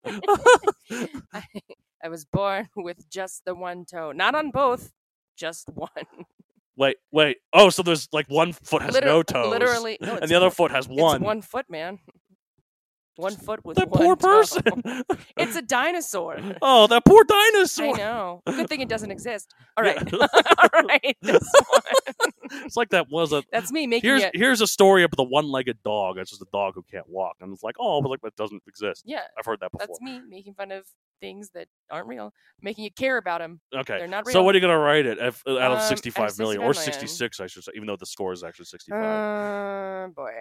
I, 1.34 1.44
I 2.04 2.10
was 2.10 2.26
born 2.26 2.70
with 2.76 3.10
just 3.10 3.46
the 3.46 3.56
one 3.56 3.86
toe, 3.86 4.12
not 4.12 4.36
on 4.36 4.52
both, 4.52 4.92
just 5.38 5.70
one. 5.74 5.90
Wait, 6.76 6.98
wait. 7.12 7.38
Oh, 7.54 7.70
so 7.70 7.84
there's 7.84 8.08
like 8.12 8.28
one 8.30 8.52
foot 8.54 8.82
has 8.82 8.96
Liter- 8.96 9.06
no 9.06 9.22
toes, 9.24 9.50
Literally, 9.52 9.98
no, 10.02 10.18
and 10.18 10.30
the 10.30 10.36
other 10.36 10.50
foot 10.50 10.72
has 10.72 10.86
it's 10.88 10.94
one. 11.00 11.22
one 11.22 11.42
foot, 11.44 11.66
man. 11.70 12.00
One 13.16 13.36
foot 13.36 13.64
with 13.64 13.78
that 13.78 13.90
one 13.90 14.02
poor 14.02 14.16
toe. 14.16 14.28
person. 14.40 14.64
it's 15.38 15.56
a 15.56 15.62
dinosaur. 15.62 16.38
oh, 16.64 16.88
that 16.88 17.06
poor 17.06 17.24
dinosaur. 17.24 17.94
I 17.94 17.98
know. 17.98 18.42
Good 18.46 18.68
thing 18.70 18.82
it 18.82 18.90
doesn't 18.90 19.12
exist. 19.12 19.54
All 19.78 19.84
right, 19.84 19.98
Yeah. 20.12 20.28
all 20.74 20.84
right. 20.84 21.18
This 21.22 21.52
one. 21.70 22.32
It's 22.66 22.76
like 22.78 22.90
that 22.90 23.08
was 23.10 23.32
a. 23.34 23.44
That's 23.52 23.72
me 23.72 23.88
making 23.88 24.08
Here's 24.10 24.24
it. 24.24 24.36
here's 24.36 24.62
a 24.62 24.68
story 24.68 25.04
about 25.04 25.18
the 25.18 25.24
one-legged 25.24 25.78
dog. 25.84 26.18
It's 26.20 26.30
just 26.32 26.42
a 26.42 26.48
dog 26.54 26.74
who 26.76 26.84
can't 26.92 27.08
walk, 27.10 27.38
and 27.42 27.52
it's 27.54 27.64
like, 27.64 27.76
oh, 27.80 28.02
but 28.02 28.10
like 28.10 28.22
that 28.22 28.36
doesn't 28.36 28.62
exist. 28.68 29.02
Yeah, 29.06 29.22
I've 29.38 29.46
heard 29.46 29.60
that 29.62 29.72
before. 29.72 29.88
that's 29.88 30.02
me 30.02 30.22
making 30.30 30.54
fun 30.54 30.72
of 30.72 30.86
things 31.22 31.50
that 31.56 31.68
aren't 31.90 32.08
real, 32.08 32.34
making 32.62 32.84
you 32.84 32.92
care 32.92 33.18
about 33.18 33.40
them. 33.42 33.62
Okay. 33.74 33.98
They're 33.98 34.08
not 34.08 34.26
real. 34.28 34.34
So 34.34 34.44
what 34.44 34.54
are 34.54 34.58
you 34.58 34.62
gonna 34.62 34.78
write 34.78 35.06
it 35.08 35.18
if, 35.20 35.42
out 35.48 35.58
Um, 35.58 35.72
of 35.74 35.78
of 35.80 35.84
65 35.84 36.38
million 36.38 36.62
or 36.62 36.74
66? 36.74 37.40
I 37.40 37.48
should 37.48 37.64
say, 37.64 37.72
even 37.76 37.88
though 37.88 37.96
the 37.98 38.06
score 38.06 38.34
is 38.34 38.44
actually 38.44 38.66
65. 38.66 39.02
Uh, 39.04 40.08
boy. 40.10 40.32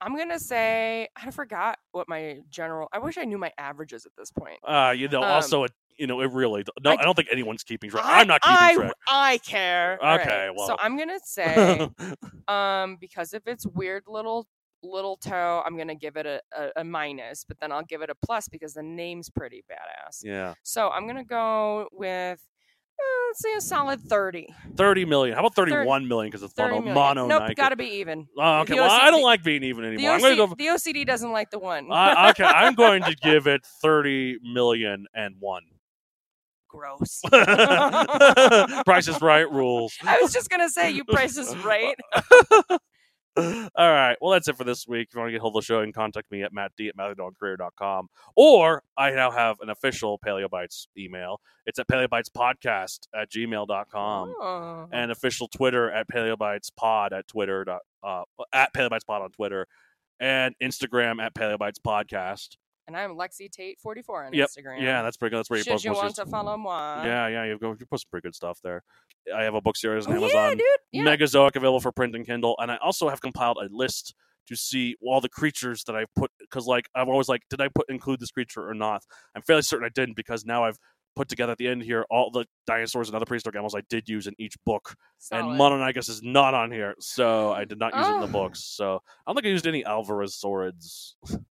I'm 0.00 0.16
gonna 0.16 0.38
say 0.38 1.08
I 1.16 1.30
forgot 1.30 1.78
what 1.92 2.08
my 2.08 2.40
general. 2.50 2.88
I 2.92 2.98
wish 2.98 3.18
I 3.18 3.24
knew 3.24 3.38
my 3.38 3.52
averages 3.58 4.06
at 4.06 4.12
this 4.16 4.30
point. 4.30 4.58
Uh, 4.66 4.94
you 4.96 5.08
know, 5.08 5.22
Um, 5.22 5.30
also, 5.30 5.64
it, 5.64 5.72
you 5.98 6.06
know, 6.06 6.20
it 6.20 6.30
really. 6.32 6.64
No, 6.82 6.90
I, 6.92 6.94
I- 6.94 7.02
don't 7.02 7.14
think 7.14 7.28
anyone's 7.30 7.62
keeping 7.62 7.90
track. 7.90 8.04
I- 8.04 8.20
I'm 8.20 8.26
not 8.26 8.40
keeping 8.42 8.56
I, 8.56 8.74
track. 8.74 8.92
I 9.08 9.38
care. 9.38 9.98
All 10.02 10.16
right, 10.16 10.20
Okay, 10.26 10.48
So 10.56 10.66
well. 10.68 10.76
I'm 10.80 10.96
gonna 10.98 11.18
say, 11.22 11.88
um, 12.48 12.96
because 13.00 13.32
of 13.34 13.42
its 13.46 13.66
weird 13.66 14.04
little 14.06 14.46
little 14.82 15.16
toe, 15.18 15.62
I'm 15.66 15.76
gonna 15.76 15.94
give 15.94 16.16
it 16.16 16.24
a, 16.24 16.40
a, 16.56 16.70
a 16.80 16.84
minus, 16.84 17.44
but 17.44 17.60
then 17.60 17.70
I'll 17.70 17.84
give 17.84 18.00
it 18.00 18.08
a 18.08 18.14
plus 18.14 18.48
because 18.48 18.72
the 18.72 18.82
name's 18.82 19.28
pretty 19.28 19.62
badass. 19.70 20.20
yeah, 20.22 20.54
So 20.62 20.88
I'm 20.88 21.06
gonna 21.06 21.22
go 21.24 21.86
with 21.92 22.40
let's 23.28 23.40
say 23.42 23.54
a 23.56 23.60
solid 23.60 24.00
thirty. 24.00 24.48
30 24.76 25.04
million. 25.04 25.34
How 25.34 25.40
about 25.40 25.54
Thirty- 25.54 25.72
31 25.72 26.08
million 26.08 26.30
because 26.30 26.42
it's 26.42 26.52
30 26.54 26.70
mono, 26.70 26.80
million. 26.80 26.94
mono 26.94 27.26
Nope, 27.26 27.42
Nike. 27.42 27.54
gotta 27.54 27.76
be 27.76 27.86
even. 28.00 28.26
Oh, 28.38 28.60
okay. 28.60 28.74
the 28.74 28.80
Well, 28.80 28.90
I 28.90 29.10
don't 29.10 29.22
like 29.22 29.42
being 29.42 29.62
even 29.64 29.82
The, 29.84 29.88
anymore. 29.90 30.10
I'm 30.12 30.16
OC, 30.24 30.36
going 30.36 30.48
go. 30.50 30.54
the 30.56 30.66
OCD 30.66 31.06
doesn't 31.06 31.30
like 31.32 31.50
the 31.50 31.58
one. 31.58 31.90
Uh, 31.90 32.28
okay, 32.30 32.44
I'm 32.44 32.74
going 32.74 33.02
to 33.02 33.14
give 33.16 33.46
it 33.46 33.64
30 33.82 34.38
million 34.42 35.06
and 35.14 35.34
one. 35.38 35.62
Gross. 36.68 37.20
Price 37.30 39.08
is 39.08 39.20
right 39.20 39.50
rules. 39.50 39.92
I 40.04 40.18
was 40.22 40.32
just 40.32 40.48
gonna 40.50 40.68
say 40.68 40.90
you 40.92 41.04
price 41.04 41.36
is 41.36 41.56
right. 41.58 41.96
All 43.36 43.62
right. 43.76 44.16
Well, 44.20 44.32
that's 44.32 44.48
it 44.48 44.56
for 44.56 44.64
this 44.64 44.86
week. 44.88 45.08
If 45.08 45.14
you 45.14 45.20
want 45.20 45.28
to 45.28 45.32
get 45.32 45.40
hold 45.40 45.56
of 45.56 45.62
the 45.62 45.64
show, 45.64 45.78
you 45.80 45.86
can 45.86 45.92
contact 45.92 46.30
me 46.30 46.42
at 46.42 46.52
mattd 46.52 46.88
at 46.88 46.96
matthewdogcareer.com. 46.96 48.08
Or 48.36 48.82
I 48.96 49.10
now 49.12 49.30
have 49.30 49.56
an 49.60 49.70
official 49.70 50.18
Paleobites 50.18 50.86
email. 50.98 51.40
It's 51.66 51.78
at 51.78 51.86
paleobitespodcast 51.88 53.06
at 53.14 53.30
gmail.com. 53.30 54.34
Oh. 54.40 54.88
And 54.92 55.10
official 55.10 55.48
Twitter 55.48 55.90
at 55.90 56.08
paleobitespod 56.08 57.12
at 57.12 57.28
Twitter. 57.28 57.64
dot- 57.64 57.82
Uh, 58.02 58.22
at 58.52 58.72
paleobitespod 58.74 59.20
on 59.22 59.30
Twitter. 59.30 59.66
And 60.18 60.54
Instagram 60.62 61.22
at 61.22 61.34
paleobitespodcast. 61.34 62.56
And 62.88 62.96
I'm 62.96 63.10
Lexi 63.10 63.48
Tate 63.48 63.78
44 63.78 64.24
on 64.24 64.32
Yep. 64.32 64.48
Instagram. 64.48 64.82
Yeah, 64.82 65.02
that's 65.02 65.16
pretty 65.16 65.30
good. 65.30 65.38
That's 65.40 65.50
where 65.50 65.58
you 65.58 65.62
Should 65.64 65.70
post 65.74 65.84
you 65.84 65.92
want 65.92 66.16
to 66.16 66.26
follow 66.26 66.56
moi? 66.56 67.04
Yeah, 67.04 67.28
yeah, 67.28 67.44
you 67.44 67.56
go. 67.58 67.76
You 67.78 67.86
post 67.86 68.02
some 68.04 68.10
pretty 68.10 68.26
good 68.26 68.34
stuff 68.34 68.58
there. 68.64 68.82
I 69.34 69.42
have 69.42 69.54
a 69.54 69.60
book 69.60 69.76
series 69.76 70.06
on 70.06 70.14
Oh, 70.14 70.16
Amazon. 70.16 70.32
yeah, 70.50 70.54
dude. 70.54 70.64
Yeah. 70.92 71.02
Megazoic 71.04 71.56
available 71.56 71.80
for 71.80 71.92
print 71.92 72.14
and 72.16 72.26
Kindle, 72.26 72.56
and 72.58 72.70
I 72.70 72.76
also 72.78 73.08
have 73.08 73.20
compiled 73.20 73.58
a 73.58 73.68
list 73.74 74.14
to 74.48 74.56
see 74.56 74.96
all 75.02 75.20
the 75.20 75.28
creatures 75.28 75.84
that 75.84 75.94
I've 75.94 76.12
put 76.16 76.30
because, 76.40 76.66
like, 76.66 76.88
I'm 76.94 77.08
always 77.08 77.28
like, 77.28 77.42
did 77.50 77.60
I 77.60 77.68
put 77.68 77.88
include 77.88 78.18
this 78.20 78.30
creature 78.32 78.68
or 78.68 78.74
not? 78.74 79.02
I'm 79.36 79.42
fairly 79.42 79.62
certain 79.62 79.84
I 79.86 79.90
didn't 79.90 80.16
because 80.16 80.44
now 80.44 80.64
I've 80.64 80.78
put 81.16 81.28
together 81.28 81.52
at 81.52 81.58
the 81.58 81.66
end 81.68 81.82
here 81.82 82.04
all 82.08 82.30
the 82.30 82.46
dinosaurs 82.66 83.08
and 83.08 83.16
other 83.16 83.26
prehistoric 83.26 83.54
animals 83.56 83.74
I 83.74 83.82
did 83.90 84.08
use 84.08 84.26
in 84.26 84.34
each 84.38 84.54
book, 84.64 84.94
Solid. 85.18 85.50
and 85.52 85.60
Mononykus 85.60 86.08
is 86.08 86.22
not 86.22 86.54
on 86.54 86.70
here, 86.72 86.94
so 87.00 87.52
I 87.52 87.64
did 87.64 87.78
not 87.78 87.94
use 87.96 88.06
it 88.06 88.14
in 88.14 88.20
the 88.20 88.26
Oh. 88.28 88.30
books. 88.30 88.64
So 88.64 89.02
I 89.26 89.30
don't 89.30 89.36
think 89.36 89.46
I 89.46 89.50
used 89.50 89.66
any 89.66 89.84
Alvarezsaurids. 89.84 91.14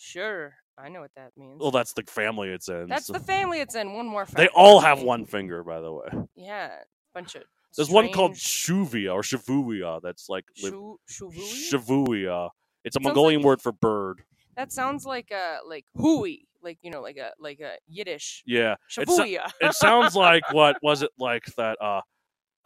Sure. 0.00 0.54
I 0.78 0.88
know 0.90 1.00
what 1.00 1.10
that 1.16 1.32
means. 1.36 1.60
Well, 1.60 1.72
that's 1.72 1.92
the 1.92 2.04
family 2.04 2.50
it's 2.50 2.68
in. 2.68 2.86
That's 2.88 3.06
so- 3.06 3.14
the 3.14 3.18
family 3.18 3.60
it's 3.60 3.74
in. 3.74 3.94
One 3.94 4.06
more 4.06 4.26
They 4.32 4.46
all 4.48 4.78
have 4.80 5.02
one 5.02 5.24
finger, 5.26 5.64
by 5.64 5.80
the 5.80 5.92
way. 5.92 6.06
Yeah. 6.36 6.70
Bunch 7.14 7.34
of. 7.34 7.42
There's 7.76 7.90
one 7.90 8.10
called 8.12 8.32
Shuvia 8.32 9.12
or 9.14 9.22
Shavuia 9.22 10.00
that's 10.02 10.28
like 10.28 10.44
li- 10.62 10.70
Shavuia. 11.10 12.50
It's 12.84 12.96
a 12.96 12.98
Sounds 12.98 13.04
Mongolian 13.04 13.40
like- 13.40 13.46
word 13.46 13.62
for 13.62 13.72
bird. 13.72 14.22
That 14.56 14.72
sounds 14.72 15.04
like 15.06 15.30
a 15.30 15.58
like 15.66 15.84
hui, 15.94 16.38
like 16.62 16.78
you 16.82 16.90
know, 16.90 17.00
like 17.00 17.16
a 17.16 17.30
like 17.38 17.60
a 17.60 17.74
Yiddish 17.86 18.42
Yeah. 18.46 18.74
It, 18.98 19.08
so- 19.08 19.24
it 19.24 19.74
sounds 19.74 20.16
like 20.26 20.42
what 20.52 20.76
was 20.82 21.02
it 21.02 21.10
like 21.18 21.44
that 21.56 21.76
uh 21.80 22.00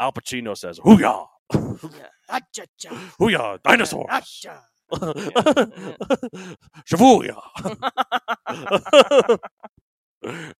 Al 0.00 0.12
Pacino 0.12 0.56
says, 0.56 0.78
Hooyah! 0.80 1.26
yeah. 1.52 2.38
Hooyah! 3.20 3.62
Dinosaurs! 3.62 4.46
Shavuya! 6.88 7.36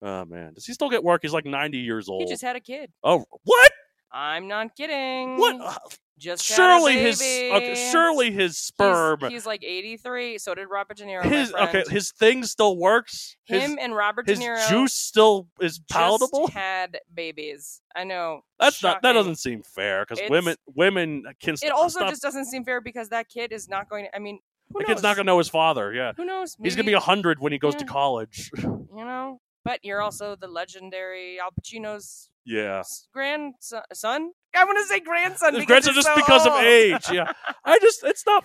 oh 0.03 0.25
man. 0.25 0.53
Does 0.55 0.67
he 0.67 0.73
still 0.73 0.91
get 0.91 1.03
work? 1.05 1.21
He's 1.23 1.33
like 1.33 1.45
90 1.47 1.79
years 1.79 2.09
old. 2.09 2.23
He 2.23 2.29
just 2.29 2.43
had 2.43 2.57
a 2.57 2.61
kid. 2.61 2.91
oh, 3.03 3.25
what? 3.45 3.72
I'm 4.13 4.47
not 4.49 4.77
kidding. 4.77 5.39
What? 5.39 5.61
Uh, 5.61 5.75
Just 6.19 6.45
surely 6.45 6.99
his 6.99 7.21
okay, 7.21 7.89
surely 7.91 8.31
his 8.31 8.59
sperm 8.59 9.19
He's, 9.29 9.47
like 9.47 9.65
83. 9.65 10.39
So 10.39 10.55
did 10.55 10.67
Robert 10.71 10.99
De 10.99 11.05
Niro. 11.05 11.25
his 11.25 11.53
okay, 11.53 11.83
his 11.89 12.13
thing 12.13 12.45
still 12.45 12.77
works. 12.77 13.35
His, 13.45 13.63
Him 13.63 13.79
and 13.81 13.97
Robert 13.97 14.27
De 14.27 14.37
Niro 14.37 14.57
His 14.59 14.69
juice 14.69 14.93
still 14.93 15.49
is 15.61 15.79
just 15.79 15.89
palatable. 15.89 16.47
had 16.53 16.99
babies. 17.13 17.81
I 17.97 18.05
know. 18.05 18.43
That's 18.61 18.83
not 18.83 19.03
that 19.03 19.13
doesn't 19.15 19.37
seem 19.37 19.63
fair 19.63 20.05
because 20.09 20.23
women 20.31 20.57
women 20.75 21.25
can 21.41 21.55
It 21.63 21.73
also 21.73 22.01
stop, 22.01 22.11
just 22.11 22.23
doesn't 22.23 22.45
seem 22.45 22.65
fair 22.65 22.81
because 22.81 23.09
that 23.09 23.29
kid 23.29 23.51
is 23.53 23.69
not 23.69 23.89
going 23.89 24.05
to. 24.05 24.15
I 24.15 24.19
mean, 24.19 24.39
who 24.69 24.79
the 24.79 24.83
knows? 24.83 24.89
kid's 24.89 25.03
not 25.03 25.17
gonna 25.17 25.27
know 25.27 25.39
his 25.39 25.49
father. 25.49 25.93
Yeah, 25.93 26.13
Who 26.17 26.25
knows? 26.25 26.57
he's 26.63 26.77
gonna 26.77 26.87
be 26.87 26.93
a 26.93 27.01
hundred 27.01 27.41
when 27.41 27.51
he 27.53 27.59
goes 27.59 27.75
to 27.77 27.85
college. 27.85 28.51
You 28.95 29.07
know. 29.07 29.41
But 29.65 29.81
you're 29.83 30.03
also 30.03 30.37
the 30.37 30.49
legendary 30.49 31.39
Al 31.41 31.51
Pacino's 31.51 32.31
yeah, 32.45 32.83
grandson. 33.13 34.33
I 34.55 34.65
want 34.65 34.79
to 34.79 34.85
say 34.87 35.01
grandson. 35.01 35.53
Because 35.53 35.67
grandson 35.67 35.95
just 35.95 36.09
so 36.09 36.17
because 36.17 36.47
of 36.47 36.55
age. 36.55 37.11
Yeah, 37.13 37.33
I 37.65 37.79
just 37.79 38.03
it's 38.05 38.25
not. 38.27 38.45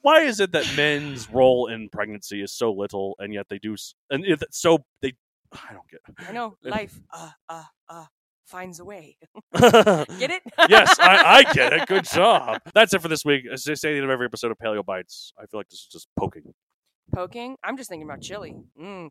Why 0.00 0.20
is 0.20 0.40
it 0.40 0.52
that 0.52 0.66
men's 0.76 1.30
role 1.30 1.66
in 1.66 1.88
pregnancy 1.88 2.42
is 2.42 2.52
so 2.52 2.72
little, 2.72 3.16
and 3.18 3.32
yet 3.32 3.48
they 3.48 3.58
do, 3.58 3.76
and 4.10 4.24
it's 4.24 4.42
so 4.50 4.84
they, 5.00 5.14
I 5.52 5.72
don't 5.72 5.88
get. 5.90 6.00
I 6.28 6.32
know 6.32 6.56
life. 6.62 6.98
Uh, 7.12 7.30
uh, 7.48 7.64
uh, 7.88 8.04
finds 8.46 8.80
a 8.80 8.84
way. 8.84 9.16
Get 9.54 10.30
it? 10.30 10.42
yes, 10.68 10.98
I, 11.00 11.44
I 11.48 11.52
get 11.54 11.72
it. 11.72 11.88
Good 11.88 12.04
job. 12.12 12.60
That's 12.74 12.92
it 12.92 13.00
for 13.00 13.08
this 13.08 13.24
week. 13.24 13.44
As 13.50 13.66
I 13.66 13.74
say 13.74 13.88
at 13.88 13.92
the 13.92 13.96
end 13.96 14.04
of 14.04 14.10
every 14.10 14.26
episode 14.26 14.50
of 14.50 14.58
Paleo 14.58 14.84
Bites, 14.84 15.32
I 15.38 15.46
feel 15.46 15.60
like 15.60 15.68
this 15.68 15.80
is 15.80 15.88
just 15.90 16.08
poking. 16.18 16.52
Poking. 17.12 17.56
I'm 17.64 17.76
just 17.76 17.88
thinking 17.88 18.06
about 18.06 18.20
chili. 18.20 18.54
Mm. 18.80 19.08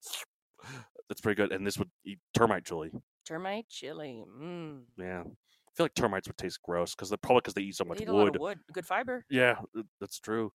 That's 1.10 1.22
pretty 1.22 1.36
good. 1.36 1.52
And 1.52 1.66
this 1.66 1.78
would 1.78 1.90
eat 2.06 2.20
termite 2.34 2.66
chili. 2.66 2.92
Termite 3.26 3.68
chili. 3.70 4.24
Mm. 4.40 4.82
Yeah, 4.98 5.22
I 5.22 5.72
feel 5.76 5.86
like 5.86 5.94
termites 5.94 6.28
would 6.28 6.38
taste 6.38 6.60
gross 6.64 6.96
because 6.96 7.10
they're 7.10 7.18
probably 7.18 7.42
because 7.42 7.54
they 7.54 7.62
eat 7.62 7.76
so 7.76 7.86
much 7.86 8.02
eat 8.02 8.08
a 8.08 8.14
lot 8.14 8.26
wood. 8.26 8.36
of 8.36 8.42
wood. 8.42 8.60
Good 8.74 8.86
fiber. 8.86 9.26
Yeah, 9.30 9.56
that's 10.00 10.20
true. 10.20 10.52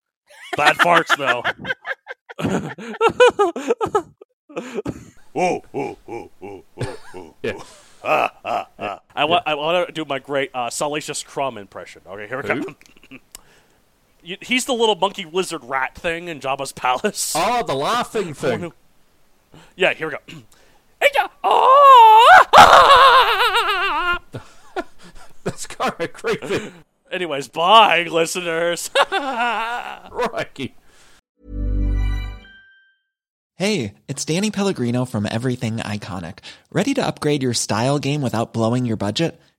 Bad 0.56 0.76
farts 0.76 1.16
though. 1.16 1.42
oh, 5.34 5.62
oh, 5.74 5.98
oh, 6.08 6.30
oh, 6.42 6.64
oh, 6.80 6.96
oh. 7.14 7.34
Yeah. 7.42 7.52
Ah, 8.04 8.32
ah, 8.44 8.68
ah. 8.78 9.00
I 9.14 9.24
want 9.24 9.42
I 9.46 9.54
want 9.54 9.86
to 9.88 9.92
do 9.92 10.04
my 10.04 10.18
great 10.18 10.50
uh, 10.54 10.70
Salacious 10.70 11.22
Crumb 11.22 11.58
impression. 11.58 12.02
Okay, 12.06 12.28
here 12.28 12.42
we 12.42 12.48
go. 12.48 12.76
He's 14.42 14.66
the 14.66 14.74
little 14.74 14.94
monkey 14.94 15.24
lizard 15.24 15.64
rat 15.64 15.94
thing 15.94 16.28
in 16.28 16.40
Jabba's 16.40 16.72
palace. 16.72 17.32
Oh, 17.36 17.62
the 17.64 17.74
laughing 17.74 18.34
thing. 18.34 18.72
Yeah, 19.78 19.94
here 19.94 20.08
we 20.08 20.12
go. 20.12 20.18
Hey, 21.00 21.10
ja- 21.14 21.28
oh! 21.44 22.38
That's 25.44 25.64
kind 25.68 25.94
of 26.00 26.12
creepy. 26.12 26.72
Anyways, 27.12 27.46
bye, 27.46 28.02
listeners. 28.10 28.90
Rocky. 29.12 30.74
Hey, 33.54 33.94
it's 34.08 34.24
Danny 34.24 34.50
Pellegrino 34.50 35.04
from 35.04 35.24
Everything 35.30 35.76
Iconic. 35.76 36.40
Ready 36.72 36.94
to 36.94 37.06
upgrade 37.06 37.44
your 37.44 37.54
style 37.54 38.00
game 38.00 38.20
without 38.20 38.52
blowing 38.52 38.84
your 38.84 38.96
budget? 38.96 39.40